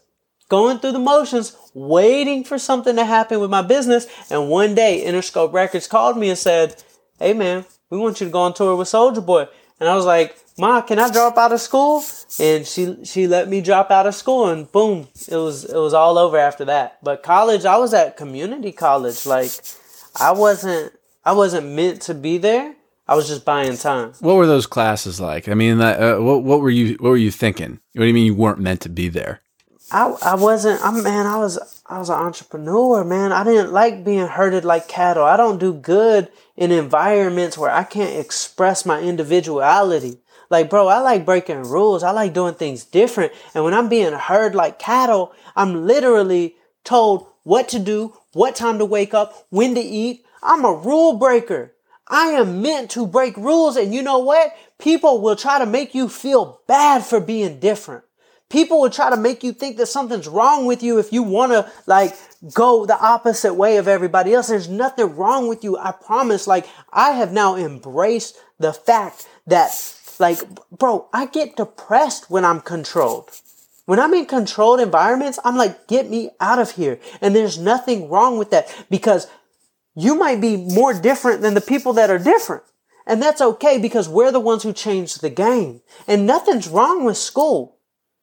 going 0.49 0.78
through 0.78 0.91
the 0.91 0.99
motions, 0.99 1.58
waiting 1.74 2.43
for 2.43 2.60
something 2.60 2.95
to 2.95 3.03
happen 3.03 3.39
with 3.39 3.49
my 3.49 3.64
business. 3.64 4.05
And 4.30 4.49
one 4.49 4.76
day, 4.76 5.03
Interscope 5.03 5.51
Records 5.51 5.88
called 5.88 6.16
me 6.16 6.30
and 6.30 6.38
said, 6.38 6.84
hey, 7.18 7.34
man, 7.34 7.66
we 7.89 7.97
want 7.97 8.22
you 8.22 8.28
to 8.28 8.32
go 8.32 8.41
on 8.41 8.53
tour 8.53 8.76
with 8.76 8.88
Soulja 8.88 9.26
Boy. 9.26 9.47
And 9.80 9.89
I 9.89 9.95
was 9.95 10.05
like, 10.05 10.38
Ma, 10.60 10.82
can 10.82 10.99
I 10.99 11.12
drop 11.12 11.38
out 11.38 11.53
of 11.53 11.62
school? 11.62 12.03
And 12.39 12.68
she 12.68 13.03
she 13.03 13.28
let 13.28 13.47
me 13.47 13.62
drop 13.62 13.91
out 13.91 14.08
of 14.08 14.16
school, 14.16 14.47
and 14.47 14.72
boom, 14.72 15.08
it 15.28 15.36
was 15.36 15.66
it 15.66 15.78
was 15.78 15.93
all 15.93 16.18
over 16.18 16.36
after 16.36 16.66
that. 16.66 16.97
But 17.03 17.22
college, 17.22 17.64
I 17.64 17.78
was 17.78 17.93
at 17.93 18.18
community 18.18 18.72
college. 18.72 19.28
Like, 19.28 19.51
I 20.20 20.32
wasn't 20.32 20.96
I 21.28 21.34
wasn't 21.34 21.67
meant 21.67 22.03
to 22.03 22.13
be 22.13 22.38
there. 22.38 22.73
I 23.05 23.15
was 23.15 23.28
just 23.28 23.43
buying 23.43 23.75
time. 23.75 24.13
what 24.21 24.36
were 24.36 24.47
those 24.47 24.65
classes 24.65 25.19
like? 25.19 25.49
I 25.49 25.55
mean, 25.55 25.82
uh, 25.82 26.19
what 26.19 26.43
what 26.43 26.61
were 26.61 26.69
you 26.69 26.95
what 27.01 27.09
were 27.09 27.17
you 27.17 27.32
thinking? 27.32 27.82
What 27.93 28.03
do 28.03 28.05
you 28.05 28.13
mean 28.13 28.25
you 28.25 28.34
weren't 28.34 28.59
meant 28.59 28.80
to 28.82 28.89
be 28.89 29.09
there? 29.09 29.41
I 29.91 30.15
I 30.23 30.36
wasn't. 30.36 30.80
I'm 30.82 31.03
man. 31.03 31.25
I 31.25 31.36
was 31.36 31.84
I 31.86 31.99
was 31.99 32.09
an 32.09 32.15
entrepreneur, 32.15 33.03
man. 33.03 33.34
I 33.34 33.43
didn't 33.43 33.73
like 33.73 34.05
being 34.05 34.28
herded 34.28 34.63
like 34.63 34.88
cattle. 34.88 35.25
I 35.25 35.36
don't 35.36 35.59
do 35.59 35.73
good 35.73 36.30
in 36.55 36.71
environments 36.71 37.57
where 37.57 37.71
I 37.71 37.84
can't 37.84 38.17
express 38.17 38.86
my 38.86 39.01
individuality. 39.01 40.19
Like, 40.49 40.69
bro, 40.69 40.88
I 40.88 40.99
like 40.99 41.25
breaking 41.25 41.63
rules. 41.63 42.03
I 42.03 42.11
like 42.11 42.34
doing 42.34 42.53
things 42.53 42.86
different. 42.86 43.34
And 43.53 43.65
when 43.65 43.73
I'm 43.73 43.89
being 43.89 44.13
herded 44.13 44.55
like 44.55 44.80
cattle, 44.80 45.34
I'm 45.57 45.86
literally 45.86 46.55
told 46.86 47.28
what 47.43 47.67
to 47.69 47.80
do, 47.80 48.15
what 48.32 48.55
time 48.55 48.78
to 48.78 48.86
wake 48.86 49.13
up, 49.13 49.45
when 49.49 49.75
to 49.75 49.82
eat. 49.82 50.23
I'm 50.41 50.65
a 50.65 50.73
rule 50.73 51.17
breaker. 51.17 51.73
I 52.07 52.27
am 52.27 52.61
meant 52.61 52.91
to 52.91 53.05
break 53.05 53.35
rules. 53.38 53.75
And 53.75 53.93
you 53.93 54.01
know 54.01 54.19
what? 54.19 54.55
People 54.79 55.21
will 55.21 55.35
try 55.35 55.59
to 55.59 55.65
make 55.65 55.93
you 55.93 56.07
feel 56.07 56.61
bad 56.67 57.03
for 57.03 57.19
being 57.19 57.59
different. 57.59 58.03
People 58.49 58.79
will 58.79 58.89
try 58.89 59.09
to 59.09 59.17
make 59.17 59.43
you 59.43 59.51
think 59.51 59.75
that 59.77 59.88
something's 59.88 60.27
wrong 60.27 60.65
with 60.65 60.81
you 60.81 60.99
if 60.99 61.11
you 61.11 61.21
want 61.21 61.51
to 61.51 61.69
like 61.85 62.15
go 62.53 62.85
the 62.85 62.97
opposite 62.97 63.55
way 63.55 63.75
of 63.75 63.89
everybody 63.89 64.33
else. 64.33 64.47
There's 64.47 64.69
nothing 64.69 65.17
wrong 65.17 65.49
with 65.49 65.65
you. 65.65 65.77
I 65.77 65.91
promise. 65.91 66.47
Like 66.47 66.65
I 66.93 67.11
have 67.11 67.33
now 67.33 67.57
embraced 67.57 68.38
the 68.57 68.71
fact 68.71 69.27
that 69.47 69.71
like, 70.19 70.39
bro, 70.71 71.09
I 71.13 71.25
get 71.25 71.57
depressed 71.57 72.29
when 72.29 72.45
I'm 72.45 72.61
controlled. 72.61 73.31
When 73.85 73.99
I'm 73.99 74.13
in 74.13 74.25
controlled 74.25 74.79
environments, 74.79 75.39
I'm 75.43 75.55
like, 75.55 75.88
get 75.88 76.09
me 76.09 76.31
out 76.39 76.59
of 76.59 76.71
here. 76.71 76.99
And 77.21 77.35
there's 77.35 77.57
nothing 77.57 78.09
wrong 78.09 78.38
with 78.38 78.51
that 78.51 78.73
because 78.89 79.27
you 79.97 80.13
might 80.13 80.39
be 80.39 80.55
more 80.55 80.93
different 80.93 81.41
than 81.41 81.55
the 81.55 81.61
people 81.61 81.91
that 81.93 82.11
are 82.11 82.19
different. 82.19 82.61
And 83.07 83.19
that's 83.19 83.41
okay 83.41 83.79
because 83.79 84.07
we're 84.07 84.31
the 84.31 84.39
ones 84.39 84.61
who 84.61 84.71
changed 84.71 85.21
the 85.21 85.31
game. 85.31 85.81
And 86.07 86.27
nothing's 86.27 86.67
wrong 86.67 87.03
with 87.03 87.17
school. 87.17 87.79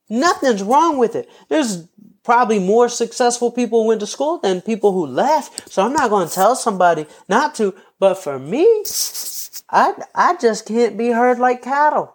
Nothing's 0.08 0.62
wrong 0.62 0.98
with 0.98 1.16
it. 1.16 1.28
There's 1.48 1.88
probably 2.22 2.60
more 2.60 2.88
successful 2.88 3.50
people 3.50 3.82
who 3.82 3.88
went 3.88 4.00
to 4.00 4.06
school 4.06 4.38
than 4.38 4.60
people 4.60 4.92
who 4.92 5.04
left. 5.04 5.68
So 5.68 5.82
I'm 5.82 5.92
not 5.92 6.10
going 6.10 6.28
to 6.28 6.34
tell 6.34 6.54
somebody 6.54 7.06
not 7.28 7.56
to. 7.56 7.74
But 7.98 8.14
for 8.14 8.38
me, 8.38 8.84
I, 9.68 9.94
I 10.14 10.36
just 10.36 10.66
can't 10.66 10.96
be 10.96 11.08
heard 11.08 11.40
like 11.40 11.62
cattle. 11.62 12.14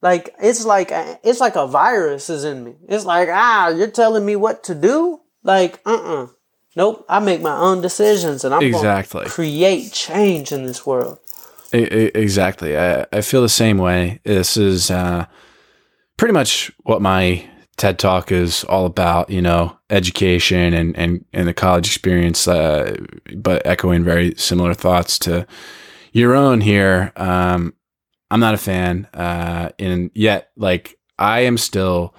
Like 0.00 0.34
it's 0.40 0.64
like 0.64 0.88
it's 0.92 1.40
like 1.40 1.56
a 1.56 1.66
virus 1.66 2.30
is 2.30 2.44
in 2.44 2.64
me. 2.64 2.74
It's 2.88 3.04
like 3.04 3.28
ah, 3.30 3.68
you're 3.68 3.90
telling 3.90 4.24
me 4.24 4.36
what 4.36 4.64
to 4.64 4.74
do. 4.74 5.20
Like 5.42 5.80
uh 5.86 5.94
uh 5.94 6.26
nope. 6.76 7.04
I 7.08 7.20
make 7.20 7.40
my 7.40 7.56
own 7.56 7.80
decisions 7.80 8.44
and 8.44 8.54
I'm 8.54 8.62
Exactly. 8.62 9.26
create 9.26 9.92
change 9.92 10.52
in 10.52 10.66
this 10.66 10.84
world. 10.86 11.18
exactly. 11.72 12.76
I, 12.76 13.06
I 13.12 13.20
feel 13.20 13.42
the 13.42 13.48
same 13.48 13.78
way. 13.78 14.20
This 14.24 14.56
is 14.56 14.90
uh, 14.90 15.26
pretty 16.16 16.32
much 16.32 16.70
what 16.84 17.02
my 17.02 17.44
TED 17.76 17.98
Talk 17.98 18.30
is 18.30 18.64
all 18.64 18.86
about, 18.86 19.30
you 19.30 19.42
know, 19.42 19.76
education 19.90 20.72
and, 20.72 20.96
and, 20.96 21.24
and 21.32 21.48
the 21.48 21.54
college 21.54 21.88
experience, 21.88 22.46
uh, 22.46 22.96
but 23.36 23.66
echoing 23.66 24.04
very 24.04 24.34
similar 24.36 24.74
thoughts 24.74 25.18
to 25.20 25.46
your 26.12 26.34
own 26.34 26.60
here. 26.60 27.12
Um, 27.16 27.74
I'm 28.30 28.40
not 28.40 28.54
a 28.54 28.58
fan. 28.58 29.08
Uh, 29.12 29.70
and 29.78 30.10
yet, 30.14 30.50
like, 30.56 30.98
I 31.18 31.40
am 31.40 31.58
still, 31.58 32.14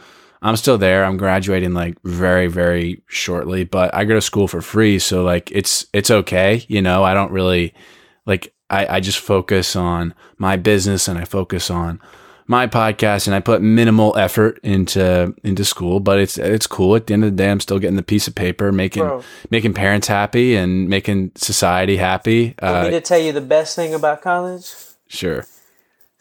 I'm 0.46 0.58
still 0.58 0.78
there. 0.78 1.04
I'm 1.04 1.18
graduating 1.18 1.74
like 1.74 1.98
very, 2.04 2.46
very 2.46 3.02
shortly, 3.08 3.64
but 3.64 3.93
I 3.96 4.06
go 4.06 4.14
to 4.14 4.22
school 4.22 4.48
for 4.48 4.62
free. 4.62 5.00
So, 5.00 5.24
like, 5.24 5.52
it's, 5.52 5.88
it's 5.91 6.12
okay. 6.12 6.64
You 6.68 6.84
know, 6.84 7.04
I 7.04 7.16
don't 7.16 7.32
really, 7.32 7.74
like, 8.28 8.54
I, 8.70 8.98
I 8.98 9.00
just 9.00 9.18
focus 9.18 9.76
on 9.76 10.14
my 10.38 10.56
business 10.56 11.08
and 11.08 11.18
I 11.18 11.26
focus 11.26 11.72
on 11.72 12.00
my 12.46 12.68
podcast 12.68 13.26
and 13.26 13.36
I 13.36 13.39
put 13.39 13.64
minimal 13.64 14.16
effort 14.18 14.60
into 14.62 15.34
into 15.43 15.66
school, 15.66 16.00
but 16.00 16.20
it's 16.20 16.38
it's 16.38 16.68
cool. 16.68 16.96
At 16.96 17.08
the 17.08 17.16
end 17.16 17.24
of 17.24 17.32
the 17.32 17.36
day, 17.36 17.50
I'm 17.50 17.60
still 17.60 17.80
getting 17.80 17.96
the 17.96 18.04
piece 18.04 18.28
of 18.28 18.36
paper, 18.36 18.72
making 18.72 19.04
Bro. 19.04 19.24
making 19.50 19.74
parents 19.74 20.08
happy 20.08 20.56
and 20.56 20.88
making 20.88 21.32
society 21.36 21.98
happy. 21.98 22.54
Want 22.62 22.76
uh, 22.76 22.84
me 22.84 22.91
to 22.91 23.02
tell 23.02 23.18
you 23.18 23.32
the 23.32 23.41
best 23.41 23.76
thing 23.76 23.96
about 23.96 24.22
college? 24.22 24.76
Sure. 25.08 25.46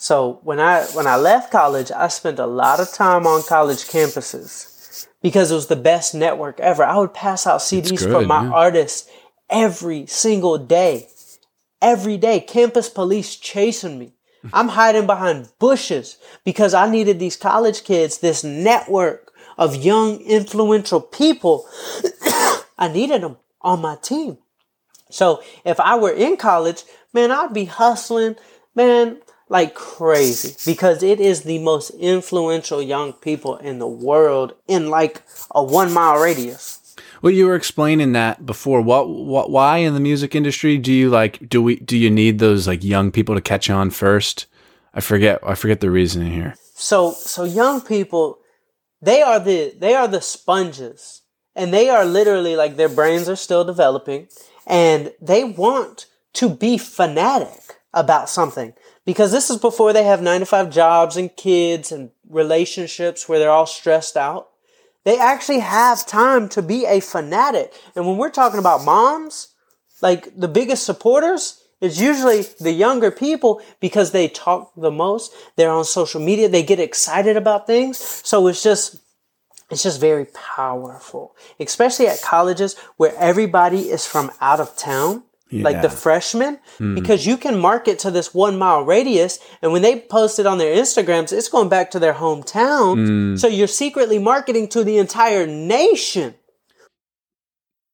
So 0.05 0.41
when 0.43 0.61
I 0.61 0.85
when 0.93 1.07
I 1.07 1.17
left 1.17 1.51
college, 1.51 1.91
I 1.91 2.09
spent 2.09 2.39
a 2.39 2.47
lot 2.47 2.79
of 2.79 2.93
time 2.93 3.27
on 3.27 3.43
college 3.43 3.85
campuses 3.89 5.07
because 5.23 5.51
it 5.51 5.55
was 5.55 5.69
the 5.69 5.77
best 5.77 6.15
network 6.15 6.61
ever. 6.61 6.85
I 6.85 6.99
would 6.99 7.15
pass 7.15 7.47
out 7.47 7.61
CDs 7.61 8.01
good, 8.01 8.13
for 8.13 8.21
my 8.21 8.45
yeah. 8.45 8.51
artists 8.51 9.09
every 9.49 10.05
single 10.07 10.59
day. 10.59 11.09
Every 11.81 12.19
day, 12.19 12.41
campus 12.41 12.91
police 12.91 13.37
chasing 13.37 13.99
me 13.99 14.15
I'm 14.53 14.69
hiding 14.69 15.07
behind 15.07 15.49
bushes 15.59 16.19
because 16.45 16.75
I 16.75 16.91
needed 16.91 17.19
these 17.19 17.37
college 17.37 17.85
kids, 17.85 18.19
this 18.19 18.45
network 18.45 19.33
of 19.57 19.77
young, 19.77 20.21
influential 20.21 21.01
people. 21.01 21.67
I 22.79 22.89
needed 22.93 23.23
them 23.23 23.39
on 23.63 23.81
my 23.81 23.97
team. 23.97 24.39
So 25.11 25.43
if 25.65 25.81
I 25.81 25.97
were 25.97 26.13
in 26.13 26.37
college, 26.37 26.83
man, 27.13 27.31
I'd 27.31 27.55
be 27.55 27.65
hustling, 27.65 28.37
man, 28.75 29.21
like 29.49 29.75
crazy 29.75 30.57
because 30.71 31.03
it 31.03 31.21
is 31.21 31.43
the 31.43 31.59
most 31.59 31.91
influential 31.91 32.81
young 32.81 33.13
people 33.13 33.57
in 33.57 33.79
the 33.79 33.87
world 33.87 34.55
in 34.67 34.91
like 34.91 35.23
a 35.55 35.63
one 35.63 35.93
mile 35.93 36.19
radius. 36.19 36.81
Well, 37.23 37.33
you 37.33 37.47
were 37.47 37.55
explaining 37.55 38.13
that 38.13 38.45
before. 38.45 38.81
What, 38.81 39.09
what, 39.09 39.51
why 39.51 39.79
in 39.79 39.95
the 39.95 40.01
music 40.01 40.35
industry 40.35 40.77
do 40.77 40.93
you 40.93 41.09
like? 41.11 41.49
Do 41.49 41.63
we, 41.63 41.77
do 41.77 41.97
you 41.97 42.11
need 42.11 42.39
those 42.39 42.67
like 42.67 42.85
young 42.85 43.11
people 43.11 43.35
to 43.35 43.41
catch 43.41 43.71
on 43.71 43.91
first? 43.91 44.47
I 44.93 45.01
forget, 45.01 45.41
I 45.43 45.55
forget 45.55 45.81
the 45.81 45.91
reasoning 45.91 46.33
here. 46.33 46.55
So, 46.75 47.13
so 47.13 47.45
young 47.45 47.81
people, 47.81 48.39
they 49.01 49.23
are 49.23 49.41
the, 49.41 49.75
they 49.79 49.95
are 49.95 50.07
the 50.07 50.21
sponges 50.21 51.23
and 51.55 51.73
they 51.73 51.89
are 51.89 52.05
literally 52.05 52.57
like 52.57 52.77
their 52.77 52.89
brains 52.89 53.29
are 53.29 53.37
still 53.37 53.65
developing 53.65 54.29
and 54.67 55.13
they 55.21 55.45
want 55.45 56.07
to 56.35 56.49
be 56.49 56.79
fanatic 56.79 57.79
about 57.95 58.29
something 58.29 58.75
because 59.05 59.33
this 59.33 59.51
is 59.51 59.59
before 59.59 59.93
they 59.93 60.05
have 60.05 60.21
nine 60.21 60.41
to 60.41 60.47
five 60.47 60.71
jobs 60.71 61.17
and 61.17 61.35
kids 61.37 61.93
and 61.93 62.11
relationships 62.29 63.29
where 63.29 63.39
they're 63.39 63.51
all 63.51 63.67
stressed 63.67 64.17
out. 64.17 64.49
They 65.05 65.19
actually 65.19 65.61
have 65.61 66.07
time 66.07 66.49
to 66.51 66.63
be 66.63 66.87
a 66.87 67.01
fanatic. 67.01 67.75
And 67.95 68.07
when 68.07 68.17
we're 68.17 68.31
talking 68.31 68.59
about 68.59 68.85
moms, 68.85 69.49
like 70.01 70.39
the 70.39 70.49
biggest 70.49 70.85
supporters, 70.85 71.63
it's 71.81 72.01
usually 72.01 72.43
the 72.61 72.73
younger 72.73 73.11
people 73.11 73.61
because 73.81 74.13
they 74.13 74.29
talk 74.29 74.73
the 74.77 74.91
most. 74.91 75.35
They're 75.57 75.71
on 75.71 75.85
social 75.85 76.21
media. 76.21 76.49
They 76.49 76.63
get 76.63 76.81
excited 76.81 77.37
about 77.37 77.67
things. 77.67 77.99
So 77.99 78.47
it's 78.47 78.63
just, 78.63 78.97
it's 79.71 79.83
just 79.83 80.01
very 80.01 80.27
powerful, 80.27 81.37
especially 81.61 82.07
at 82.07 82.23
colleges 82.23 82.79
where 82.97 83.15
everybody 83.19 83.91
is 83.91 84.07
from 84.07 84.31
out 84.41 84.61
of 84.61 84.77
town 84.77 85.25
yeah. 85.55 85.65
like 85.65 85.83
the 85.83 85.91
freshmen, 85.91 86.59
mm. 86.79 86.95
because 86.95 87.27
you 87.27 87.37
can 87.37 87.59
market 87.59 87.99
to 88.01 88.11
this 88.11 88.35
one 88.35 88.59
mile 88.59 88.83
radius. 88.83 89.39
And 89.63 89.73
when 89.73 89.83
they 89.83 90.01
post 90.01 90.39
it 90.39 90.47
on 90.47 90.59
their 90.59 90.75
Instagrams, 90.75 91.33
it's 91.33 91.49
going 91.49 91.69
back 91.69 91.91
to 91.93 91.99
their 91.99 92.15
hometown. 92.15 92.97
Mm. 92.97 93.39
So 93.39 93.47
you're 93.47 93.67
secretly 93.67 94.19
marketing 94.19 94.69
to 94.69 94.85
the 94.85 94.99
entire 94.99 95.47
nation. 95.47 96.35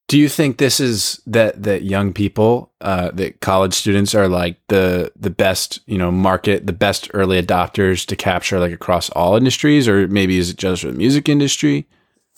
Do 0.08 0.18
you 0.18 0.28
think 0.28 0.58
this 0.58 0.80
is 0.80 1.20
that 1.26 1.62
that 1.62 1.84
young 1.84 2.12
people, 2.12 2.72
uh, 2.80 3.12
that 3.12 3.40
college 3.40 3.74
students 3.74 4.12
are 4.12 4.26
like 4.26 4.56
the 4.66 5.12
the 5.14 5.30
best, 5.30 5.78
you 5.86 5.98
know, 5.98 6.10
market, 6.10 6.66
the 6.66 6.72
best 6.72 7.08
early 7.14 7.40
adopters 7.40 8.04
to 8.06 8.16
capture 8.16 8.58
like 8.58 8.72
across 8.72 9.08
all 9.10 9.36
industries, 9.36 9.86
or 9.86 10.08
maybe 10.08 10.36
is 10.36 10.50
it 10.50 10.56
just 10.56 10.82
for 10.82 10.88
the 10.90 10.98
music 10.98 11.28
industry? 11.28 11.86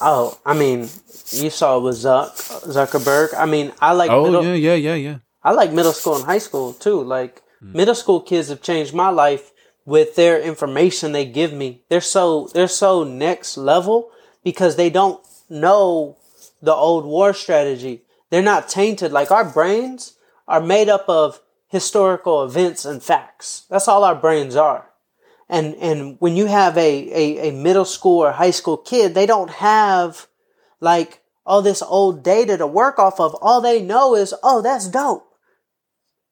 Oh, 0.00 0.38
I 0.44 0.52
mean, 0.52 0.90
you 1.32 1.50
saw 1.50 1.78
with 1.78 1.96
Zuck 1.96 2.34
Zuckerberg. 2.66 3.34
I 3.36 3.46
mean, 3.46 3.72
I 3.80 3.92
like. 3.92 4.10
Oh 4.10 4.24
middle, 4.24 4.44
yeah, 4.44 4.54
yeah, 4.54 4.74
yeah, 4.74 4.94
yeah. 4.94 5.18
I 5.42 5.52
like 5.52 5.72
middle 5.72 5.92
school 5.92 6.16
and 6.16 6.24
high 6.24 6.38
school 6.38 6.72
too. 6.72 7.02
Like 7.02 7.42
mm. 7.62 7.74
middle 7.74 7.94
school 7.94 8.20
kids 8.20 8.48
have 8.48 8.62
changed 8.62 8.94
my 8.94 9.08
life 9.08 9.52
with 9.84 10.14
their 10.14 10.40
information 10.40 11.12
they 11.12 11.24
give 11.24 11.52
me. 11.52 11.82
They're 11.88 12.00
so 12.00 12.48
they're 12.52 12.68
so 12.68 13.04
next 13.04 13.56
level 13.56 14.10
because 14.44 14.76
they 14.76 14.90
don't 14.90 15.20
know 15.48 16.16
the 16.60 16.74
old 16.74 17.04
war 17.04 17.34
strategy. 17.34 18.02
They're 18.30 18.42
not 18.42 18.68
tainted. 18.68 19.12
Like 19.12 19.30
our 19.30 19.44
brains 19.44 20.16
are 20.46 20.60
made 20.60 20.88
up 20.88 21.08
of 21.08 21.40
historical 21.68 22.44
events 22.44 22.84
and 22.84 23.02
facts. 23.02 23.64
That's 23.68 23.88
all 23.88 24.04
our 24.04 24.14
brains 24.14 24.56
are. 24.56 24.88
And 25.48 25.74
and 25.76 26.16
when 26.20 26.36
you 26.36 26.46
have 26.46 26.78
a, 26.78 27.10
a, 27.12 27.48
a 27.48 27.52
middle 27.52 27.84
school 27.84 28.20
or 28.20 28.32
high 28.32 28.52
school 28.52 28.76
kid, 28.76 29.14
they 29.14 29.26
don't 29.26 29.50
have 29.50 30.28
like 30.80 31.21
all 31.44 31.62
this 31.62 31.82
old 31.82 32.22
data 32.22 32.56
to 32.56 32.66
work 32.66 32.98
off 32.98 33.20
of. 33.20 33.34
All 33.40 33.60
they 33.60 33.82
know 33.82 34.14
is, 34.14 34.34
oh, 34.42 34.62
that's 34.62 34.88
dope. 34.88 35.28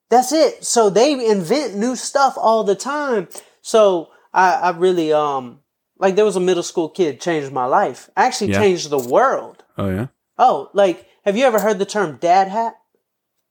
That's 0.08 0.32
it. 0.32 0.64
So 0.64 0.90
they 0.90 1.12
invent 1.28 1.76
new 1.76 1.96
stuff 1.96 2.34
all 2.36 2.64
the 2.64 2.74
time. 2.74 3.28
So 3.62 4.10
I, 4.32 4.54
I 4.54 4.70
really, 4.70 5.12
um, 5.12 5.60
like 6.00 6.16
there 6.16 6.24
was 6.24 6.36
a 6.36 6.40
middle 6.40 6.62
school 6.62 6.88
kid 6.88 7.20
changed 7.20 7.52
my 7.52 7.66
life. 7.66 8.10
Actually 8.16 8.52
yeah. 8.52 8.58
changed 8.58 8.90
the 8.90 8.98
world. 8.98 9.62
Oh 9.78 9.90
yeah. 9.90 10.06
Oh, 10.38 10.70
like 10.72 11.06
have 11.24 11.36
you 11.36 11.44
ever 11.44 11.60
heard 11.60 11.78
the 11.78 11.86
term 11.86 12.16
dad 12.16 12.48
hat? 12.48 12.74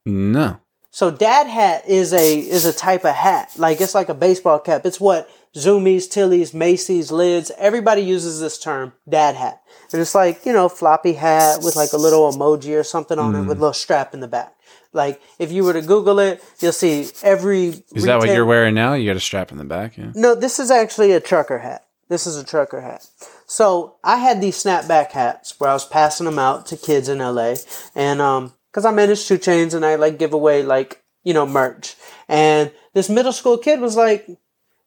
No. 0.05 0.59
So 0.91 1.11
dad 1.11 1.47
hat 1.47 1.87
is 1.87 2.11
a 2.11 2.39
is 2.39 2.65
a 2.65 2.73
type 2.73 3.05
of 3.05 3.13
hat. 3.13 3.51
Like 3.57 3.79
it's 3.79 3.95
like 3.95 4.09
a 4.09 4.15
baseball 4.15 4.59
cap. 4.59 4.85
It's 4.85 4.99
what 4.99 5.29
Zumiez, 5.55 6.09
Tilly's, 6.09 6.53
Macy's, 6.53 7.11
Lids, 7.11 7.51
everybody 7.57 8.01
uses 8.01 8.39
this 8.39 8.59
term, 8.59 8.93
dad 9.07 9.35
hat. 9.35 9.61
And 9.91 10.01
it's 10.01 10.13
like, 10.13 10.45
you 10.45 10.53
know, 10.53 10.69
floppy 10.69 11.13
hat 11.13 11.61
with 11.63 11.75
like 11.75 11.93
a 11.93 11.97
little 11.97 12.31
emoji 12.31 12.79
or 12.79 12.83
something 12.83 13.17
on 13.17 13.33
mm. 13.33 13.39
it 13.39 13.47
with 13.47 13.57
a 13.57 13.61
little 13.61 13.73
strap 13.73 14.13
in 14.13 14.19
the 14.19 14.27
back. 14.27 14.55
Like 14.93 15.21
if 15.37 15.51
you 15.51 15.63
were 15.63 15.73
to 15.73 15.81
Google 15.81 16.19
it, 16.19 16.43
you'll 16.59 16.71
see 16.71 17.07
every. 17.23 17.67
Is 17.67 17.83
retail- 17.91 18.05
that 18.05 18.17
what 18.19 18.29
you're 18.29 18.45
wearing 18.45 18.73
now? 18.73 18.93
You 18.93 19.09
got 19.09 19.17
a 19.17 19.21
strap 19.21 19.51
in 19.51 19.57
the 19.57 19.65
back, 19.65 19.97
yeah. 19.97 20.11
No, 20.15 20.35
this 20.35 20.59
is 20.59 20.71
actually 20.71 21.11
a 21.11 21.19
trucker 21.19 21.59
hat. 21.59 21.85
This 22.09 22.25
is 22.25 22.37
a 22.37 22.43
trucker 22.43 22.81
hat. 22.81 23.07
So 23.45 23.97
I 24.03 24.17
had 24.17 24.41
these 24.41 24.61
snapback 24.61 25.11
hats 25.11 25.59
where 25.59 25.69
I 25.69 25.73
was 25.73 25.85
passing 25.85 26.25
them 26.25 26.39
out 26.39 26.65
to 26.67 26.77
kids 26.77 27.07
in 27.07 27.19
LA, 27.19 27.55
and 27.95 28.19
um, 28.19 28.53
because 28.71 28.85
I 28.85 28.91
manage 28.91 29.27
2 29.27 29.37
Chainz 29.37 29.75
and 29.75 29.85
I 29.85 29.95
like 29.95 30.17
give 30.17 30.33
away 30.33 30.63
like 30.63 31.03
you 31.23 31.35
know 31.35 31.45
merch, 31.45 31.95
and 32.27 32.71
this 32.93 33.09
middle 33.09 33.31
school 33.31 33.59
kid 33.59 33.79
was 33.79 33.95
like, 33.95 34.27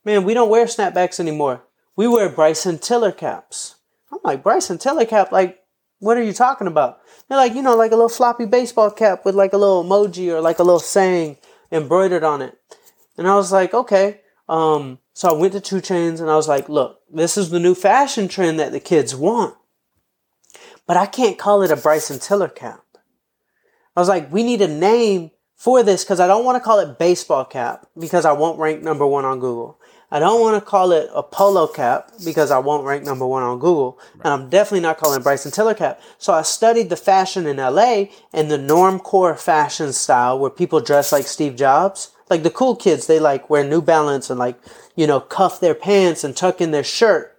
man, 0.05 0.25
we 0.25 0.35
don't 0.35 0.51
wear 0.51 0.67
snapbacks 0.67 1.21
anymore. 1.21 1.63
We 1.97 2.09
wear 2.09 2.29
Bryson 2.29 2.79
Tiller 2.79 3.13
caps. 3.13 3.77
I'm 4.11 4.19
like, 4.25 4.43
Bryson 4.43 4.79
Tiller 4.79 5.05
cap? 5.05 5.33
Like, 5.33 5.61
what 5.99 6.17
are 6.17 6.23
you 6.23 6.33
talking 6.33 6.67
about? 6.67 7.01
They're 7.29 7.39
like, 7.39 7.55
you 7.55 7.63
know, 7.63 7.77
like 7.77 7.93
a 7.93 7.97
little 7.97 8.09
floppy 8.09 8.47
baseball 8.47 8.91
cap 8.91 9.25
with 9.25 9.35
like 9.35 9.53
a 9.53 9.59
little 9.59 9.85
emoji 9.85 10.29
or 10.29 10.41
like 10.41 10.59
a 10.59 10.65
little 10.65 10.81
saying 10.81 11.39
embroidered 11.71 12.25
on 12.25 12.43
it. 12.43 12.59
And 13.17 13.29
I 13.29 13.37
was 13.37 13.53
like, 13.53 13.73
okay. 13.75 14.21
Um, 14.49 14.99
so 15.15 15.29
I 15.29 15.33
went 15.33 15.53
to 15.53 15.61
2 15.61 15.77
Chainz 15.77 16.21
and 16.21 16.31
I 16.31 16.37
was 16.37 16.49
like, 16.49 16.69
look, 16.69 17.01
this 17.11 17.37
is 17.37 17.51
the 17.51 17.61
new 17.61 17.75
fashion 17.75 18.29
trend 18.29 18.59
that 18.59 18.73
the 18.73 18.81
kids 18.81 19.15
want. 19.15 19.55
But 20.87 20.97
I 20.97 21.07
can't 21.07 21.39
call 21.39 21.63
it 21.63 21.71
a 21.71 21.77
Bryson 21.77 22.19
Tiller 22.19 22.49
cap. 22.49 22.83
I 23.97 24.01
was 24.01 24.09
like, 24.09 24.33
we 24.33 24.43
need 24.43 24.63
a 24.63 24.69
name 24.69 25.31
for 25.55 25.83
this 25.83 26.03
because 26.03 26.19
I 26.19 26.27
don't 26.27 26.45
want 26.45 26.57
to 26.57 26.65
call 26.65 26.81
it 26.81 26.99
baseball 26.99 27.45
cap 27.45 27.87
because 27.99 28.25
I 28.25 28.33
won't 28.33 28.59
rank 28.59 28.83
number 28.83 29.07
one 29.07 29.25
on 29.25 29.39
Google. 29.39 29.79
I 30.13 30.19
don't 30.19 30.43
want 30.43 30.63
to 30.63 30.71
call 30.71 30.93
it 30.93 31.09
a 31.15 31.23
polo 31.23 31.67
cap 31.67 32.13
because 32.23 32.51
I 32.51 32.59
won't 32.59 32.85
rank 32.85 33.03
number 33.03 33.27
one 33.27 33.43
on 33.43 33.59
Google. 33.59 33.99
Right. 34.17 34.27
And 34.27 34.35
I'm 34.35 34.51
definitely 34.51 34.81
not 34.81 34.99
calling 34.99 35.19
it 35.19 35.23
Bryson 35.23 35.51
Tiller 35.51 35.73
cap. 35.73 36.03
So 36.19 36.35
I 36.35 36.43
studied 36.43 36.91
the 36.91 36.97
fashion 36.97 37.47
in 37.47 37.57
LA 37.57 38.05
and 38.31 38.51
the 38.51 38.59
normcore 38.59 39.39
fashion 39.39 39.95
style 39.95 40.39
where 40.39 40.51
people 40.51 40.81
dress 40.81 41.13
like 41.13 41.27
Steve 41.27 41.57
Jobs. 41.57 42.11
Like 42.29 42.43
the 42.43 42.51
cool 42.51 42.77
kids, 42.77 43.07
they 43.07 43.19
like 43.19 43.49
wear 43.49 43.65
New 43.65 43.81
Balance 43.81 44.29
and 44.29 44.39
like, 44.39 44.61
you 44.95 45.07
know, 45.07 45.19
cuff 45.19 45.61
their 45.61 45.75
pants 45.75 46.25
and 46.25 46.37
tuck 46.37 46.61
in 46.61 46.73
their 46.73 46.85
shirt. 46.85 47.35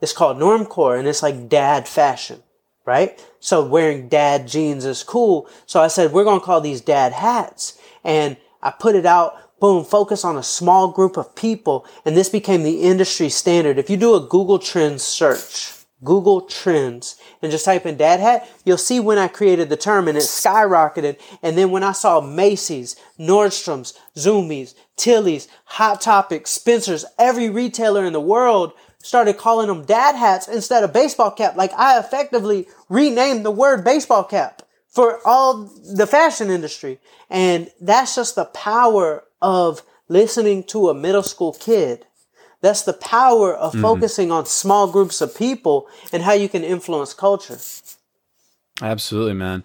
It's 0.00 0.12
called 0.12 0.36
normcore 0.36 0.96
and 0.96 1.08
it's 1.08 1.24
like 1.24 1.48
dad 1.48 1.88
fashion, 1.88 2.44
right? 2.84 3.20
So 3.40 3.66
wearing 3.66 4.08
dad 4.08 4.46
jeans 4.46 4.84
is 4.84 5.02
cool. 5.02 5.48
So 5.66 5.80
I 5.80 5.88
said, 5.88 6.12
we're 6.12 6.22
going 6.22 6.38
to 6.38 6.46
call 6.46 6.60
these 6.60 6.82
dad 6.82 7.14
hats. 7.14 7.80
And 8.04 8.36
I 8.62 8.70
put 8.70 8.94
it 8.94 9.06
out 9.06 9.34
boom, 9.62 9.84
focus 9.84 10.24
on 10.24 10.36
a 10.36 10.42
small 10.42 10.88
group 10.88 11.16
of 11.16 11.36
people. 11.36 11.86
And 12.04 12.16
this 12.16 12.28
became 12.28 12.64
the 12.64 12.82
industry 12.82 13.28
standard. 13.28 13.78
If 13.78 13.88
you 13.88 13.96
do 13.96 14.16
a 14.16 14.20
Google 14.20 14.58
Trends 14.58 15.04
search, 15.04 15.84
Google 16.02 16.40
Trends, 16.40 17.16
and 17.40 17.52
just 17.52 17.64
type 17.64 17.86
in 17.86 17.96
dad 17.96 18.18
hat, 18.18 18.50
you'll 18.64 18.76
see 18.76 18.98
when 18.98 19.18
I 19.18 19.28
created 19.28 19.68
the 19.68 19.76
term 19.76 20.08
and 20.08 20.18
it 20.18 20.24
skyrocketed. 20.24 21.20
And 21.44 21.56
then 21.56 21.70
when 21.70 21.84
I 21.84 21.92
saw 21.92 22.20
Macy's, 22.20 22.96
Nordstrom's, 23.20 23.96
Zumiez, 24.16 24.74
Tilly's, 24.96 25.46
Hot 25.66 26.00
Topic, 26.00 26.48
Spencer's, 26.48 27.04
every 27.16 27.48
retailer 27.48 28.04
in 28.04 28.12
the 28.12 28.20
world 28.20 28.72
started 28.98 29.38
calling 29.38 29.68
them 29.68 29.84
dad 29.84 30.16
hats 30.16 30.48
instead 30.48 30.82
of 30.82 30.92
baseball 30.92 31.30
cap. 31.30 31.54
Like 31.54 31.72
I 31.74 32.00
effectively 32.00 32.66
renamed 32.88 33.44
the 33.44 33.52
word 33.52 33.84
baseball 33.84 34.24
cap 34.24 34.62
for 34.88 35.20
all 35.24 35.70
the 35.94 36.08
fashion 36.08 36.50
industry. 36.50 36.98
And 37.30 37.70
that's 37.80 38.16
just 38.16 38.34
the 38.34 38.46
power 38.46 39.22
of 39.42 39.82
listening 40.08 40.64
to 40.64 40.88
a 40.88 40.94
middle 40.94 41.22
school 41.22 41.52
kid. 41.52 42.06
That's 42.62 42.82
the 42.82 42.92
power 42.92 43.54
of 43.54 43.72
mm-hmm. 43.72 43.82
focusing 43.82 44.30
on 44.30 44.46
small 44.46 44.90
groups 44.90 45.20
of 45.20 45.36
people 45.36 45.88
and 46.12 46.22
how 46.22 46.32
you 46.32 46.48
can 46.48 46.62
influence 46.62 47.12
culture. 47.12 47.58
Absolutely, 48.80 49.34
man. 49.34 49.64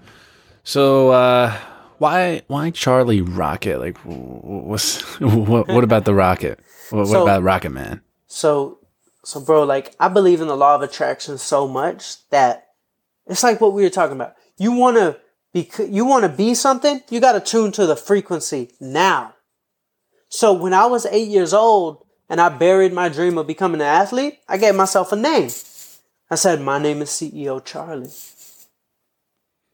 So, 0.64 1.12
uh, 1.12 1.56
why 2.00 2.42
why 2.48 2.72
Charlie 2.72 3.22
Rocket? 3.22 3.80
Like, 3.80 3.98
what's 4.00 5.02
what, 5.22 5.68
what 5.68 5.84
about 5.84 6.06
the 6.06 6.14
Rocket? 6.14 6.60
What, 6.90 7.00
what 7.00 7.08
so, 7.08 7.24
about 7.24 7.44
Rocket 7.44 7.70
Man? 7.70 8.02
So, 8.28 8.80
so 9.24 9.40
bro, 9.40 9.64
like 9.64 9.96
I 10.00 10.08
believe 10.08 10.42
in 10.42 10.48
the 10.48 10.58
law 10.58 10.76
of 10.76 10.82
attraction 10.82 11.38
so 11.38 11.68
much 11.68 12.28
that 12.30 12.68
it's 13.28 13.44
like 13.44 13.62
what 13.62 13.74
we 13.74 13.84
were 13.84 13.90
talking 13.90 14.16
about. 14.16 14.36
You 14.58 14.72
want 14.72 14.98
to 14.98 15.20
be 15.54 15.70
you 15.90 16.06
want 16.06 16.24
to 16.24 16.30
be 16.30 16.54
something, 16.54 17.02
you 17.10 17.20
got 17.20 17.34
to 17.34 17.40
tune 17.40 17.72
to 17.74 17.86
the 17.86 17.96
frequency 17.96 18.72
now. 18.80 19.34
So 20.30 20.54
when 20.54 20.74
I 20.74 20.86
was 20.86 21.06
8 21.06 21.28
years 21.28 21.54
old 21.54 22.06
and 22.30 22.42
I 22.42 22.50
buried 22.50 22.94
my 22.94 23.10
dream 23.10 23.38
of 23.38 23.48
becoming 23.48 23.82
an 23.82 23.88
athlete, 23.88 24.40
I 24.48 24.58
gave 24.58 24.76
myself 24.76 25.12
a 25.12 25.16
name. 25.16 25.50
I 26.30 26.36
said, 26.36 26.62
"My 26.62 26.78
name 26.78 27.02
is 27.02 27.10
CEO 27.10 27.64
Charlie." 27.64 28.12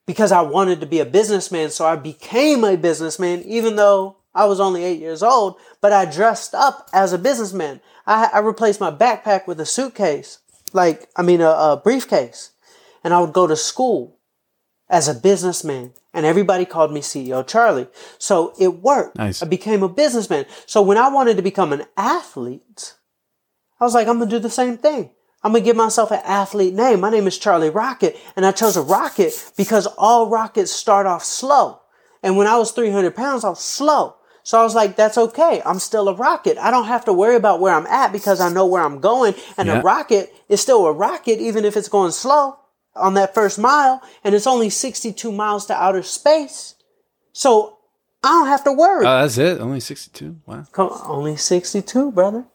Because 0.06 0.32
I 0.32 0.41
wanted 0.41 0.82
to 0.82 0.86
be 0.86 0.99
a 0.99 1.06
businessman, 1.06 1.72
so 1.72 1.86
I 1.86 1.95
became 1.95 2.64
a 2.64 2.76
businessman 2.76 3.41
even 3.43 3.76
though 3.78 4.18
I 4.36 4.45
was 4.45 4.60
only 4.60 4.84
8 4.84 4.99
years 4.99 5.24
old, 5.24 5.58
but 5.82 5.93
I 5.93 6.06
dressed 6.06 6.54
up 6.54 6.89
as 6.93 7.14
a 7.14 7.18
businessman. 7.18 7.82
I, 8.06 8.30
I 8.34 8.39
replaced 8.39 8.80
my 8.80 8.91
backpack 8.91 9.47
with 9.47 9.60
a 9.60 9.66
suitcase, 9.66 10.39
like, 10.74 11.10
I 11.16 11.22
mean, 11.22 11.41
a, 11.41 11.49
a 11.49 11.82
briefcase. 11.84 12.51
And 13.04 13.14
I 13.14 13.20
would 13.20 13.34
go 13.34 13.47
to 13.47 13.56
school 13.56 14.18
as 14.89 15.08
a 15.08 15.14
businessman. 15.14 15.93
And 16.14 16.26
everybody 16.26 16.66
called 16.66 16.93
me 16.93 17.01
CEO 17.01 17.45
Charlie. 17.45 17.88
So 18.20 18.53
it 18.59 18.82
worked. 18.82 19.18
Nice. 19.18 19.41
I 19.41 19.47
became 19.47 19.82
a 19.82 19.89
businessman. 19.89 20.45
So 20.66 20.82
when 20.82 20.97
I 20.97 21.09
wanted 21.09 21.38
to 21.38 21.43
become 21.43 21.74
an 21.74 21.86
athlete, 21.97 22.95
I 23.80 23.84
was 23.84 23.95
like, 23.95 24.07
I'm 24.07 24.18
going 24.18 24.30
to 24.30 24.36
do 24.36 24.39
the 24.39 24.49
same 24.49 24.78
thing. 24.78 25.09
I'm 25.43 25.51
going 25.51 25.64
to 25.64 25.66
give 25.66 25.76
myself 25.76 26.11
an 26.11 26.22
athlete 26.24 26.74
name. 26.74 27.01
My 27.01 27.09
name 27.09 27.28
is 27.28 27.38
Charlie 27.38 27.72
Rocket. 27.72 28.18
And 28.36 28.45
I 28.45 28.51
chose 28.51 28.78
a 28.78 28.82
rocket 28.82 29.51
because 29.57 29.88
all 29.97 30.30
rockets 30.30 30.72
start 30.72 31.05
off 31.05 31.24
slow. 31.24 31.82
And 32.22 32.38
when 32.38 32.47
I 32.47 32.57
was 32.57 32.72
300 32.72 33.16
pounds, 33.16 33.43
I 33.43 33.49
was 33.49 33.59
slow. 33.59 34.16
So 34.43 34.59
I 34.59 34.64
was 34.64 34.76
like, 34.76 34.95
that's 34.95 35.18
okay. 35.18 35.61
I'm 35.66 35.80
still 35.80 36.07
a 36.09 36.16
rocket. 36.16 36.57
I 36.57 36.70
don't 36.70 36.86
have 36.86 37.05
to 37.05 37.14
worry 37.14 37.36
about 37.36 37.59
where 37.59 37.74
I'm 37.74 37.88
at 37.88 38.11
because 38.11 38.39
I 38.39 38.49
know 38.49 38.66
where 38.66 38.84
I'm 38.84 38.99
going. 38.99 39.34
And 39.57 39.68
yeah. 39.68 39.80
a 39.80 39.82
rocket 39.82 40.34
is 40.47 40.61
still 40.61 40.86
a 40.86 40.91
rocket, 40.91 41.39
even 41.39 41.66
if 41.66 41.76
it's 41.76 41.89
going 41.89 42.11
slow 42.11 42.57
on 42.96 43.14
that 43.16 43.34
first 43.34 43.60
mile. 43.60 44.02
And 44.24 44.36
it's 44.36 44.48
only 44.48 44.70
62 44.70 45.32
miles 45.32 45.66
to 45.68 45.74
outer 45.74 46.04
space. 46.04 46.76
So 47.32 47.78
I 48.24 48.30
don't 48.30 48.48
have 48.48 48.64
to 48.66 48.72
worry. 48.72 49.06
Oh, 49.06 49.22
that's 49.22 49.38
it? 49.38 49.60
Only 49.60 49.80
62? 49.80 50.38
Wow. 50.46 50.66
Come 50.72 50.89
on, 50.89 51.02
only 51.10 51.36
62, 51.36 52.12
brother. 52.12 52.46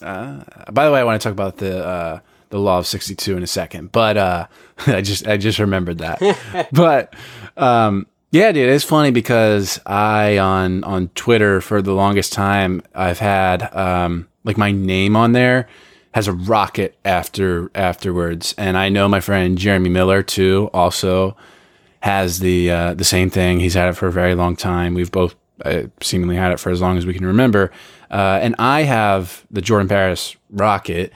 Uh, 0.00 0.44
by 0.70 0.86
the 0.86 0.92
way, 0.92 1.00
I 1.00 1.04
want 1.04 1.20
to 1.20 1.24
talk 1.24 1.32
about 1.32 1.58
the, 1.58 1.84
uh, 1.84 2.20
the 2.50 2.58
law 2.58 2.78
of 2.78 2.86
62 2.86 3.36
in 3.36 3.42
a 3.42 3.46
second, 3.46 3.92
but, 3.92 4.16
uh, 4.16 4.46
I 4.86 5.00
just, 5.00 5.26
I 5.26 5.36
just 5.36 5.58
remembered 5.58 5.98
that. 5.98 6.68
but, 6.72 7.14
um, 7.56 8.06
yeah, 8.32 8.50
dude, 8.50 8.70
it's 8.70 8.82
funny 8.82 9.10
because 9.10 9.78
I 9.84 10.38
on 10.38 10.84
on 10.84 11.08
Twitter 11.08 11.60
for 11.60 11.82
the 11.82 11.92
longest 11.92 12.32
time 12.32 12.82
I've 12.94 13.18
had 13.18 13.62
um, 13.76 14.26
like 14.42 14.56
my 14.56 14.72
name 14.72 15.16
on 15.16 15.32
there 15.32 15.68
has 16.12 16.28
a 16.28 16.32
rocket 16.32 16.96
after 17.04 17.70
afterwards, 17.74 18.54
and 18.58 18.76
I 18.76 18.88
know 18.88 19.08
my 19.08 19.20
friend 19.20 19.58
Jeremy 19.58 19.90
Miller 19.90 20.22
too 20.22 20.70
also 20.72 21.36
has 22.00 22.40
the 22.40 22.70
uh, 22.70 22.94
the 22.94 23.04
same 23.04 23.30
thing. 23.30 23.60
He's 23.60 23.74
had 23.74 23.88
it 23.88 23.94
for 23.94 24.06
a 24.06 24.12
very 24.12 24.34
long 24.34 24.56
time. 24.56 24.94
We've 24.94 25.12
both 25.12 25.34
uh, 25.64 25.84
seemingly 26.00 26.36
had 26.36 26.52
it 26.52 26.60
for 26.60 26.70
as 26.70 26.80
long 26.80 26.98
as 26.98 27.06
we 27.06 27.14
can 27.14 27.26
remember, 27.26 27.70
uh, 28.10 28.38
and 28.42 28.54
I 28.58 28.82
have 28.82 29.44
the 29.50 29.60
Jordan 29.60 29.88
Paris 29.88 30.36
rocket 30.50 31.12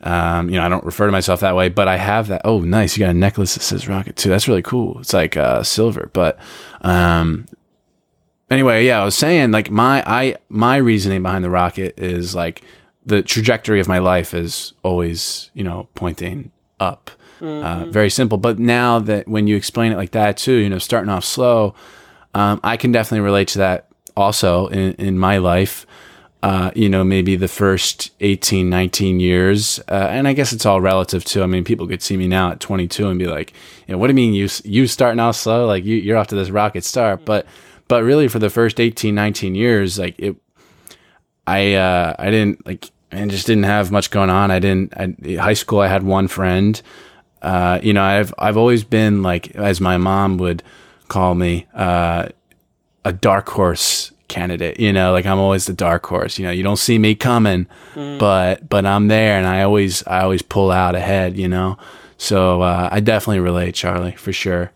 um, 0.00 0.48
you 0.48 0.56
know, 0.56 0.64
I 0.64 0.68
don't 0.68 0.84
refer 0.84 1.06
to 1.06 1.12
myself 1.12 1.40
that 1.40 1.56
way, 1.56 1.68
but 1.68 1.88
I 1.88 1.96
have 1.96 2.28
that. 2.28 2.42
Oh, 2.44 2.60
nice. 2.60 2.96
You 2.96 3.04
got 3.04 3.10
a 3.10 3.18
necklace 3.18 3.54
that 3.54 3.62
says 3.62 3.88
rocket 3.88 4.16
too. 4.16 4.28
That's 4.28 4.46
really 4.46 4.62
cool. 4.62 5.00
It's 5.00 5.12
like 5.12 5.36
uh, 5.36 5.62
silver, 5.64 6.10
but 6.12 6.38
um, 6.82 7.46
anyway, 8.48 8.86
yeah, 8.86 9.02
I 9.02 9.04
was 9.04 9.16
saying 9.16 9.50
like 9.50 9.70
my 9.70 10.02
I 10.06 10.36
my 10.48 10.76
reasoning 10.76 11.22
behind 11.22 11.44
the 11.44 11.50
rocket 11.50 11.98
is 11.98 12.34
like 12.34 12.62
the 13.04 13.22
trajectory 13.22 13.80
of 13.80 13.88
my 13.88 13.98
life 13.98 14.34
is 14.34 14.72
always 14.82 15.50
you 15.54 15.64
know 15.64 15.88
pointing 15.94 16.50
up. 16.80 17.10
Uh, 17.40 17.44
mm-hmm. 17.44 17.64
Uh, 17.64 17.92
very 17.92 18.10
simple. 18.10 18.36
But 18.38 18.58
now 18.58 18.98
that 18.98 19.28
when 19.28 19.46
you 19.46 19.56
explain 19.56 19.92
it 19.92 19.96
like 19.96 20.10
that 20.10 20.36
too, 20.36 20.54
you 20.54 20.68
know, 20.68 20.78
starting 20.78 21.08
off 21.08 21.24
slow, 21.24 21.74
um, 22.34 22.60
I 22.64 22.76
can 22.76 22.90
definitely 22.90 23.24
relate 23.24 23.48
to 23.48 23.58
that 23.58 23.88
also 24.16 24.66
in 24.68 24.94
in 24.94 25.18
my 25.18 25.38
life 25.38 25.86
uh, 26.42 26.70
you 26.74 26.88
know, 26.88 27.02
maybe 27.02 27.34
the 27.34 27.48
first 27.48 28.12
18, 28.20 28.70
19 28.70 29.18
years. 29.18 29.80
Uh, 29.88 30.06
and 30.10 30.28
I 30.28 30.32
guess 30.34 30.52
it's 30.52 30.64
all 30.64 30.80
relative 30.80 31.24
too. 31.24 31.42
I 31.42 31.46
mean, 31.46 31.64
people 31.64 31.88
could 31.88 32.02
see 32.02 32.16
me 32.16 32.28
now 32.28 32.52
at 32.52 32.60
22 32.60 33.08
and 33.08 33.18
be 33.18 33.26
like, 33.26 33.52
you 33.86 33.92
know, 33.92 33.98
what 33.98 34.06
do 34.06 34.12
you 34.12 34.16
mean 34.16 34.34
you, 34.34 34.48
you 34.64 34.86
starting 34.86 35.18
out 35.18 35.32
slow? 35.32 35.66
Like 35.66 35.84
you, 35.84 35.96
you're 35.96 36.16
off 36.16 36.28
to 36.28 36.36
this 36.36 36.50
rocket 36.50 36.84
start. 36.84 37.24
But, 37.24 37.46
but 37.88 38.04
really 38.04 38.28
for 38.28 38.38
the 38.38 38.50
first 38.50 38.78
18, 38.78 39.14
19 39.14 39.56
years, 39.56 39.98
like 39.98 40.14
it, 40.18 40.36
I, 41.48 41.74
uh, 41.74 42.14
I 42.18 42.30
didn't 42.30 42.66
like, 42.66 42.90
I 43.10 43.26
just 43.26 43.46
didn't 43.46 43.64
have 43.64 43.90
much 43.90 44.10
going 44.10 44.30
on. 44.30 44.50
I 44.50 44.58
didn't, 44.58 44.92
I, 44.96 45.36
high 45.40 45.54
school, 45.54 45.80
I 45.80 45.88
had 45.88 46.02
one 46.02 46.28
friend. 46.28 46.80
Uh, 47.42 47.78
you 47.82 47.92
know, 47.92 48.02
I've, 48.02 48.32
I've 48.38 48.56
always 48.56 48.84
been 48.84 49.22
like, 49.22 49.56
as 49.56 49.80
my 49.80 49.96
mom 49.96 50.38
would 50.38 50.62
call 51.08 51.34
me, 51.34 51.66
uh, 51.74 52.28
a 53.04 53.12
dark 53.12 53.48
horse 53.48 54.12
candidate. 54.28 54.78
You 54.78 54.92
know, 54.92 55.12
like 55.12 55.24
I'm 55.24 55.38
always 55.38 55.64
the 55.64 55.72
dark 55.72 56.04
horse. 56.04 56.38
You 56.38 56.44
know, 56.44 56.52
you 56.52 56.62
don't 56.62 56.76
see 56.76 56.98
me 56.98 57.14
coming, 57.14 57.66
mm. 57.94 58.18
but 58.18 58.68
but 58.68 58.84
I'm 58.84 59.08
there, 59.08 59.38
and 59.38 59.46
I 59.46 59.62
always 59.62 60.06
I 60.06 60.20
always 60.20 60.42
pull 60.42 60.70
out 60.70 60.94
ahead. 60.94 61.38
You 61.38 61.48
know, 61.48 61.78
so 62.18 62.60
uh, 62.60 62.88
I 62.92 63.00
definitely 63.00 63.40
relate, 63.40 63.74
Charlie, 63.74 64.16
for 64.16 64.32
sure. 64.32 64.72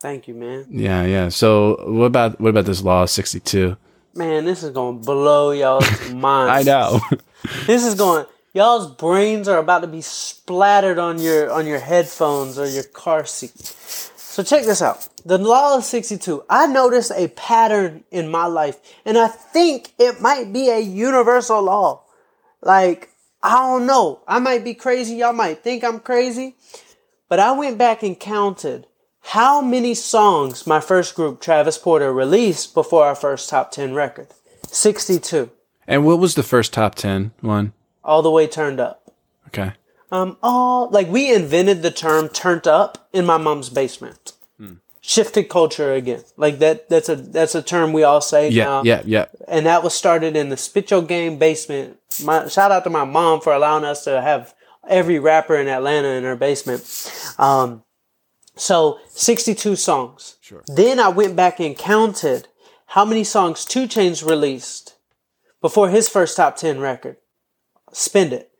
Thank 0.00 0.28
you, 0.28 0.34
man. 0.34 0.66
Yeah, 0.70 1.04
yeah. 1.04 1.28
So 1.30 1.82
what 1.90 2.06
about 2.06 2.40
what 2.40 2.50
about 2.50 2.66
this 2.66 2.82
law 2.82 3.02
of 3.02 3.10
sixty 3.10 3.40
two? 3.40 3.76
Man, 4.18 4.44
this 4.46 4.64
is 4.64 4.70
gonna 4.70 4.98
blow 4.98 5.52
y'all's 5.52 6.10
minds. 6.12 6.50
I 6.50 6.62
know. 6.64 7.00
this 7.66 7.86
is 7.86 7.94
going. 7.94 8.26
Y'all's 8.52 8.90
brains 8.90 9.46
are 9.46 9.58
about 9.58 9.82
to 9.82 9.86
be 9.86 10.00
splattered 10.00 10.98
on 10.98 11.20
your 11.20 11.52
on 11.52 11.68
your 11.68 11.78
headphones 11.78 12.58
or 12.58 12.66
your 12.66 12.82
car 12.82 13.24
seat. 13.24 13.56
So 14.16 14.42
check 14.42 14.64
this 14.64 14.82
out. 14.82 15.08
The 15.24 15.38
law 15.38 15.76
of 15.76 15.84
62. 15.84 16.42
I 16.50 16.66
noticed 16.66 17.12
a 17.14 17.28
pattern 17.28 18.02
in 18.10 18.28
my 18.28 18.46
life, 18.46 18.80
and 19.04 19.16
I 19.16 19.28
think 19.28 19.92
it 20.00 20.20
might 20.20 20.52
be 20.52 20.68
a 20.68 20.80
universal 20.80 21.62
law. 21.62 22.02
Like, 22.60 23.10
I 23.40 23.52
don't 23.52 23.86
know. 23.86 24.22
I 24.26 24.40
might 24.40 24.64
be 24.64 24.74
crazy. 24.74 25.14
Y'all 25.14 25.32
might 25.32 25.62
think 25.62 25.84
I'm 25.84 26.00
crazy. 26.00 26.56
But 27.28 27.38
I 27.38 27.52
went 27.52 27.78
back 27.78 28.02
and 28.02 28.18
counted 28.18 28.88
how 29.20 29.60
many 29.60 29.94
songs 29.94 30.66
my 30.66 30.80
first 30.80 31.14
group, 31.14 31.40
Travis 31.40 31.78
Porter, 31.78 32.12
released 32.12 32.74
before 32.74 33.04
our 33.04 33.14
first 33.14 33.48
top 33.48 33.70
10 33.70 33.94
record. 33.94 34.28
62. 34.66 35.50
And 35.86 36.04
what 36.04 36.18
was 36.18 36.34
the 36.34 36.42
first 36.42 36.72
top 36.72 36.94
10 36.94 37.32
one? 37.40 37.72
All 38.04 38.22
the 38.22 38.30
way 38.30 38.46
turned 38.46 38.80
up. 38.80 39.12
Okay. 39.48 39.72
Um, 40.10 40.36
all 40.42 40.88
like 40.90 41.08
we 41.08 41.32
invented 41.32 41.82
the 41.82 41.90
term 41.90 42.28
"turned 42.28 42.66
up" 42.66 43.08
in 43.12 43.26
my 43.26 43.36
mom's 43.36 43.68
basement. 43.68 44.32
Hmm. 44.58 44.74
Shifted 45.00 45.48
culture 45.50 45.92
again, 45.92 46.24
like 46.36 46.58
that. 46.60 46.88
That's 46.88 47.08
a 47.08 47.16
that's 47.16 47.54
a 47.54 47.62
term 47.62 47.92
we 47.92 48.04
all 48.04 48.20
say 48.20 48.48
yeah, 48.48 48.64
now. 48.64 48.82
Yeah, 48.84 49.02
yeah, 49.04 49.26
And 49.46 49.66
that 49.66 49.82
was 49.82 49.94
started 49.94 50.36
in 50.36 50.48
the 50.48 50.56
Spit 50.56 50.90
Your 50.90 51.02
Game 51.02 51.38
basement. 51.38 51.98
My 52.24 52.48
shout 52.48 52.72
out 52.72 52.84
to 52.84 52.90
my 52.90 53.04
mom 53.04 53.40
for 53.40 53.52
allowing 53.52 53.84
us 53.84 54.04
to 54.04 54.20
have 54.22 54.54
every 54.88 55.18
rapper 55.18 55.56
in 55.56 55.68
Atlanta 55.68 56.08
in 56.08 56.24
her 56.24 56.36
basement. 56.36 56.82
Um, 57.38 57.84
so 58.58 58.98
62 59.08 59.76
songs. 59.76 60.36
Sure. 60.40 60.62
Then 60.66 61.00
I 61.00 61.08
went 61.08 61.36
back 61.36 61.60
and 61.60 61.76
counted 61.76 62.48
how 62.86 63.04
many 63.04 63.24
songs 63.24 63.64
2 63.64 63.86
Chainz 63.86 64.26
released 64.26 64.96
before 65.60 65.88
his 65.88 66.08
first 66.08 66.36
top 66.36 66.56
10 66.56 66.80
record. 66.80 67.16
Spend 67.92 68.32
it 68.32 68.50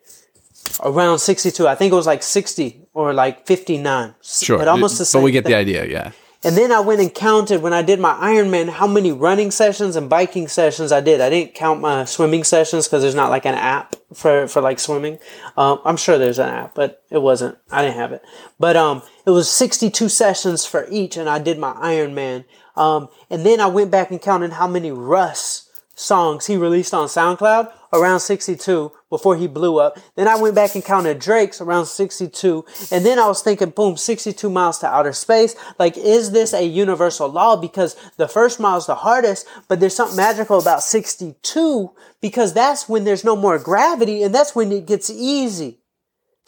around 0.82 1.18
62. 1.18 1.66
I 1.66 1.74
think 1.74 1.92
it 1.92 1.96
was 1.96 2.06
like 2.06 2.22
60 2.22 2.88
or 2.94 3.12
like 3.12 3.46
59. 3.46 4.14
Sure. 4.22 4.58
But 4.58 4.68
almost 4.68 4.98
the 4.98 5.04
same. 5.04 5.20
But 5.20 5.24
we 5.24 5.32
get 5.32 5.44
thing. 5.44 5.52
the 5.52 5.58
idea, 5.58 5.86
yeah. 5.86 6.12
And 6.44 6.56
then 6.56 6.70
I 6.70 6.78
went 6.78 7.00
and 7.00 7.12
counted 7.12 7.62
when 7.62 7.72
I 7.72 7.82
did 7.82 7.98
my 7.98 8.14
Ironman 8.14 8.68
how 8.68 8.86
many 8.86 9.10
running 9.10 9.50
sessions 9.50 9.96
and 9.96 10.08
biking 10.08 10.46
sessions 10.46 10.92
I 10.92 11.00
did. 11.00 11.20
I 11.20 11.30
didn't 11.30 11.54
count 11.54 11.80
my 11.80 12.04
swimming 12.04 12.44
sessions 12.44 12.86
because 12.86 13.02
there's 13.02 13.16
not 13.16 13.30
like 13.30 13.44
an 13.44 13.56
app 13.56 13.96
for, 14.14 14.46
for 14.46 14.62
like 14.62 14.78
swimming. 14.78 15.18
Um, 15.56 15.80
I'm 15.84 15.96
sure 15.96 16.16
there's 16.16 16.38
an 16.38 16.48
app, 16.48 16.76
but 16.76 17.02
it 17.10 17.18
wasn't. 17.22 17.58
I 17.72 17.82
didn't 17.82 17.96
have 17.96 18.12
it. 18.12 18.22
But 18.58 18.76
um, 18.76 19.02
it 19.26 19.30
was 19.30 19.50
62 19.50 20.08
sessions 20.08 20.64
for 20.64 20.86
each, 20.90 21.16
and 21.16 21.28
I 21.28 21.40
did 21.40 21.58
my 21.58 21.72
Ironman. 21.72 22.44
Um, 22.76 23.08
and 23.28 23.44
then 23.44 23.60
I 23.60 23.66
went 23.66 23.90
back 23.90 24.12
and 24.12 24.22
counted 24.22 24.52
how 24.52 24.68
many 24.68 24.92
Russ 24.92 25.68
songs 25.96 26.46
he 26.46 26.56
released 26.56 26.94
on 26.94 27.08
SoundCloud 27.08 27.72
around 27.92 28.20
62 28.20 28.92
before 29.10 29.36
he 29.36 29.46
blew 29.46 29.78
up. 29.78 29.98
Then 30.14 30.28
I 30.28 30.40
went 30.40 30.54
back 30.54 30.74
and 30.74 30.84
counted 30.84 31.18
Drake's 31.18 31.60
around 31.60 31.86
62. 31.86 32.64
And 32.90 33.04
then 33.04 33.18
I 33.18 33.26
was 33.26 33.42
thinking, 33.42 33.70
boom, 33.70 33.96
62 33.96 34.50
miles 34.50 34.78
to 34.78 34.86
outer 34.86 35.12
space. 35.12 35.54
Like, 35.78 35.96
is 35.96 36.32
this 36.32 36.52
a 36.52 36.64
universal 36.64 37.28
law? 37.28 37.56
Because 37.56 37.96
the 38.16 38.28
first 38.28 38.60
mile 38.60 38.78
is 38.78 38.86
the 38.86 38.94
hardest, 38.96 39.46
but 39.68 39.80
there's 39.80 39.96
something 39.96 40.16
magical 40.16 40.58
about 40.58 40.82
62 40.82 41.90
because 42.20 42.52
that's 42.52 42.88
when 42.88 43.04
there's 43.04 43.24
no 43.24 43.36
more 43.36 43.58
gravity 43.58 44.22
and 44.22 44.34
that's 44.34 44.54
when 44.54 44.72
it 44.72 44.86
gets 44.86 45.10
easy. 45.10 45.80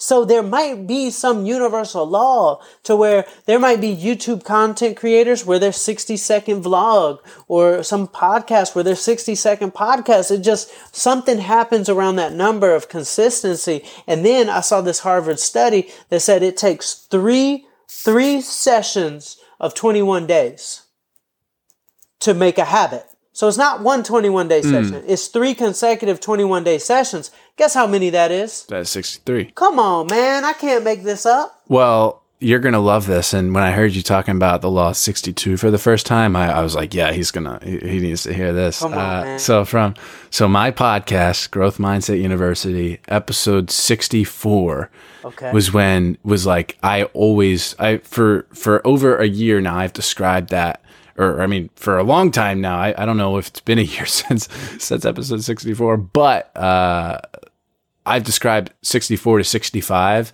So 0.01 0.25
there 0.25 0.43
might 0.43 0.87
be 0.87 1.11
some 1.11 1.45
universal 1.45 2.07
law 2.07 2.63
to 2.85 2.97
where 2.97 3.27
there 3.45 3.59
might 3.59 3.83
be 3.83 3.95
YouTube 3.95 4.45
content 4.45 4.97
creators 4.97 5.45
where 5.45 5.59
there's 5.59 5.77
60 5.77 6.17
second 6.17 6.65
vlog 6.65 7.19
or 7.49 7.83
some 7.83 8.09
podcast 8.09 8.75
where 8.75 8.83
there's 8.83 9.03
60 9.03 9.35
second 9.35 9.75
podcast. 9.75 10.31
It 10.31 10.39
just, 10.39 10.73
something 10.97 11.37
happens 11.37 11.91
around 11.91 12.17
that 12.17 12.33
number 12.33 12.75
of 12.75 12.89
consistency. 12.89 13.85
And 14.07 14.25
then 14.25 14.49
I 14.49 14.61
saw 14.61 14.81
this 14.81 15.01
Harvard 15.01 15.39
study 15.39 15.91
that 16.09 16.21
said 16.21 16.43
it 16.43 16.57
takes 16.57 16.95
three, 16.95 17.67
three 17.87 18.41
sessions 18.41 19.37
of 19.61 19.75
21 19.75 20.27
days 20.27 20.85
to 22.21 22.33
make 22.33 22.57
a 22.57 22.65
habit. 22.65 23.05
So 23.33 23.49
it's 23.49 23.57
not 23.57 23.81
one 23.81 24.03
21 24.03 24.49
day 24.49 24.61
hmm. 24.61 24.71
session. 24.71 25.05
It's 25.07 25.29
three 25.29 25.55
consecutive 25.55 26.21
21 26.21 26.65
day 26.65 26.79
sessions. 26.79 27.31
Guess 27.61 27.75
how 27.75 27.87
many 27.87 28.09
that 28.09 28.33
is? 28.33 28.65
That's 28.71 28.89
63. 28.89 29.53
Come 29.55 29.79
on, 29.79 30.07
man. 30.07 30.47
I 30.47 30.55
can't 30.55 30.83
make 30.83 31.03
this 31.03 31.27
up. 31.27 31.61
Well, 31.69 32.23
you're 32.39 32.59
going 32.59 32.73
to 32.73 32.79
love 32.79 33.07
this. 33.07 33.35
And 33.35 33.55
when 33.55 33.63
I 33.63 33.73
heard 33.73 33.93
you 33.93 34.01
talking 34.01 34.35
about 34.35 34.63
the 34.63 34.71
Law 34.71 34.93
62 34.93 35.59
for 35.59 35.71
the 35.71 35.77
first 35.77 36.07
time, 36.07 36.37
I, 36.37 36.51
I 36.51 36.63
was 36.63 36.75
like, 36.75 36.95
yeah, 36.95 37.13
he's 37.13 37.31
going 37.31 37.45
to, 37.45 37.63
he, 37.63 37.77
he 37.87 38.01
needs 38.01 38.23
to 38.23 38.33
hear 38.33 38.55
this. 38.55 38.79
Come 38.79 38.95
on, 38.95 38.99
uh, 38.99 39.23
man. 39.25 39.39
so 39.39 39.67
from, 39.67 39.95
so 40.31 40.49
my 40.49 40.71
podcast, 40.71 41.51
Growth 41.51 41.77
Mindset 41.77 42.23
University, 42.23 42.99
episode 43.09 43.71
64 43.71 44.91
Okay. 45.23 45.53
was 45.53 45.71
when, 45.71 46.17
was 46.25 46.47
like, 46.47 46.79
I 46.83 47.03
always, 47.13 47.77
I, 47.79 47.99
for, 47.99 48.47
for 48.55 48.81
over 48.87 49.19
a 49.19 49.29
year 49.29 49.61
now, 49.61 49.77
I've 49.77 49.93
described 49.93 50.49
that 50.49 50.83
or 51.21 51.43
I 51.43 51.47
mean, 51.47 51.69
for 51.77 51.99
a 51.99 52.03
long 52.03 52.31
time 52.31 52.61
now. 52.61 52.79
I, 52.79 52.95
I 52.97 53.05
don't 53.05 53.19
know 53.19 53.37
if 53.37 53.49
it's 53.49 53.61
been 53.61 53.79
a 53.79 53.83
year 53.83 54.07
since 54.07 54.49
since 54.79 55.05
episode 55.05 55.43
sixty 55.45 55.75
four, 55.75 55.97
but 55.97 56.57
uh, 56.57 57.21
I've 58.11 58.25
described 58.25 58.73
sixty 58.83 59.17
four 59.17 59.39
to 59.39 59.45
sixty 59.45 59.81
five 59.81 60.33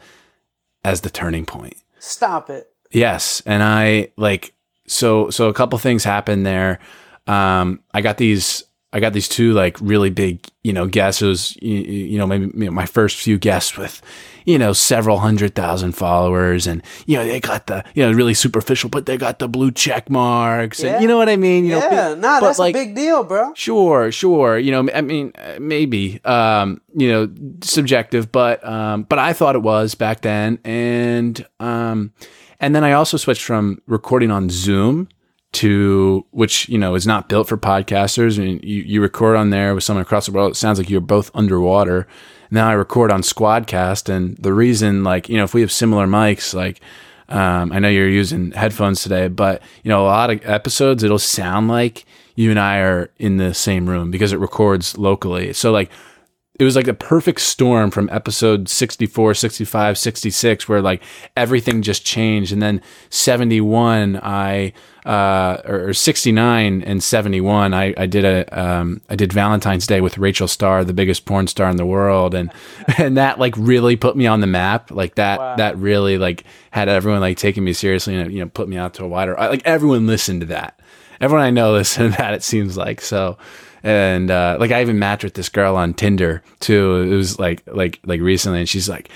as 0.84 1.02
the 1.02 1.10
turning 1.10 1.46
point. 1.46 1.76
Stop 1.98 2.50
it. 2.50 2.68
Yes, 2.90 3.42
and 3.44 3.62
I 3.62 4.12
like 4.16 4.54
so 4.86 5.30
so 5.30 5.48
a 5.48 5.54
couple 5.54 5.78
things 5.78 6.04
happened 6.04 6.46
there. 6.46 6.78
Um, 7.26 7.80
I 7.92 8.00
got 8.00 8.16
these 8.18 8.64
I 8.92 9.00
got 9.00 9.12
these 9.12 9.28
two 9.28 9.52
like 9.52 9.76
really 9.80 10.10
big 10.10 10.46
you 10.62 10.72
know 10.72 10.86
guests. 10.86 11.20
It 11.22 11.26
was 11.26 11.56
you, 11.60 11.74
you 11.74 12.18
know 12.18 12.26
maybe 12.26 12.46
you 12.54 12.66
know, 12.66 12.70
my 12.70 12.86
first 12.86 13.16
few 13.18 13.36
guests 13.36 13.76
with 13.76 14.00
you 14.46 14.58
know 14.58 14.72
several 14.72 15.18
hundred 15.18 15.54
thousand 15.56 15.92
followers, 15.92 16.66
and 16.68 16.82
you 17.04 17.16
know 17.18 17.24
they 17.26 17.40
got 17.40 17.66
the 17.66 17.84
you 17.94 18.02
know 18.04 18.12
really 18.12 18.32
superficial, 18.32 18.88
but 18.88 19.04
they 19.04 19.16
got 19.18 19.38
the 19.40 19.48
blue 19.48 19.72
check 19.72 20.08
marks, 20.08 20.80
Yeah. 20.82 20.94
and 20.94 21.02
you 21.02 21.08
know 21.08 21.18
what 21.18 21.28
I 21.28 21.36
mean. 21.36 21.64
You 21.64 21.72
know, 21.72 21.78
Yeah, 21.90 22.08
big- 22.14 22.18
nah, 22.22 22.40
but, 22.40 22.46
that's 22.46 22.58
like, 22.60 22.74
a 22.76 22.78
big 22.78 22.94
deal, 22.94 23.24
bro. 23.24 23.52
Sure, 23.54 24.10
sure. 24.12 24.56
You 24.56 24.70
know, 24.70 24.88
I 24.94 25.00
mean, 25.02 25.32
uh, 25.36 25.56
maybe, 25.60 26.20
um, 26.24 26.80
you 26.94 27.10
know, 27.10 27.28
subjective, 27.62 28.30
but, 28.30 28.64
um, 28.66 29.02
but 29.02 29.18
I 29.18 29.32
thought 29.32 29.56
it 29.56 29.62
was 29.62 29.94
back 29.96 30.20
then. 30.22 30.58
And, 30.64 31.44
um, 31.60 32.12
and 32.60 32.74
then 32.74 32.84
I 32.84 32.92
also 32.92 33.16
switched 33.16 33.42
from 33.42 33.82
recording 33.86 34.30
on 34.30 34.48
Zoom 34.48 35.08
to, 35.52 36.26
which, 36.32 36.68
you 36.68 36.78
know, 36.78 36.94
is 36.94 37.06
not 37.06 37.28
built 37.28 37.48
for 37.48 37.56
podcasters. 37.56 38.38
I 38.38 38.42
mean, 38.42 38.60
you, 38.62 38.82
you 38.82 39.00
record 39.00 39.36
on 39.36 39.50
there 39.50 39.74
with 39.74 39.84
someone 39.84 40.02
across 40.02 40.26
the 40.26 40.32
world. 40.32 40.52
It 40.52 40.56
sounds 40.56 40.78
like 40.78 40.90
you're 40.90 41.00
both 41.00 41.30
underwater. 41.34 42.06
Now 42.50 42.68
I 42.68 42.72
record 42.72 43.10
on 43.10 43.22
Squadcast. 43.22 44.08
And 44.08 44.36
the 44.36 44.52
reason, 44.52 45.02
like, 45.02 45.28
you 45.28 45.36
know, 45.36 45.44
if 45.44 45.54
we 45.54 45.62
have 45.62 45.72
similar 45.72 46.06
mics, 46.06 46.52
like, 46.52 46.80
um, 47.28 47.72
I 47.72 47.78
know 47.78 47.88
you're 47.88 48.08
using 48.08 48.52
headphones 48.52 49.02
today, 49.02 49.28
but 49.28 49.62
you 49.82 49.88
know, 49.88 50.02
a 50.02 50.06
lot 50.06 50.30
of 50.30 50.46
episodes, 50.46 51.02
it'll 51.02 51.18
sound 51.18 51.68
like 51.68 52.04
you 52.36 52.50
and 52.50 52.60
I 52.60 52.78
are 52.78 53.10
in 53.18 53.38
the 53.38 53.52
same 53.54 53.88
room 53.88 54.10
because 54.10 54.32
it 54.32 54.38
records 54.38 54.96
locally. 54.96 55.52
So 55.52 55.72
like, 55.72 55.90
it 56.58 56.64
was 56.64 56.74
like 56.74 56.86
the 56.86 56.94
perfect 56.94 57.40
storm 57.40 57.90
from 57.90 58.08
episode 58.10 58.68
64, 58.68 59.34
65, 59.34 59.98
66, 59.98 60.68
where 60.68 60.80
like 60.80 61.02
everything 61.36 61.82
just 61.82 62.04
changed. 62.04 62.52
And 62.52 62.62
then 62.62 62.80
71, 63.10 64.16
I, 64.22 64.72
uh, 65.04 65.60
or 65.66 65.88
or 65.88 65.92
69 65.92 66.82
and 66.82 67.02
71, 67.02 67.74
I, 67.74 67.94
I 67.96 68.06
did 68.06 68.24
a, 68.24 68.58
um, 68.60 69.00
I 69.10 69.16
did 69.16 69.32
Valentine's 69.32 69.86
Day 69.86 70.00
with 70.00 70.18
Rachel 70.18 70.48
Starr, 70.48 70.82
the 70.84 70.94
biggest 70.94 71.26
porn 71.26 71.46
star 71.46 71.68
in 71.68 71.76
the 71.76 71.86
world. 71.86 72.34
And, 72.34 72.50
and 72.98 73.16
that 73.16 73.38
like 73.38 73.54
really 73.58 73.96
put 73.96 74.16
me 74.16 74.26
on 74.26 74.40
the 74.40 74.46
map. 74.46 74.90
Like 74.90 75.16
that, 75.16 75.38
Wow. 75.38 75.56
that 75.56 75.76
really 75.76 76.16
like 76.16 76.44
had 76.70 76.88
everyone 76.88 77.20
like 77.20 77.36
taking 77.36 77.64
me 77.64 77.72
seriously 77.74 78.16
and, 78.16 78.32
you 78.32 78.40
know, 78.40 78.48
put 78.48 78.68
me 78.68 78.76
out 78.78 78.94
to 78.94 79.04
a 79.04 79.08
wider, 79.08 79.34
like 79.34 79.62
everyone 79.66 80.06
listened 80.06 80.40
to 80.40 80.46
that. 80.46 80.80
Everyone 81.20 81.44
I 81.44 81.50
know 81.50 81.72
listened 81.74 82.12
to 82.12 82.18
that, 82.18 82.34
it 82.34 82.42
seems 82.42 82.76
like. 82.76 83.00
So, 83.00 83.36
and 83.86 84.30
uh, 84.32 84.56
like 84.58 84.72
I 84.72 84.80
even 84.82 84.98
matched 84.98 85.22
with 85.22 85.34
this 85.34 85.48
girl 85.48 85.76
on 85.76 85.94
Tinder 85.94 86.42
too. 86.58 86.96
It 86.96 87.14
was 87.14 87.38
like 87.38 87.62
like 87.66 88.00
like 88.04 88.20
recently, 88.20 88.58
and 88.58 88.68
she's 88.68 88.88
like, 88.88 89.08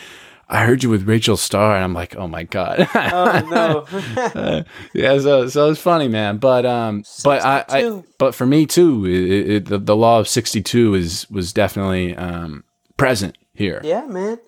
"I 0.49 0.65
heard 0.65 0.85
you 0.85 0.91
with 0.91 1.09
Rachel 1.09 1.37
Starr," 1.37 1.75
and 1.75 1.83
I'm 1.83 1.93
like, 1.93 2.15
"Oh 2.15 2.29
my 2.29 2.45
god." 2.45 2.89
Oh 2.95 3.41
no. 3.51 4.65
yeah, 4.95 5.19
so 5.19 5.49
so 5.49 5.71
it's 5.71 5.81
funny, 5.81 6.07
man. 6.07 6.39
But 6.39 6.65
um, 6.67 7.03
but 7.25 7.45
I, 7.45 7.65
I 7.69 8.03
but 8.19 8.35
for 8.35 8.47
me 8.47 8.65
too, 8.65 9.05
it, 9.07 9.51
it, 9.51 9.65
the 9.67 9.79
the 9.79 9.97
law 9.97 10.21
of 10.21 10.29
sixty 10.29 10.63
two 10.63 10.95
is 10.95 11.29
was 11.29 11.53
definitely 11.53 12.15
um 12.15 12.63
present 12.97 13.37
here. 13.55 13.81
yeah, 13.83 14.07
man. 14.07 14.39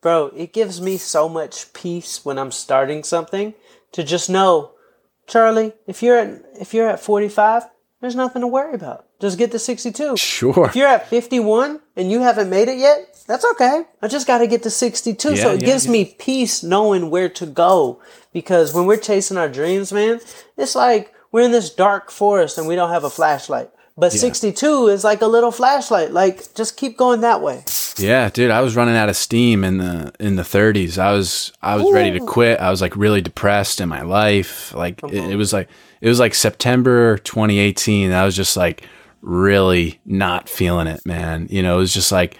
Bro, 0.00 0.32
it 0.36 0.52
gives 0.52 0.80
me 0.80 0.96
so 0.96 1.28
much 1.28 1.72
peace 1.72 2.24
when 2.24 2.38
I'm 2.38 2.52
starting 2.52 3.02
something 3.04 3.54
to 3.92 4.02
just 4.04 4.28
know, 4.30 4.72
Charlie, 5.26 5.72
if 5.86 6.02
you're 6.02 6.18
at 6.18 6.42
if 6.60 6.74
you're 6.74 6.88
at 6.88 7.00
45, 7.00 7.64
there's 8.00 8.14
nothing 8.14 8.42
to 8.42 8.46
worry 8.46 8.74
about. 8.74 9.06
Just 9.20 9.38
get 9.38 9.50
to 9.50 9.58
62. 9.58 10.16
Sure. 10.16 10.66
If 10.66 10.76
you're 10.76 10.86
at 10.86 11.08
51 11.08 11.80
and 11.96 12.10
you 12.10 12.20
haven't 12.20 12.48
made 12.48 12.68
it 12.68 12.78
yet, 12.78 13.24
that's 13.26 13.44
okay. 13.44 13.84
I 14.00 14.08
just 14.08 14.26
got 14.26 14.38
to 14.38 14.46
get 14.46 14.62
to 14.62 14.70
62. 14.70 15.36
so 15.36 15.52
it 15.52 15.60
yeah, 15.60 15.66
gives 15.66 15.86
yeah. 15.86 15.92
me 15.92 16.04
peace 16.04 16.62
knowing 16.62 17.10
where 17.10 17.28
to 17.30 17.46
go. 17.46 18.00
Because 18.32 18.72
when 18.72 18.86
we're 18.86 18.98
chasing 18.98 19.36
our 19.36 19.48
dreams, 19.48 19.92
man, 19.92 20.20
it's 20.56 20.76
like 20.76 21.12
we're 21.32 21.42
in 21.42 21.52
this 21.52 21.74
dark 21.74 22.10
forest 22.10 22.56
and 22.56 22.68
we 22.68 22.76
don't 22.76 22.90
have 22.90 23.04
a 23.04 23.10
flashlight. 23.10 23.70
But 23.96 24.12
62 24.12 24.86
is 24.86 25.02
like 25.02 25.22
a 25.22 25.26
little 25.26 25.50
flashlight. 25.50 26.12
Like, 26.12 26.54
just 26.54 26.76
keep 26.76 26.96
going 26.96 27.22
that 27.22 27.42
way. 27.42 27.64
Yeah, 28.00 28.28
dude, 28.30 28.50
I 28.50 28.60
was 28.60 28.76
running 28.76 28.96
out 28.96 29.08
of 29.08 29.16
steam 29.16 29.64
in 29.64 29.78
the 29.78 30.12
in 30.20 30.36
the 30.36 30.42
30s. 30.42 30.98
I 30.98 31.12
was 31.12 31.52
I 31.62 31.76
was 31.76 31.92
ready 31.92 32.18
to 32.18 32.24
quit. 32.24 32.60
I 32.60 32.70
was 32.70 32.80
like 32.80 32.96
really 32.96 33.20
depressed 33.20 33.80
in 33.80 33.88
my 33.88 34.02
life. 34.02 34.74
Like 34.74 35.02
it, 35.04 35.32
it 35.32 35.36
was 35.36 35.52
like 35.52 35.68
it 36.00 36.08
was 36.08 36.18
like 36.20 36.34
September 36.34 37.18
2018. 37.18 38.12
I 38.12 38.24
was 38.24 38.36
just 38.36 38.56
like 38.56 38.86
really 39.20 40.00
not 40.04 40.48
feeling 40.48 40.86
it, 40.86 41.04
man. 41.04 41.48
You 41.50 41.62
know, 41.62 41.76
it 41.76 41.80
was 41.80 41.94
just 41.94 42.12
like 42.12 42.38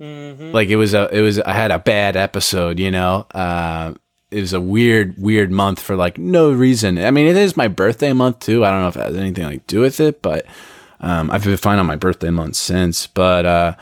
like 0.00 0.68
it 0.68 0.76
was 0.76 0.94
a 0.94 1.08
it 1.16 1.20
was 1.20 1.38
I 1.40 1.52
had 1.52 1.70
a 1.70 1.78
bad 1.78 2.16
episode, 2.16 2.78
you 2.78 2.90
know. 2.90 3.26
Uh 3.32 3.94
it 4.32 4.40
was 4.40 4.54
a 4.54 4.60
weird, 4.60 5.14
weird 5.18 5.52
month 5.52 5.78
for 5.78 5.94
like 5.94 6.16
no 6.18 6.50
reason. 6.50 6.98
I 6.98 7.10
mean, 7.10 7.26
it 7.26 7.36
is 7.36 7.56
my 7.56 7.68
birthday 7.68 8.14
month 8.14 8.40
too. 8.40 8.64
I 8.64 8.70
don't 8.70 8.80
know 8.80 8.88
if 8.88 8.96
it 8.96 9.02
has 9.02 9.16
anything 9.16 9.44
like 9.44 9.66
to 9.66 9.74
do 9.76 9.80
with 9.80 10.00
it, 10.00 10.22
but 10.22 10.46
um, 11.00 11.30
I've 11.30 11.44
been 11.44 11.56
fine 11.58 11.78
on 11.78 11.86
my 11.86 11.96
birthday 11.96 12.30
month 12.30 12.56
since. 12.56 13.06
But 13.06 13.44
uh, 13.44 13.74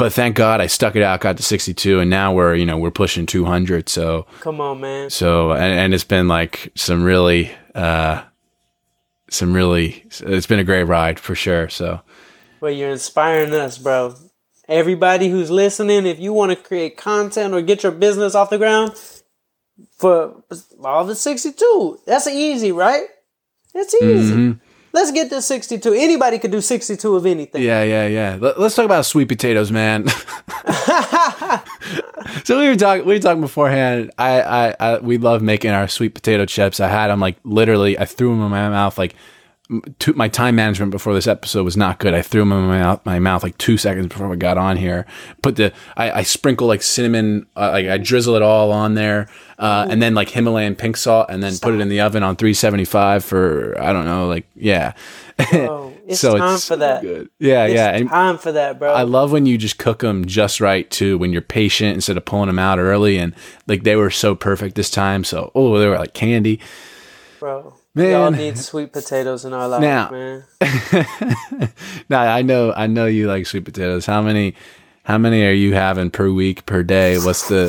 but 0.00 0.14
thank 0.14 0.34
God 0.34 0.62
I 0.62 0.66
stuck 0.66 0.96
it 0.96 1.02
out, 1.02 1.20
got 1.20 1.36
to 1.36 1.42
62, 1.42 2.00
and 2.00 2.08
now 2.08 2.32
we're 2.32 2.54
you 2.54 2.64
know 2.64 2.78
we're 2.78 2.90
pushing 2.90 3.26
200. 3.26 3.88
So 3.90 4.26
Come 4.40 4.60
on, 4.60 4.80
man. 4.80 5.10
so 5.10 5.52
and, 5.52 5.78
and 5.78 5.94
it's 5.94 6.04
been 6.04 6.26
like 6.26 6.72
some 6.74 7.04
really 7.04 7.52
uh, 7.74 8.22
some 9.28 9.52
really 9.52 10.06
it's 10.08 10.46
been 10.46 10.58
a 10.58 10.64
great 10.64 10.84
ride 10.84 11.20
for 11.20 11.34
sure. 11.34 11.68
So 11.68 12.00
Well, 12.62 12.72
you're 12.72 12.90
inspiring 12.90 13.52
us, 13.52 13.76
bro. 13.76 14.14
Everybody 14.68 15.28
who's 15.28 15.50
listening, 15.50 16.06
if 16.06 16.18
you 16.18 16.32
want 16.32 16.50
to 16.52 16.56
create 16.56 16.96
content 16.96 17.52
or 17.52 17.60
get 17.60 17.82
your 17.82 17.92
business 17.92 18.34
off 18.34 18.48
the 18.48 18.58
ground, 18.58 18.92
for 19.98 20.42
all 20.82 21.04
the 21.04 21.14
62, 21.14 22.00
that's 22.06 22.26
easy, 22.26 22.72
right? 22.72 23.06
It's 23.74 23.94
easy. 23.94 24.56
Let's 24.92 25.12
get 25.12 25.30
to 25.30 25.40
62. 25.40 25.92
Anybody 25.92 26.38
could 26.38 26.50
do 26.50 26.60
62 26.60 27.16
of 27.16 27.26
anything. 27.26 27.62
yeah, 27.62 27.82
yeah, 27.82 28.06
yeah. 28.06 28.38
Let, 28.40 28.58
us 28.58 28.74
talk 28.74 28.84
about 28.84 29.06
sweet 29.06 29.28
potatoes, 29.28 29.70
man. 29.70 30.06
So 32.44 32.58
we 32.58 32.68
were 32.68 32.76
talking. 32.76 33.06
We 33.06 33.14
were 33.14 33.20
talking 33.20 33.40
beforehand. 33.40 34.10
I, 34.18 34.40
I, 34.42 34.76
I, 34.78 34.98
we 34.98 35.18
love 35.18 35.42
making 35.42 35.70
our 35.70 35.88
sweet 35.88 36.14
potato 36.14 36.46
chips. 36.46 36.80
I 36.80 36.88
had 36.88 37.08
them 37.08 37.20
like 37.20 37.36
literally. 37.44 37.98
I 37.98 38.04
threw 38.04 38.30
them 38.30 38.42
in 38.42 38.50
my 38.50 38.68
mouth 38.68 38.98
like. 38.98 39.14
To, 40.00 40.12
my 40.14 40.26
time 40.26 40.56
management 40.56 40.90
before 40.90 41.14
this 41.14 41.28
episode 41.28 41.62
was 41.62 41.76
not 41.76 42.00
good. 42.00 42.12
I 42.12 42.22
threw 42.22 42.40
them 42.40 42.50
in 42.50 42.66
my 42.66 42.80
mouth, 42.80 43.06
my 43.06 43.20
mouth 43.20 43.44
like 43.44 43.56
two 43.58 43.76
seconds 43.76 44.08
before 44.08 44.28
we 44.28 44.36
got 44.36 44.58
on 44.58 44.76
here. 44.76 45.06
Put 45.42 45.54
the 45.56 45.72
I, 45.96 46.10
I 46.10 46.22
sprinkle 46.24 46.66
like 46.66 46.82
cinnamon, 46.82 47.46
uh, 47.54 47.70
like 47.70 47.86
I 47.86 47.96
drizzle 47.98 48.34
it 48.34 48.42
all 48.42 48.72
on 48.72 48.94
there, 48.94 49.28
uh, 49.60 49.86
and 49.88 50.02
then 50.02 50.14
like 50.14 50.30
Himalayan 50.30 50.74
pink 50.74 50.96
salt, 50.96 51.26
and 51.30 51.40
then 51.40 51.56
put 51.58 51.72
it 51.72 51.80
in 51.80 51.88
the 51.88 52.00
oven 52.00 52.24
on 52.24 52.34
375 52.34 53.24
for 53.24 53.80
I 53.80 53.92
don't 53.92 54.06
know, 54.06 54.26
like 54.26 54.46
yeah. 54.56 54.94
Bro, 55.52 55.94
it's 56.06 56.20
time 56.20 56.58
for 56.58 56.76
that. 56.76 57.02
Good. 57.02 57.30
Yeah, 57.38 57.66
It's 57.66 57.74
yeah. 57.74 57.90
And 57.90 58.08
time 58.08 58.38
for 58.38 58.50
that, 58.50 58.78
bro. 58.78 58.92
I 58.92 59.02
love 59.02 59.30
when 59.30 59.46
you 59.46 59.56
just 59.56 59.78
cook 59.78 60.00
them 60.00 60.24
just 60.24 60.60
right 60.60 60.90
too. 60.90 61.16
When 61.16 61.32
you're 61.32 61.42
patient 61.42 61.94
instead 61.94 62.16
of 62.16 62.24
pulling 62.24 62.48
them 62.48 62.58
out 62.58 62.80
early, 62.80 63.18
and 63.18 63.34
like 63.68 63.84
they 63.84 63.94
were 63.94 64.10
so 64.10 64.34
perfect 64.34 64.74
this 64.74 64.90
time. 64.90 65.22
So 65.22 65.52
oh, 65.54 65.78
they 65.78 65.86
were 65.86 65.98
like 65.98 66.14
candy. 66.14 66.58
bro. 67.38 67.74
We 67.94 68.12
all 68.14 68.30
need 68.30 68.56
sweet 68.56 68.92
potatoes 68.92 69.44
in 69.44 69.52
our 69.52 69.66
life, 69.68 69.80
Now- 69.80 70.10
man. 70.10 70.44
now 72.08 72.20
I 72.22 72.42
know 72.42 72.72
I 72.72 72.86
know 72.86 73.06
you 73.06 73.26
like 73.26 73.46
sweet 73.46 73.64
potatoes. 73.64 74.06
How 74.06 74.22
many 74.22 74.54
how 75.04 75.18
many 75.18 75.44
are 75.44 75.52
you 75.52 75.74
having 75.74 76.10
per 76.10 76.30
week 76.30 76.66
per 76.66 76.82
day? 76.82 77.18
What's 77.18 77.48
the 77.48 77.66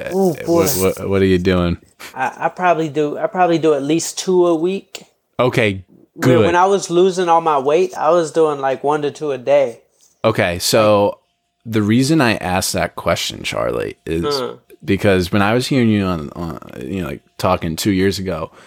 uh, 0.00 0.16
Ooh, 0.16 0.34
boy. 0.46 0.64
what, 0.64 0.76
what 0.98 1.08
what 1.08 1.22
are 1.22 1.26
you 1.26 1.38
doing? 1.38 1.78
I, 2.14 2.46
I 2.46 2.48
probably 2.48 2.88
do. 2.88 3.18
I 3.18 3.26
probably 3.26 3.58
do 3.58 3.74
at 3.74 3.82
least 3.82 4.18
two 4.18 4.46
a 4.46 4.54
week. 4.54 5.02
Okay, 5.38 5.84
When- 6.14 6.20
good. 6.20 6.46
When 6.46 6.56
I 6.56 6.66
was 6.66 6.88
losing 6.90 7.28
all 7.28 7.40
my 7.42 7.58
weight, 7.58 7.94
I 7.96 8.10
was 8.10 8.32
doing 8.32 8.60
like 8.60 8.82
one 8.82 9.02
to 9.02 9.10
two 9.10 9.32
a 9.32 9.38
day. 9.38 9.82
Okay, 10.24 10.58
so 10.58 11.20
the 11.66 11.82
reason 11.82 12.20
I 12.20 12.36
asked 12.36 12.72
that 12.72 12.96
question, 12.96 13.42
Charlie, 13.42 13.96
is 14.06 14.24
Uh. 14.24 14.56
because 14.84 15.30
when 15.32 15.42
I 15.42 15.52
was 15.54 15.66
hearing 15.66 15.90
you 15.90 16.04
on, 16.04 16.30
on, 16.30 16.58
you 16.80 17.02
know, 17.02 17.08
like 17.08 17.22
talking 17.36 17.76
two 17.76 17.92
years 17.92 18.18
ago, 18.18 18.50
it 18.52 18.58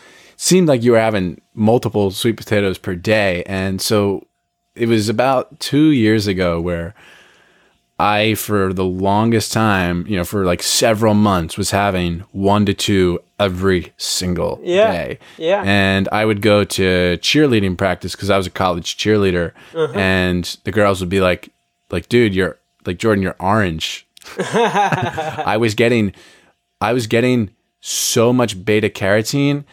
seemed 0.41 0.67
like 0.67 0.81
you 0.81 0.91
were 0.93 0.99
having 0.99 1.39
multiple 1.53 2.09
sweet 2.09 2.35
potatoes 2.37 2.77
per 2.79 2.95
day, 2.95 3.43
and 3.45 3.79
so 3.81 4.25
it 4.75 4.87
was 4.87 5.07
about 5.09 5.59
two 5.59 5.91
years 5.91 6.25
ago 6.27 6.59
where 6.59 6.95
I, 7.99 8.33
for 8.33 8.73
the 8.73 8.83
longest 8.85 9.53
time, 9.53 10.05
you 10.07 10.15
know, 10.17 10.23
for 10.23 10.43
like 10.43 10.63
several 10.63 11.13
months, 11.13 11.57
was 11.57 11.69
having 11.69 12.21
one 12.31 12.65
to 12.65 12.73
two 12.73 13.19
every 13.39 13.93
single 13.97 14.59
Yeah, 14.63 14.91
day. 14.91 15.19
yeah. 15.37 15.61
And 15.63 16.09
I 16.11 16.25
would 16.25 16.41
go 16.41 16.63
to 16.63 17.17
cheerleading 17.21 17.77
practice 17.77 18.13
because 18.15 18.31
I 18.31 18.37
was 18.37 18.47
a 18.47 18.51
college 18.63 18.97
cheerleader, 18.97 19.51
Uh-huh. 19.75 19.93
and 19.95 20.43
the 20.63 20.71
girls 20.71 20.99
would 21.01 21.09
be 21.09 21.21
like, 21.21 21.49
"Like, 21.91 22.09
dude, 22.09 22.33
you're 22.33 22.57
like 22.87 22.97
Jordan, 22.97 23.21
you're 23.21 23.35
orange." 23.39 24.07
I 24.39 25.57
was 25.59 25.75
getting, 25.75 26.13
I 26.79 26.93
was 26.93 27.05
getting 27.05 27.51
so 27.81 28.33
much 28.33 28.63
beta 28.65 28.89
carotene. 28.89 29.63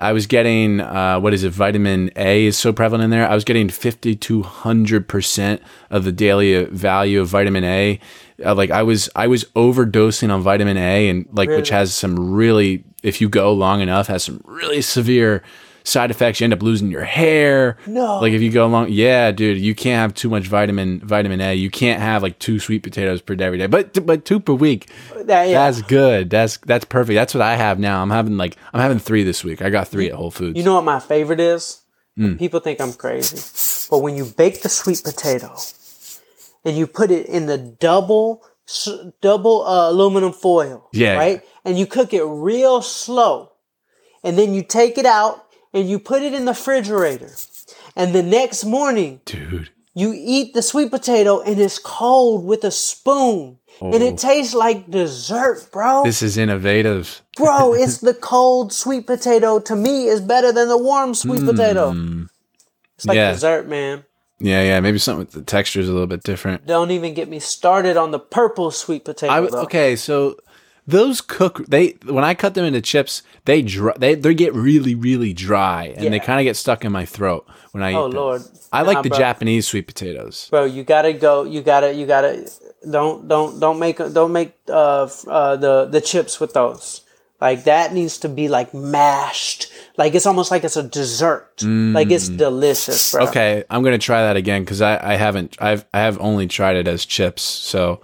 I 0.00 0.12
was 0.12 0.26
getting 0.26 0.80
uh, 0.80 1.18
what 1.18 1.34
is 1.34 1.42
it? 1.42 1.50
Vitamin 1.50 2.10
A 2.14 2.46
is 2.46 2.56
so 2.56 2.72
prevalent 2.72 3.04
in 3.04 3.10
there. 3.10 3.28
I 3.28 3.34
was 3.34 3.44
getting 3.44 3.68
fifty 3.68 4.14
two 4.14 4.42
hundred 4.42 5.08
percent 5.08 5.60
of 5.90 6.04
the 6.04 6.12
daily 6.12 6.64
value 6.64 7.20
of 7.20 7.28
vitamin 7.28 7.64
A. 7.64 7.98
Uh, 8.44 8.54
like 8.54 8.70
I 8.70 8.84
was, 8.84 9.10
I 9.16 9.26
was 9.26 9.44
overdosing 9.56 10.32
on 10.32 10.42
vitamin 10.42 10.76
A, 10.76 11.08
and 11.08 11.26
like 11.32 11.48
which 11.48 11.70
has 11.70 11.92
some 11.92 12.32
really, 12.32 12.84
if 13.02 13.20
you 13.20 13.28
go 13.28 13.52
long 13.52 13.80
enough, 13.80 14.06
has 14.06 14.22
some 14.22 14.40
really 14.44 14.80
severe 14.82 15.42
side 15.84 16.10
effects. 16.10 16.40
You 16.40 16.44
end 16.44 16.52
up 16.52 16.62
losing 16.62 16.90
your 16.90 17.04
hair. 17.04 17.76
No. 17.86 18.20
like 18.20 18.32
if 18.32 18.42
you 18.42 18.50
go 18.50 18.66
along, 18.66 18.88
yeah, 18.90 19.30
dude, 19.30 19.58
you 19.58 19.74
can't 19.74 20.00
have 20.00 20.14
too 20.14 20.28
much 20.28 20.46
vitamin 20.46 21.00
vitamin 21.00 21.40
A. 21.40 21.54
You 21.54 21.70
can't 21.70 22.00
have 22.00 22.22
like 22.22 22.38
two 22.38 22.58
sweet 22.60 22.82
potatoes 22.82 23.20
per 23.20 23.34
day 23.34 23.44
every 23.46 23.58
day, 23.58 23.66
but 23.66 24.04
but 24.06 24.24
two 24.24 24.40
per 24.40 24.52
week. 24.54 24.88
That- 25.16 25.48
yeah. 25.48 25.66
That's 25.70 25.82
good. 25.82 26.30
That's 26.30 26.56
that's 26.58 26.84
perfect. 26.84 27.14
That's 27.14 27.34
what 27.34 27.42
I 27.42 27.56
have 27.56 27.78
now. 27.78 28.02
I'm 28.02 28.10
having 28.10 28.36
like 28.36 28.56
I'm 28.72 28.80
having 28.80 28.98
three 28.98 29.22
this 29.24 29.42
week. 29.44 29.62
I 29.62 29.70
got 29.70 29.88
three 29.88 30.08
at 30.08 30.14
Whole 30.14 30.30
Foods. 30.30 30.56
You 30.58 30.64
know 30.64 30.74
what 30.74 30.84
my 30.84 31.00
favorite 31.00 31.40
is? 31.40 31.82
Mm. 32.18 32.38
People 32.38 32.60
think 32.60 32.80
I'm 32.80 32.92
crazy. 32.92 33.36
But 33.90 34.00
when 34.00 34.16
you 34.16 34.24
bake 34.24 34.62
the 34.62 34.68
sweet 34.68 35.02
potato 35.04 35.54
and 36.64 36.76
you 36.76 36.86
put 36.86 37.10
it 37.10 37.26
in 37.26 37.46
the 37.46 37.56
double 37.56 38.42
double 39.22 39.66
uh, 39.66 39.90
aluminum 39.90 40.32
foil, 40.32 40.88
Yeah. 40.92 41.16
right? 41.16 41.42
And 41.64 41.78
you 41.78 41.86
cook 41.86 42.12
it 42.12 42.22
real 42.24 42.82
slow. 42.82 43.52
And 44.24 44.36
then 44.36 44.52
you 44.52 44.62
take 44.62 44.98
it 44.98 45.06
out 45.06 45.44
and 45.72 45.88
you 45.88 45.98
put 45.98 46.22
it 46.22 46.32
in 46.34 46.44
the 46.44 46.52
refrigerator. 46.52 47.30
And 47.96 48.14
the 48.14 48.22
next 48.22 48.64
morning, 48.64 49.20
dude. 49.24 49.70
you 49.94 50.12
eat 50.16 50.54
the 50.54 50.62
sweet 50.62 50.90
potato 50.90 51.40
and 51.40 51.58
it's 51.60 51.78
cold 51.78 52.44
with 52.44 52.64
a 52.64 52.70
spoon. 52.70 53.58
And 53.80 53.94
Oh. 54.02 54.06
it 54.06 54.18
tastes 54.18 54.54
like 54.54 54.90
dessert, 54.90 55.68
bro. 55.70 56.02
This 56.04 56.20
is 56.22 56.36
innovative. 56.36 57.22
Bro, 57.36 57.74
it's 57.82 57.98
the 57.98 58.14
cold 58.14 58.72
sweet 58.72 59.06
potato 59.06 59.58
to 59.60 59.76
me 59.76 60.06
is 60.06 60.20
better 60.20 60.50
than 60.52 60.68
the 60.68 60.78
warm 60.78 61.14
sweet 61.14 61.44
potato. 61.44 61.90
It's 62.96 63.06
like 63.06 63.14
Mm. 63.14 63.20
Yeah. 63.20 63.32
dessert, 63.32 63.68
man. 63.68 64.04
Yeah, 64.40 64.62
yeah. 64.62 64.80
Maybe 64.80 64.98
something 64.98 65.20
with 65.20 65.32
the 65.32 65.42
texture 65.42 65.80
is 65.80 65.88
a 65.88 65.92
little 65.92 66.06
bit 66.06 66.22
different. 66.22 66.64
Don't 66.66 66.90
even 66.92 67.12
get 67.14 67.28
me 67.28 67.38
started 67.40 67.96
on 67.96 68.10
the 68.12 68.18
purple 68.20 68.70
sweet 68.70 69.04
potato. 69.04 69.32
I 69.32 69.40
okay, 69.64 69.96
so 69.96 70.36
those 70.88 71.20
cook 71.20 71.64
they 71.66 71.96
when 72.06 72.24
I 72.24 72.34
cut 72.34 72.54
them 72.54 72.64
into 72.64 72.80
chips, 72.80 73.22
they 73.44 73.60
dry, 73.60 73.92
they 73.98 74.14
they 74.14 74.34
get 74.34 74.54
really 74.54 74.94
really 74.94 75.34
dry 75.34 75.94
and 75.96 76.12
they 76.12 76.18
kind 76.18 76.40
of 76.40 76.44
get 76.44 76.56
stuck 76.56 76.82
in 76.84 76.90
my 76.90 77.04
throat 77.04 77.46
when 77.72 77.82
I 77.82 77.92
eat 77.92 77.96
Oh 77.96 78.08
them. 78.08 78.16
lord. 78.16 78.42
I 78.72 78.82
like 78.82 79.02
the 79.02 79.10
bro. 79.10 79.18
Japanese 79.18 79.66
sweet 79.66 79.86
potatoes. 79.86 80.48
Bro, 80.50 80.64
you 80.64 80.82
gotta 80.84 81.12
go. 81.12 81.44
You 81.44 81.60
gotta. 81.62 81.92
You 81.92 82.06
gotta. 82.06 82.50
Don't 82.90 83.28
don't 83.28 83.60
don't 83.60 83.78
make 83.78 83.98
don't 83.98 84.32
make 84.32 84.54
uh, 84.68 85.08
uh 85.26 85.56
the 85.56 85.84
the 85.84 86.00
chips 86.00 86.40
with 86.40 86.54
those. 86.54 87.02
Like 87.40 87.64
that 87.64 87.92
needs 87.92 88.18
to 88.18 88.28
be 88.28 88.48
like 88.48 88.72
mashed. 88.74 89.70
Like 89.98 90.14
it's 90.14 90.26
almost 90.26 90.50
like 90.50 90.64
it's 90.64 90.76
a 90.76 90.82
dessert. 90.82 91.62
Like 91.62 92.10
it's 92.10 92.28
delicious, 92.28 93.12
bro. 93.12 93.26
Mm. 93.26 93.28
Okay, 93.28 93.64
I'm 93.68 93.82
gonna 93.82 93.98
try 93.98 94.22
that 94.22 94.36
again 94.36 94.62
because 94.62 94.80
I, 94.80 95.12
I 95.12 95.16
haven't 95.16 95.56
I've 95.60 95.84
I 95.92 96.00
have 96.00 96.18
only 96.20 96.46
tried 96.46 96.76
it 96.76 96.88
as 96.88 97.04
chips. 97.04 97.42
So 97.42 98.00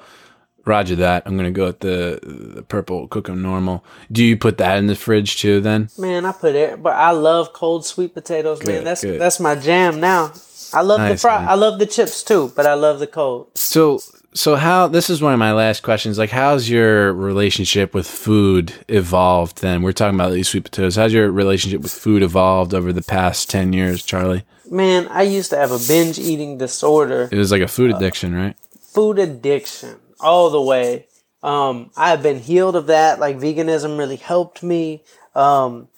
Roger 0.66 0.96
that. 0.96 1.22
I'm 1.26 1.36
gonna 1.36 1.50
go 1.50 1.66
with 1.66 1.80
the 1.80 2.18
the 2.56 2.62
purple 2.62 3.06
cook 3.08 3.28
'em 3.28 3.42
normal. 3.42 3.84
Do 4.10 4.24
you 4.24 4.36
put 4.36 4.58
that 4.58 4.78
in 4.78 4.86
the 4.86 4.94
fridge 4.94 5.38
too? 5.40 5.60
Then 5.60 5.88
Man, 5.98 6.24
I 6.24 6.32
put 6.32 6.54
it, 6.54 6.82
but 6.82 6.94
I 6.94 7.10
love 7.10 7.52
cold 7.52 7.84
sweet 7.84 8.14
potatoes, 8.14 8.64
man. 8.64 8.84
That's 8.84 9.02
good. 9.02 9.20
that's 9.20 9.38
my 9.40 9.54
jam 9.54 10.00
now. 10.00 10.32
I 10.72 10.80
love 10.82 11.00
Nice, 11.00 11.12
the 11.12 11.18
fry. 11.28 11.38
man. 11.40 11.48
I 11.48 11.54
love 11.54 11.78
the 11.78 11.86
chips 11.86 12.22
too, 12.22 12.50
but 12.56 12.66
I 12.66 12.74
love 12.74 12.98
the 12.98 13.06
cold. 13.06 13.48
so 13.54 14.00
so 14.36 14.56
how 14.56 14.88
this 14.88 15.08
is 15.10 15.22
one 15.22 15.32
of 15.32 15.38
my 15.38 15.52
last 15.52 15.84
questions. 15.84 16.18
Like, 16.18 16.30
how's 16.30 16.68
your 16.68 17.12
relationship 17.12 17.94
with 17.94 18.08
food 18.08 18.72
evolved? 18.88 19.60
Then 19.62 19.82
we're 19.82 19.92
talking 19.92 20.16
about 20.18 20.32
these 20.32 20.48
sweet 20.48 20.64
potatoes. 20.64 20.96
How's 20.96 21.12
your 21.12 21.30
relationship 21.30 21.82
with 21.82 21.92
food 21.92 22.20
evolved 22.22 22.74
over 22.74 22.92
the 22.92 23.02
past 23.02 23.48
ten 23.48 23.72
years, 23.72 24.02
Charlie? 24.02 24.42
Man, 24.68 25.06
I 25.08 25.22
used 25.22 25.50
to 25.50 25.56
have 25.56 25.70
a 25.70 25.78
binge 25.86 26.18
eating 26.18 26.58
disorder, 26.58 27.28
It 27.30 27.38
was 27.38 27.52
like 27.52 27.62
a 27.62 27.68
food 27.68 27.92
uh, 27.92 27.96
addiction, 27.96 28.34
right? 28.34 28.56
food 28.92 29.18
addiction, 29.20 29.96
all 30.24 30.50
the 30.50 30.60
way. 30.60 31.06
Um, 31.42 31.90
I've 31.96 32.22
been 32.22 32.40
healed 32.40 32.74
of 32.74 32.86
that. 32.86 33.20
Like 33.20 33.36
veganism 33.36 33.98
really 33.98 34.16
helped 34.16 34.62
me. 34.62 35.04
Um, 35.34 35.88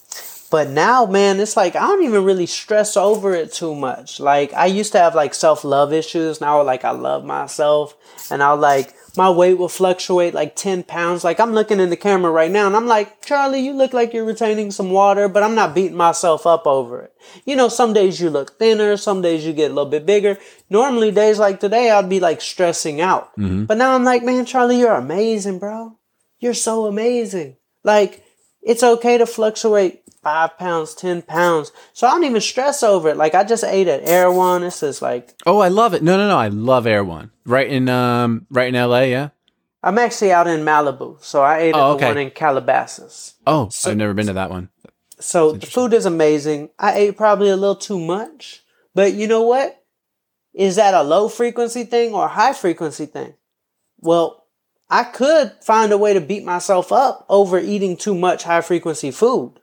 but 0.50 0.70
now, 0.70 1.06
man, 1.06 1.38
it's 1.40 1.56
like 1.56 1.76
I 1.76 1.80
don't 1.80 2.04
even 2.04 2.24
really 2.24 2.46
stress 2.46 2.96
over 2.96 3.34
it 3.34 3.52
too 3.52 3.74
much. 3.74 4.20
Like 4.20 4.52
I 4.54 4.66
used 4.66 4.92
to 4.92 4.98
have 4.98 5.14
like 5.14 5.34
self 5.34 5.64
love 5.64 5.92
issues. 5.92 6.40
Now, 6.40 6.62
like 6.62 6.84
I 6.84 6.90
love 6.90 7.24
myself, 7.24 7.96
and 8.30 8.42
I 8.42 8.52
like 8.52 8.94
my 9.16 9.30
weight 9.30 9.54
will 9.58 9.68
fluctuate 9.68 10.34
like 10.34 10.56
ten 10.56 10.82
pounds. 10.82 11.24
Like 11.24 11.40
I'm 11.40 11.52
looking 11.52 11.80
in 11.80 11.90
the 11.90 11.96
camera 11.96 12.30
right 12.30 12.50
now, 12.50 12.66
and 12.66 12.76
I'm 12.76 12.86
like, 12.86 13.24
Charlie, 13.24 13.60
you 13.60 13.72
look 13.72 13.92
like 13.92 14.12
you're 14.12 14.24
retaining 14.24 14.70
some 14.70 14.90
water, 14.90 15.28
but 15.28 15.42
I'm 15.42 15.54
not 15.54 15.74
beating 15.74 15.96
myself 15.96 16.46
up 16.46 16.66
over 16.66 17.02
it. 17.02 17.12
You 17.44 17.56
know, 17.56 17.68
some 17.68 17.92
days 17.92 18.20
you 18.20 18.30
look 18.30 18.58
thinner, 18.58 18.96
some 18.96 19.22
days 19.22 19.44
you 19.44 19.52
get 19.52 19.70
a 19.70 19.74
little 19.74 19.90
bit 19.90 20.06
bigger. 20.06 20.38
Normally, 20.70 21.10
days 21.10 21.38
like 21.38 21.60
today, 21.60 21.90
I'd 21.90 22.08
be 22.08 22.20
like 22.20 22.40
stressing 22.40 23.00
out. 23.00 23.36
Mm-hmm. 23.36 23.64
But 23.64 23.78
now 23.78 23.94
I'm 23.94 24.04
like, 24.04 24.22
man, 24.22 24.46
Charlie, 24.46 24.78
you're 24.78 24.94
amazing, 24.94 25.58
bro. 25.58 25.98
You're 26.38 26.54
so 26.54 26.86
amazing. 26.86 27.56
Like, 27.82 28.24
it's 28.62 28.82
okay 28.82 29.18
to 29.18 29.26
fluctuate 29.26 30.02
five 30.26 30.58
pounds, 30.58 30.92
10 30.94 31.22
pounds. 31.22 31.70
So 31.92 32.04
I 32.08 32.10
don't 32.10 32.24
even 32.24 32.40
stress 32.40 32.82
over 32.82 33.10
it. 33.10 33.16
Like, 33.16 33.36
I 33.36 33.44
just 33.44 33.62
ate 33.62 33.86
at 33.86 34.02
Erewhon. 34.02 34.62
This 34.62 34.82
is 34.82 35.00
like, 35.00 35.34
Oh, 35.46 35.60
I 35.60 35.68
love 35.68 35.94
it. 35.94 36.02
No, 36.02 36.16
no, 36.16 36.26
no. 36.28 36.36
I 36.36 36.48
love 36.48 36.84
Erewhon. 36.84 37.30
Right 37.44 37.68
in 37.70 37.88
um 37.88 38.44
right 38.50 38.74
in 38.74 38.90
LA, 38.90 39.02
yeah. 39.02 39.28
I'm 39.84 39.98
actually 39.98 40.32
out 40.32 40.48
in 40.48 40.64
Malibu. 40.64 41.22
So 41.22 41.42
I 41.42 41.58
ate 41.58 41.76
at 41.76 41.80
Oh, 41.80 41.90
the 41.90 41.94
okay. 41.96 42.08
one 42.08 42.18
in 42.18 42.30
Calabasas. 42.30 43.34
Oh, 43.46 43.68
so, 43.68 43.92
I've 43.92 43.96
never 43.96 44.14
been 44.14 44.26
to 44.26 44.32
that 44.32 44.50
one. 44.50 44.68
So 45.20 45.52
the 45.52 45.66
food 45.66 45.94
is 45.94 46.06
amazing. 46.06 46.70
I 46.76 46.94
ate 46.96 47.16
probably 47.16 47.50
a 47.50 47.56
little 47.56 47.76
too 47.76 48.00
much. 48.00 48.64
But 48.96 49.12
you 49.12 49.28
know 49.28 49.42
what? 49.42 49.80
Is 50.54 50.74
that 50.74 50.92
a 50.94 51.02
low 51.04 51.28
frequency 51.28 51.84
thing 51.84 52.14
or 52.14 52.24
a 52.24 52.28
high 52.40 52.52
frequency 52.52 53.06
thing? 53.06 53.34
Well, 54.00 54.44
I 54.90 55.04
could 55.04 55.52
find 55.62 55.92
a 55.92 55.98
way 55.98 56.14
to 56.14 56.20
beat 56.20 56.44
myself 56.44 56.90
up 56.90 57.24
over 57.28 57.60
eating 57.60 57.96
too 57.96 58.14
much 58.14 58.42
high 58.42 58.60
frequency 58.60 59.10
food, 59.12 59.60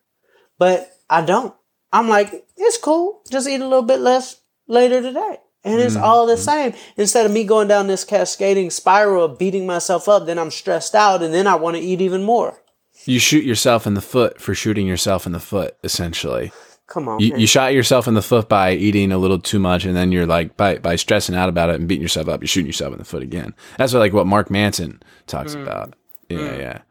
but 0.63 0.97
I 1.09 1.21
don't. 1.25 1.53
I'm 1.91 2.07
like, 2.07 2.45
it's 2.55 2.77
cool. 2.77 3.21
Just 3.29 3.47
eat 3.49 3.59
a 3.61 3.67
little 3.67 3.81
bit 3.83 3.99
less 3.99 4.39
later 4.67 5.01
today. 5.01 5.37
And 5.65 5.79
it's 5.81 5.95
all 5.97 6.25
the 6.25 6.37
same. 6.37 6.73
Instead 6.97 7.25
of 7.25 7.31
me 7.33 7.43
going 7.43 7.67
down 7.67 7.87
this 7.87 8.03
cascading 8.05 8.69
spiral 8.69 9.25
of 9.25 9.37
beating 9.37 9.65
myself 9.65 10.07
up, 10.07 10.25
then 10.25 10.39
I'm 10.39 10.51
stressed 10.51 10.95
out 10.95 11.21
and 11.21 11.33
then 11.33 11.47
I 11.47 11.55
want 11.55 11.75
to 11.77 11.81
eat 11.81 11.99
even 12.01 12.23
more. 12.23 12.61
You 13.05 13.19
shoot 13.19 13.43
yourself 13.43 13.85
in 13.85 13.93
the 13.93 14.01
foot 14.01 14.39
for 14.41 14.53
shooting 14.55 14.87
yourself 14.87 15.25
in 15.25 15.31
the 15.33 15.39
foot, 15.39 15.75
essentially. 15.83 16.51
Come 16.87 17.07
on. 17.09 17.19
You, 17.19 17.35
you 17.37 17.47
shot 17.47 17.73
yourself 17.73 18.07
in 18.07 18.13
the 18.13 18.21
foot 18.21 18.47
by 18.49 18.71
eating 18.73 19.11
a 19.11 19.17
little 19.17 19.39
too 19.39 19.59
much, 19.59 19.83
and 19.85 19.95
then 19.95 20.11
you're 20.11 20.25
like 20.27 20.55
by 20.57 20.77
by 20.77 20.95
stressing 20.97 21.35
out 21.35 21.49
about 21.49 21.69
it 21.69 21.75
and 21.79 21.87
beating 21.87 22.01
yourself 22.01 22.27
up, 22.27 22.41
you're 22.41 22.47
shooting 22.47 22.67
yourself 22.67 22.91
in 22.93 22.99
the 22.99 23.05
foot 23.05 23.23
again. 23.23 23.53
That's 23.77 23.93
what 23.93 23.99
like 23.99 24.13
what 24.13 24.27
Mark 24.27 24.49
Manson 24.49 25.01
talks 25.27 25.55
Mm. 25.55 25.63
about. 25.63 25.95
Yeah, 26.29 26.55
yeah. 26.57 26.81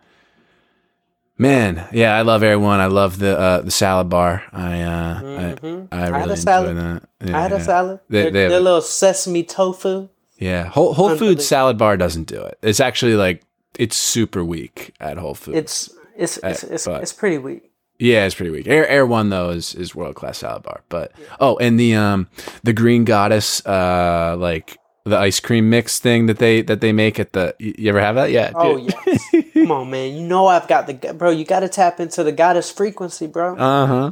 Man, 1.42 1.88
yeah, 1.92 2.16
I 2.16 2.22
love 2.22 2.42
everyone. 2.42 2.80
I 2.80 2.86
love 2.86 3.18
the 3.18 3.38
uh, 3.38 3.60
the 3.62 3.70
salad 3.70 4.08
bar. 4.08 4.42
I 4.52 4.82
uh, 4.82 4.88
I, 4.88 5.26
I 5.26 5.34
really 5.34 5.56
Mm-hmm. 5.56 5.94
had 5.94 6.12
a 6.14 6.22
enjoy 6.22 6.34
salad. 6.36 6.76
that. 6.76 7.02
Yeah, 7.24 7.38
I 7.38 7.42
had 7.42 7.52
a 7.52 7.60
salad. 7.60 8.00
They- 8.08 8.30
They, 8.30 8.42
have- 8.42 8.50
their 8.50 8.60
little 8.60 8.80
sesame 8.82 9.42
tofu. 9.44 10.08
Yeah, 10.38 10.64
Whole 10.64 10.94
Whole. 10.94 11.16
Foods 11.16 11.46
salad 11.46 11.78
bar 11.78 11.96
doesn't 11.96 12.24
do 12.28 12.40
it. 12.42 12.58
It's 12.62 12.80
actually 12.80 13.14
like 13.16 13.42
it's 13.78 13.96
super 13.96 14.44
weak 14.44 14.94
at 15.00 15.18
Whole 15.18 15.34
Foods. 15.34 15.56
It's 15.58 15.90
it's 16.16 16.36
it's 16.38 16.64
it's, 16.64 16.86
but- 16.86 17.02
it's 17.02 17.12
pretty 17.12 17.38
weak. 17.38 17.70
Yeah, 17.98 18.24
it's 18.26 18.34
pretty 18.34 18.50
weak. 18.50 18.66
Air 18.66 18.86
Erewhon 18.88 19.28
though 19.30 19.50
is 19.50 19.74
is 19.74 19.94
world 19.94 20.16
class 20.16 20.38
salad 20.38 20.62
bar. 20.64 20.82
But 20.88 21.12
oh, 21.38 21.56
and 21.58 21.78
the 21.78 21.94
um 21.94 22.26
the 22.64 22.72
Green 22.72 23.04
Goddess 23.04 23.64
uh 23.66 24.34
like 24.38 24.76
the 25.04 25.18
ice 25.18 25.40
cream 25.40 25.68
mix 25.70 25.98
thing 25.98 26.26
that 26.26 26.38
they 26.38 26.62
that 26.62 26.80
they 26.80 26.92
make 26.92 27.18
at 27.18 27.32
the 27.32 27.54
you 27.58 27.88
ever 27.88 28.00
have 28.00 28.14
that? 28.14 28.30
Yeah. 28.30 28.52
Oh 28.54 28.78
dude. 28.78 28.94
yes. 29.06 29.44
Come 29.54 29.70
on, 29.72 29.90
man. 29.90 30.14
You 30.14 30.22
know 30.26 30.46
I've 30.46 30.68
got 30.68 30.86
the 30.86 31.14
bro. 31.14 31.30
You 31.30 31.44
got 31.44 31.60
to 31.60 31.68
tap 31.68 32.00
into 32.00 32.22
the 32.22 32.32
goddess 32.32 32.70
frequency, 32.70 33.26
bro. 33.26 33.56
Uh 33.56 33.86
huh. 33.86 34.10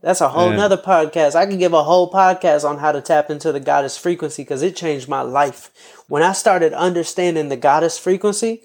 That's 0.00 0.20
a 0.22 0.28
whole 0.30 0.50
Yeah. 0.50 0.56
nother 0.56 0.78
podcast. 0.78 1.34
I 1.34 1.44
could 1.46 1.58
give 1.58 1.74
a 1.74 1.82
whole 1.84 2.10
podcast 2.10 2.68
on 2.68 2.78
how 2.78 2.92
to 2.92 3.00
tap 3.02 3.28
into 3.30 3.52
the 3.52 3.60
goddess 3.60 3.96
frequency 3.98 4.42
because 4.42 4.62
it 4.62 4.74
changed 4.74 5.06
my 5.08 5.20
life. 5.20 5.70
When 6.08 6.22
I 6.22 6.32
started 6.32 6.72
understanding 6.72 7.48
the 7.50 7.56
goddess 7.56 7.98
frequency, 7.98 8.62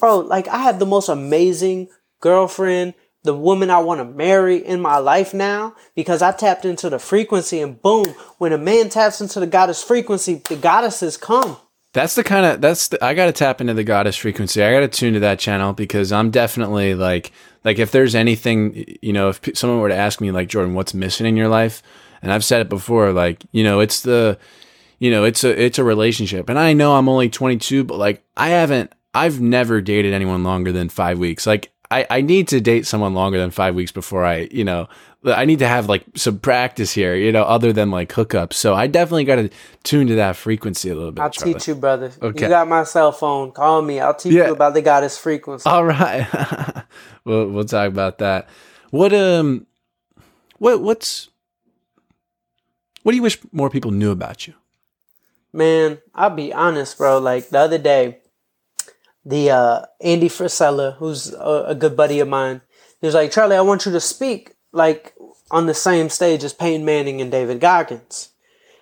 bro, 0.00 0.18
like 0.18 0.48
I 0.48 0.58
have 0.58 0.78
the 0.80 0.86
most 0.86 1.08
amazing 1.08 1.88
girlfriend, 2.20 2.94
the 3.22 3.34
woman 3.34 3.70
I 3.70 3.78
want 3.80 4.00
to 4.00 4.04
marry 4.04 4.56
in 4.56 4.80
my 4.80 4.96
life 4.98 5.34
now 5.34 5.74
because 5.94 6.22
I 6.22 6.32
tapped 6.32 6.64
into 6.64 6.88
the 6.88 6.98
frequency 6.98 7.60
and 7.60 7.80
boom, 7.80 8.06
when 8.38 8.52
a 8.52 8.58
man 8.58 8.88
taps 8.88 9.20
into 9.20 9.40
the 9.40 9.46
goddess 9.46 9.82
frequency, 9.82 10.42
the 10.48 10.56
goddesses 10.56 11.16
come. 11.16 11.58
That's 11.92 12.14
the 12.14 12.22
kind 12.22 12.46
of 12.46 12.60
that's 12.60 12.88
the, 12.88 13.04
I 13.04 13.14
got 13.14 13.26
to 13.26 13.32
tap 13.32 13.60
into 13.60 13.74
the 13.74 13.84
goddess 13.84 14.16
frequency. 14.16 14.62
I 14.62 14.72
got 14.72 14.80
to 14.80 14.88
tune 14.88 15.14
to 15.14 15.20
that 15.20 15.40
channel 15.40 15.72
because 15.72 16.12
I'm 16.12 16.30
definitely 16.30 16.94
like 16.94 17.32
like 17.64 17.78
if 17.80 17.90
there's 17.90 18.14
anything 18.14 18.96
you 19.02 19.12
know 19.12 19.30
if 19.30 19.40
someone 19.54 19.80
were 19.80 19.88
to 19.88 19.96
ask 19.96 20.20
me 20.20 20.30
like 20.30 20.48
Jordan, 20.48 20.74
what's 20.74 20.94
missing 20.94 21.26
in 21.26 21.36
your 21.36 21.48
life, 21.48 21.82
and 22.22 22.32
I've 22.32 22.44
said 22.44 22.60
it 22.60 22.68
before, 22.68 23.12
like 23.12 23.42
you 23.50 23.64
know 23.64 23.80
it's 23.80 24.02
the 24.02 24.38
you 25.00 25.10
know 25.10 25.24
it's 25.24 25.42
a 25.42 25.60
it's 25.60 25.80
a 25.80 25.84
relationship, 25.84 26.48
and 26.48 26.60
I 26.60 26.74
know 26.74 26.94
I'm 26.94 27.08
only 27.08 27.28
22, 27.28 27.82
but 27.82 27.98
like 27.98 28.22
I 28.36 28.50
haven't 28.50 28.92
I've 29.12 29.40
never 29.40 29.80
dated 29.80 30.14
anyone 30.14 30.44
longer 30.44 30.70
than 30.70 30.90
five 30.90 31.18
weeks. 31.18 31.44
Like 31.44 31.72
I 31.90 32.06
I 32.10 32.20
need 32.20 32.48
to 32.48 32.60
date 32.60 32.86
someone 32.86 33.14
longer 33.14 33.38
than 33.38 33.50
five 33.50 33.74
weeks 33.74 33.92
before 33.92 34.24
I 34.24 34.48
you 34.50 34.64
know 34.64 34.88
I 35.24 35.44
need 35.44 35.58
to 35.58 35.68
have 35.68 35.86
like 35.86 36.04
some 36.14 36.38
practice 36.38 36.92
here, 36.94 37.14
you 37.14 37.30
know, 37.30 37.42
other 37.42 37.74
than 37.74 37.90
like 37.90 38.10
hookups. 38.10 38.54
So 38.54 38.74
I 38.74 38.86
definitely 38.86 39.24
got 39.24 39.36
to 39.36 39.50
tune 39.82 40.06
to 40.06 40.14
that 40.14 40.34
frequency 40.34 40.88
a 40.88 40.94
little 40.94 41.12
bit. 41.12 41.20
I'll 41.20 41.28
Charlie. 41.28 41.52
teach 41.54 41.68
you, 41.68 41.74
brother. 41.74 42.10
Okay. 42.22 42.44
You 42.44 42.48
got 42.48 42.68
my 42.68 42.84
cell 42.84 43.12
phone. 43.12 43.52
Call 43.52 43.82
me. 43.82 44.00
I'll 44.00 44.14
teach 44.14 44.32
Yeah. 44.32 44.46
you 44.46 44.52
about 44.54 44.72
the 44.72 44.80
goddess 44.80 45.18
frequency. 45.18 45.68
All 45.68 45.84
right. 45.84 46.26
we'll 47.24 47.50
we'll 47.50 47.64
talk 47.64 47.88
about 47.88 48.16
that. 48.18 48.48
What 48.90 49.12
um 49.12 49.66
what 50.58 50.80
what's 50.80 51.28
what 53.02 53.12
do 53.12 53.16
you 53.16 53.22
wish 53.22 53.38
more 53.52 53.68
people 53.68 53.90
knew 53.90 54.10
about 54.10 54.46
you? 54.46 54.54
Man, 55.52 55.98
I'll 56.14 56.30
be 56.30 56.52
honest, 56.54 56.96
bro. 56.96 57.18
Like 57.18 57.50
the 57.50 57.58
other 57.58 57.78
day, 57.78 58.19
the 59.24 59.50
uh, 59.50 59.82
Andy 60.00 60.28
Frisella, 60.28 60.96
who's 60.96 61.32
a, 61.34 61.64
a 61.68 61.74
good 61.74 61.96
buddy 61.96 62.20
of 62.20 62.28
mine, 62.28 62.60
he 63.00 63.06
was 63.06 63.14
like, 63.14 63.32
Charlie, 63.32 63.56
I 63.56 63.62
want 63.62 63.86
you 63.86 63.92
to 63.92 64.00
speak 64.00 64.52
like 64.72 65.14
on 65.50 65.66
the 65.66 65.74
same 65.74 66.08
stage 66.08 66.44
as 66.44 66.52
Peyton 66.52 66.84
Manning 66.84 67.20
and 67.20 67.30
David 67.30 67.60
Goggins. 67.60 68.30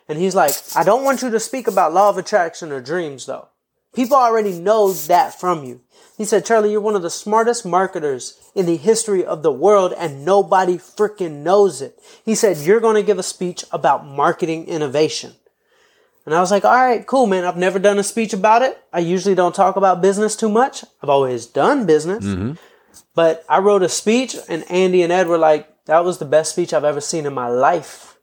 And 0.08 0.18
he's 0.18 0.34
like, 0.34 0.52
I 0.74 0.84
don't 0.84 1.04
want 1.04 1.22
you 1.22 1.30
to 1.30 1.40
speak 1.40 1.66
about 1.66 1.92
law 1.92 2.08
of 2.08 2.18
attraction 2.18 2.72
or 2.72 2.80
dreams, 2.80 3.26
though. 3.26 3.48
People 3.94 4.16
already 4.16 4.58
know 4.58 4.92
that 4.92 5.38
from 5.38 5.64
you. 5.64 5.80
He 6.16 6.24
said, 6.24 6.44
Charlie, 6.44 6.72
you're 6.72 6.80
one 6.80 6.96
of 6.96 7.02
the 7.02 7.10
smartest 7.10 7.64
marketers 7.64 8.38
in 8.54 8.66
the 8.66 8.76
history 8.76 9.24
of 9.24 9.42
the 9.42 9.52
world, 9.52 9.94
and 9.96 10.24
nobody 10.24 10.76
freaking 10.76 11.42
knows 11.42 11.80
it. 11.80 11.98
He 12.24 12.34
said, 12.34 12.58
You're 12.58 12.80
going 12.80 12.96
to 12.96 13.02
give 13.02 13.18
a 13.18 13.22
speech 13.22 13.64
about 13.70 14.06
marketing 14.06 14.66
innovation. 14.66 15.34
And 16.28 16.34
I 16.34 16.40
was 16.42 16.50
like, 16.50 16.66
all 16.66 16.74
right, 16.74 17.06
cool, 17.06 17.26
man. 17.26 17.46
I've 17.46 17.56
never 17.56 17.78
done 17.78 17.98
a 17.98 18.02
speech 18.02 18.34
about 18.34 18.60
it. 18.60 18.78
I 18.92 18.98
usually 18.98 19.34
don't 19.34 19.54
talk 19.54 19.76
about 19.76 20.02
business 20.02 20.36
too 20.36 20.50
much. 20.50 20.84
I've 21.02 21.08
always 21.08 21.46
done 21.46 21.86
business. 21.86 22.22
But 23.14 23.46
I 23.48 23.60
wrote 23.60 23.82
a 23.82 23.88
speech, 23.88 24.36
and 24.46 24.70
Andy 24.70 25.02
and 25.02 25.10
Ed 25.10 25.26
were 25.26 25.38
like, 25.38 25.86
that 25.86 26.04
was 26.04 26.18
the 26.18 26.26
best 26.26 26.52
speech 26.52 26.74
I've 26.74 26.84
ever 26.84 27.00
seen 27.00 27.24
in 27.24 27.32
my 27.32 27.48
life. 27.48 28.18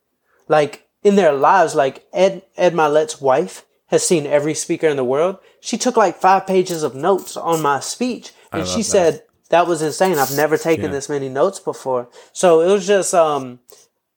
Like, 0.48 0.88
in 1.02 1.16
their 1.16 1.34
lives, 1.34 1.74
like 1.74 2.06
Ed, 2.14 2.44
Ed 2.56 2.76
Mylett's 2.76 3.20
wife 3.20 3.66
has 3.88 4.06
seen 4.06 4.28
every 4.28 4.54
speaker 4.54 4.88
in 4.88 4.98
the 4.98 5.04
world. 5.04 5.38
She 5.60 5.76
took 5.76 5.98
like 5.98 6.16
five 6.18 6.46
pages 6.46 6.84
of 6.84 6.94
notes 6.94 7.36
on 7.36 7.60
my 7.64 7.80
speech. 7.80 8.34
And 8.52 8.68
she 8.68 8.78
that. 8.78 8.84
said, 8.84 9.24
that 9.50 9.66
was 9.66 9.82
insane. 9.82 10.20
I've 10.20 10.38
never 10.38 10.60
taken 10.60 10.86
Yeah. 10.86 10.92
this 10.92 11.10
many 11.10 11.30
notes 11.30 11.60
before. 11.60 12.08
So 12.34 12.62
it 12.62 12.72
was 12.72 12.86
just, 12.86 13.16
um, 13.16 13.62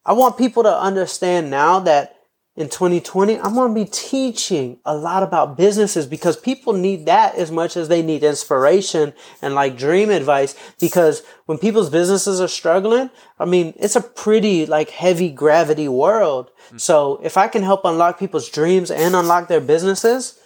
I 0.04 0.12
want 0.12 0.36
people 0.36 0.62
to 0.64 0.78
understand 0.78 1.50
now 1.50 1.80
that 1.80 2.16
in 2.58 2.68
2020, 2.68 3.38
I'm 3.38 3.54
going 3.54 3.72
to 3.72 3.84
be 3.84 3.88
teaching 3.88 4.80
a 4.84 4.92
lot 4.92 5.22
about 5.22 5.56
businesses 5.56 6.06
because 6.06 6.36
people 6.36 6.72
need 6.72 7.06
that 7.06 7.36
as 7.36 7.52
much 7.52 7.76
as 7.76 7.86
they 7.86 8.02
need 8.02 8.24
inspiration 8.24 9.14
and 9.40 9.54
like 9.54 9.78
dream 9.78 10.10
advice. 10.10 10.56
Because 10.80 11.22
when 11.46 11.58
people's 11.58 11.88
businesses 11.88 12.40
are 12.40 12.48
struggling, 12.48 13.10
I 13.38 13.44
mean, 13.44 13.74
it's 13.76 13.94
a 13.94 14.00
pretty 14.00 14.66
like 14.66 14.90
heavy 14.90 15.30
gravity 15.30 15.86
world. 15.86 16.50
Mm. 16.72 16.80
So 16.80 17.20
if 17.22 17.36
I 17.36 17.46
can 17.46 17.62
help 17.62 17.82
unlock 17.84 18.18
people's 18.18 18.48
dreams 18.48 18.90
and 18.90 19.14
unlock 19.14 19.46
their 19.46 19.60
businesses, 19.60 20.36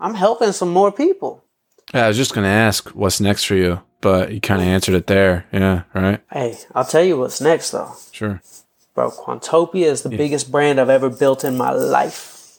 I'm 0.00 0.14
helping 0.14 0.52
some 0.52 0.72
more 0.72 0.90
people. 0.90 1.44
Yeah, 1.92 2.06
I 2.06 2.08
was 2.08 2.16
just 2.16 2.34
gonna 2.34 2.48
ask 2.48 2.88
what's 2.90 3.20
next 3.20 3.44
for 3.44 3.54
you, 3.54 3.82
but 4.00 4.32
you 4.32 4.40
kind 4.40 4.62
of 4.62 4.68
answered 4.68 4.94
it 4.94 5.06
there. 5.08 5.46
Yeah, 5.52 5.82
right. 5.94 6.20
Hey, 6.32 6.56
I'll 6.74 6.86
tell 6.86 7.04
you 7.04 7.18
what's 7.18 7.40
next 7.42 7.70
though. 7.72 7.92
Sure. 8.12 8.40
Bro, 8.98 9.12
Quantopia 9.12 9.84
is 9.84 10.02
the 10.02 10.08
biggest 10.08 10.50
brand 10.50 10.80
I've 10.80 10.88
ever 10.88 11.08
built 11.08 11.44
in 11.44 11.56
my 11.56 11.70
life. 11.70 12.58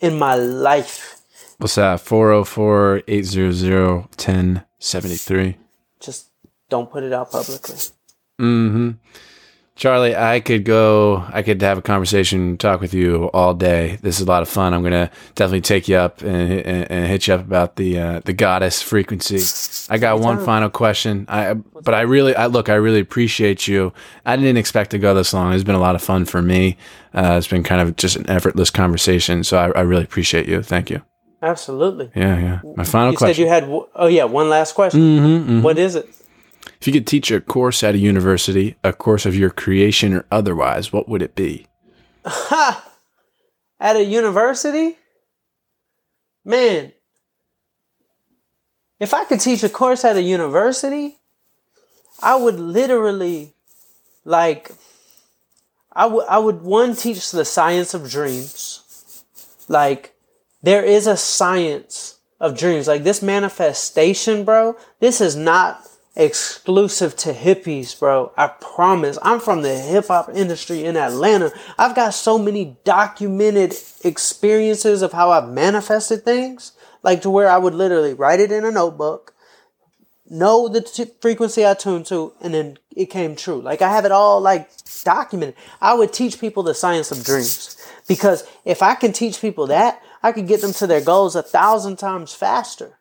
In 0.00 0.18
my 0.18 0.34
life. 0.34 1.22
What's 1.58 1.76
that? 1.76 2.00
404 2.00 3.04
800 3.06 3.94
1073. 3.94 5.56
Just 6.00 6.30
don't 6.68 6.90
put 6.90 7.04
it 7.04 7.12
out 7.12 7.30
publicly. 7.30 7.76
Mm-hmm. 8.40 8.90
Charlie, 9.82 10.14
I 10.14 10.38
could 10.38 10.64
go, 10.64 11.24
I 11.32 11.42
could 11.42 11.60
have 11.60 11.76
a 11.76 11.82
conversation, 11.82 12.56
talk 12.56 12.80
with 12.80 12.94
you 12.94 13.24
all 13.34 13.52
day. 13.52 13.98
This 14.00 14.20
is 14.20 14.22
a 14.24 14.30
lot 14.30 14.40
of 14.40 14.48
fun. 14.48 14.74
I'm 14.74 14.82
going 14.82 14.92
to 14.92 15.10
definitely 15.34 15.62
take 15.62 15.88
you 15.88 15.96
up 15.96 16.22
and, 16.22 16.52
and, 16.52 16.88
and 16.88 17.06
hit 17.08 17.26
you 17.26 17.34
up 17.34 17.40
about 17.40 17.74
the 17.74 17.98
uh, 17.98 18.20
the 18.20 18.32
goddess 18.32 18.80
frequency. 18.80 19.40
I 19.92 19.98
got 19.98 20.20
one 20.20 20.38
final 20.44 20.70
question. 20.70 21.24
I 21.26 21.54
but 21.54 21.94
I 21.94 22.02
really, 22.02 22.32
I 22.36 22.46
look, 22.46 22.68
I 22.68 22.74
really 22.74 23.00
appreciate 23.00 23.66
you. 23.66 23.92
I 24.24 24.36
didn't 24.36 24.56
expect 24.56 24.92
to 24.92 25.00
go 25.00 25.14
this 25.14 25.34
long. 25.34 25.52
It's 25.52 25.64
been 25.64 25.74
a 25.74 25.80
lot 25.80 25.96
of 25.96 26.02
fun 26.02 26.26
for 26.26 26.40
me. 26.40 26.76
Uh, 27.12 27.34
it's 27.38 27.48
been 27.48 27.64
kind 27.64 27.80
of 27.80 27.96
just 27.96 28.14
an 28.14 28.30
effortless 28.30 28.70
conversation. 28.70 29.42
So 29.42 29.58
I, 29.58 29.70
I 29.72 29.80
really 29.80 30.04
appreciate 30.04 30.46
you. 30.46 30.62
Thank 30.62 30.90
you. 30.90 31.02
Absolutely. 31.42 32.08
Yeah, 32.14 32.38
yeah. 32.38 32.60
My 32.76 32.84
final 32.84 33.10
You 33.10 33.18
question. 33.18 33.42
you 33.42 33.48
had, 33.50 33.64
oh 33.96 34.06
yeah, 34.06 34.22
one 34.22 34.48
last 34.48 34.76
question. 34.76 35.00
Mhm, 35.00 35.62
What 35.62 35.76
is 35.76 35.96
it? 35.96 36.08
If 36.80 36.86
you 36.86 36.92
could 36.92 37.06
teach 37.06 37.30
a 37.30 37.40
course 37.40 37.82
at 37.82 37.94
a 37.94 37.98
university, 37.98 38.76
a 38.82 38.92
course 38.92 39.26
of 39.26 39.36
your 39.36 39.50
creation 39.50 40.14
or 40.14 40.26
otherwise, 40.30 40.92
what 40.92 41.08
would 41.08 41.22
it 41.22 41.34
be? 41.34 41.66
Ha! 42.24 42.88
At 43.80 43.96
a 43.96 44.04
university? 44.04 44.96
Man, 46.44 46.92
if 49.00 49.12
I 49.12 49.24
could 49.24 49.40
teach 49.40 49.64
a 49.64 49.68
course 49.68 50.04
at 50.04 50.16
a 50.16 50.22
university, 50.22 51.18
I 52.22 52.36
would 52.36 52.60
literally, 52.60 53.54
like, 54.24 54.70
I 55.92 56.06
would, 56.06 56.24
I 56.28 56.38
would 56.38 56.62
one 56.62 56.94
teach 56.94 57.32
the 57.32 57.44
science 57.44 57.94
of 57.94 58.08
dreams. 58.08 59.24
Like, 59.68 60.14
there 60.62 60.84
is 60.84 61.08
a 61.08 61.16
science 61.16 62.18
of 62.42 62.58
dreams. 62.58 62.88
Like 62.88 63.04
this 63.04 63.22
manifestation, 63.22 64.44
bro. 64.44 64.76
This 65.00 65.20
is 65.20 65.36
not 65.36 65.86
exclusive 66.14 67.16
to 67.16 67.32
hippies, 67.32 67.98
bro. 67.98 68.32
I 68.36 68.48
promise. 68.48 69.18
I'm 69.22 69.40
from 69.40 69.62
the 69.62 69.78
hip 69.78 70.08
hop 70.08 70.30
industry 70.34 70.84
in 70.84 70.96
Atlanta. 70.96 71.52
I've 71.78 71.96
got 71.96 72.14
so 72.14 72.38
many 72.38 72.76
documented 72.84 73.74
experiences 74.04 75.02
of 75.02 75.12
how 75.12 75.30
I've 75.30 75.48
manifested 75.48 76.24
things, 76.24 76.72
like 77.02 77.22
to 77.22 77.30
where 77.30 77.48
I 77.48 77.58
would 77.58 77.74
literally 77.74 78.14
write 78.14 78.40
it 78.40 78.52
in 78.52 78.64
a 78.64 78.70
notebook, 78.70 79.34
know 80.28 80.68
the 80.68 80.82
t- 80.82 81.10
frequency 81.20 81.66
I 81.66 81.74
tuned 81.74 82.06
to, 82.06 82.32
and 82.40 82.52
then 82.52 82.78
it 82.94 83.06
came 83.06 83.36
true. 83.36 83.60
Like 83.60 83.82
I 83.82 83.90
have 83.90 84.04
it 84.04 84.12
all 84.12 84.40
like 84.40 84.70
documented. 85.04 85.56
I 85.80 85.94
would 85.94 86.12
teach 86.12 86.40
people 86.40 86.62
the 86.62 86.74
science 86.74 87.10
of 87.10 87.24
dreams 87.24 87.76
Because 88.06 88.44
if 88.64 88.82
I 88.82 88.94
can 88.94 89.12
teach 89.12 89.40
people 89.40 89.66
that, 89.68 90.02
I 90.22 90.32
could 90.32 90.46
get 90.46 90.60
them 90.60 90.72
to 90.74 90.86
their 90.86 91.00
goals 91.00 91.36
a 91.36 91.42
thousand 91.42 91.96
times 91.96 92.34
faster. 92.34 92.98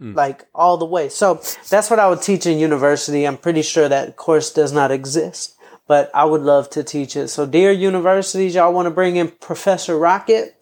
Mm. 0.00 0.16
Like 0.16 0.46
all 0.54 0.76
the 0.76 0.84
way. 0.84 1.08
So 1.08 1.40
that's 1.70 1.88
what 1.88 2.00
I 2.00 2.08
would 2.08 2.20
teach 2.20 2.46
in 2.46 2.58
university. 2.58 3.26
I'm 3.26 3.36
pretty 3.36 3.62
sure 3.62 3.88
that 3.88 4.16
course 4.16 4.52
does 4.52 4.72
not 4.72 4.90
exist, 4.90 5.54
but 5.86 6.10
I 6.12 6.24
would 6.24 6.40
love 6.40 6.68
to 6.70 6.82
teach 6.82 7.16
it. 7.16 7.28
So, 7.28 7.46
dear 7.46 7.70
universities, 7.70 8.56
y'all 8.56 8.72
want 8.72 8.86
to 8.86 8.90
bring 8.90 9.16
in 9.16 9.28
Professor 9.28 9.96
Rocket? 9.96 10.56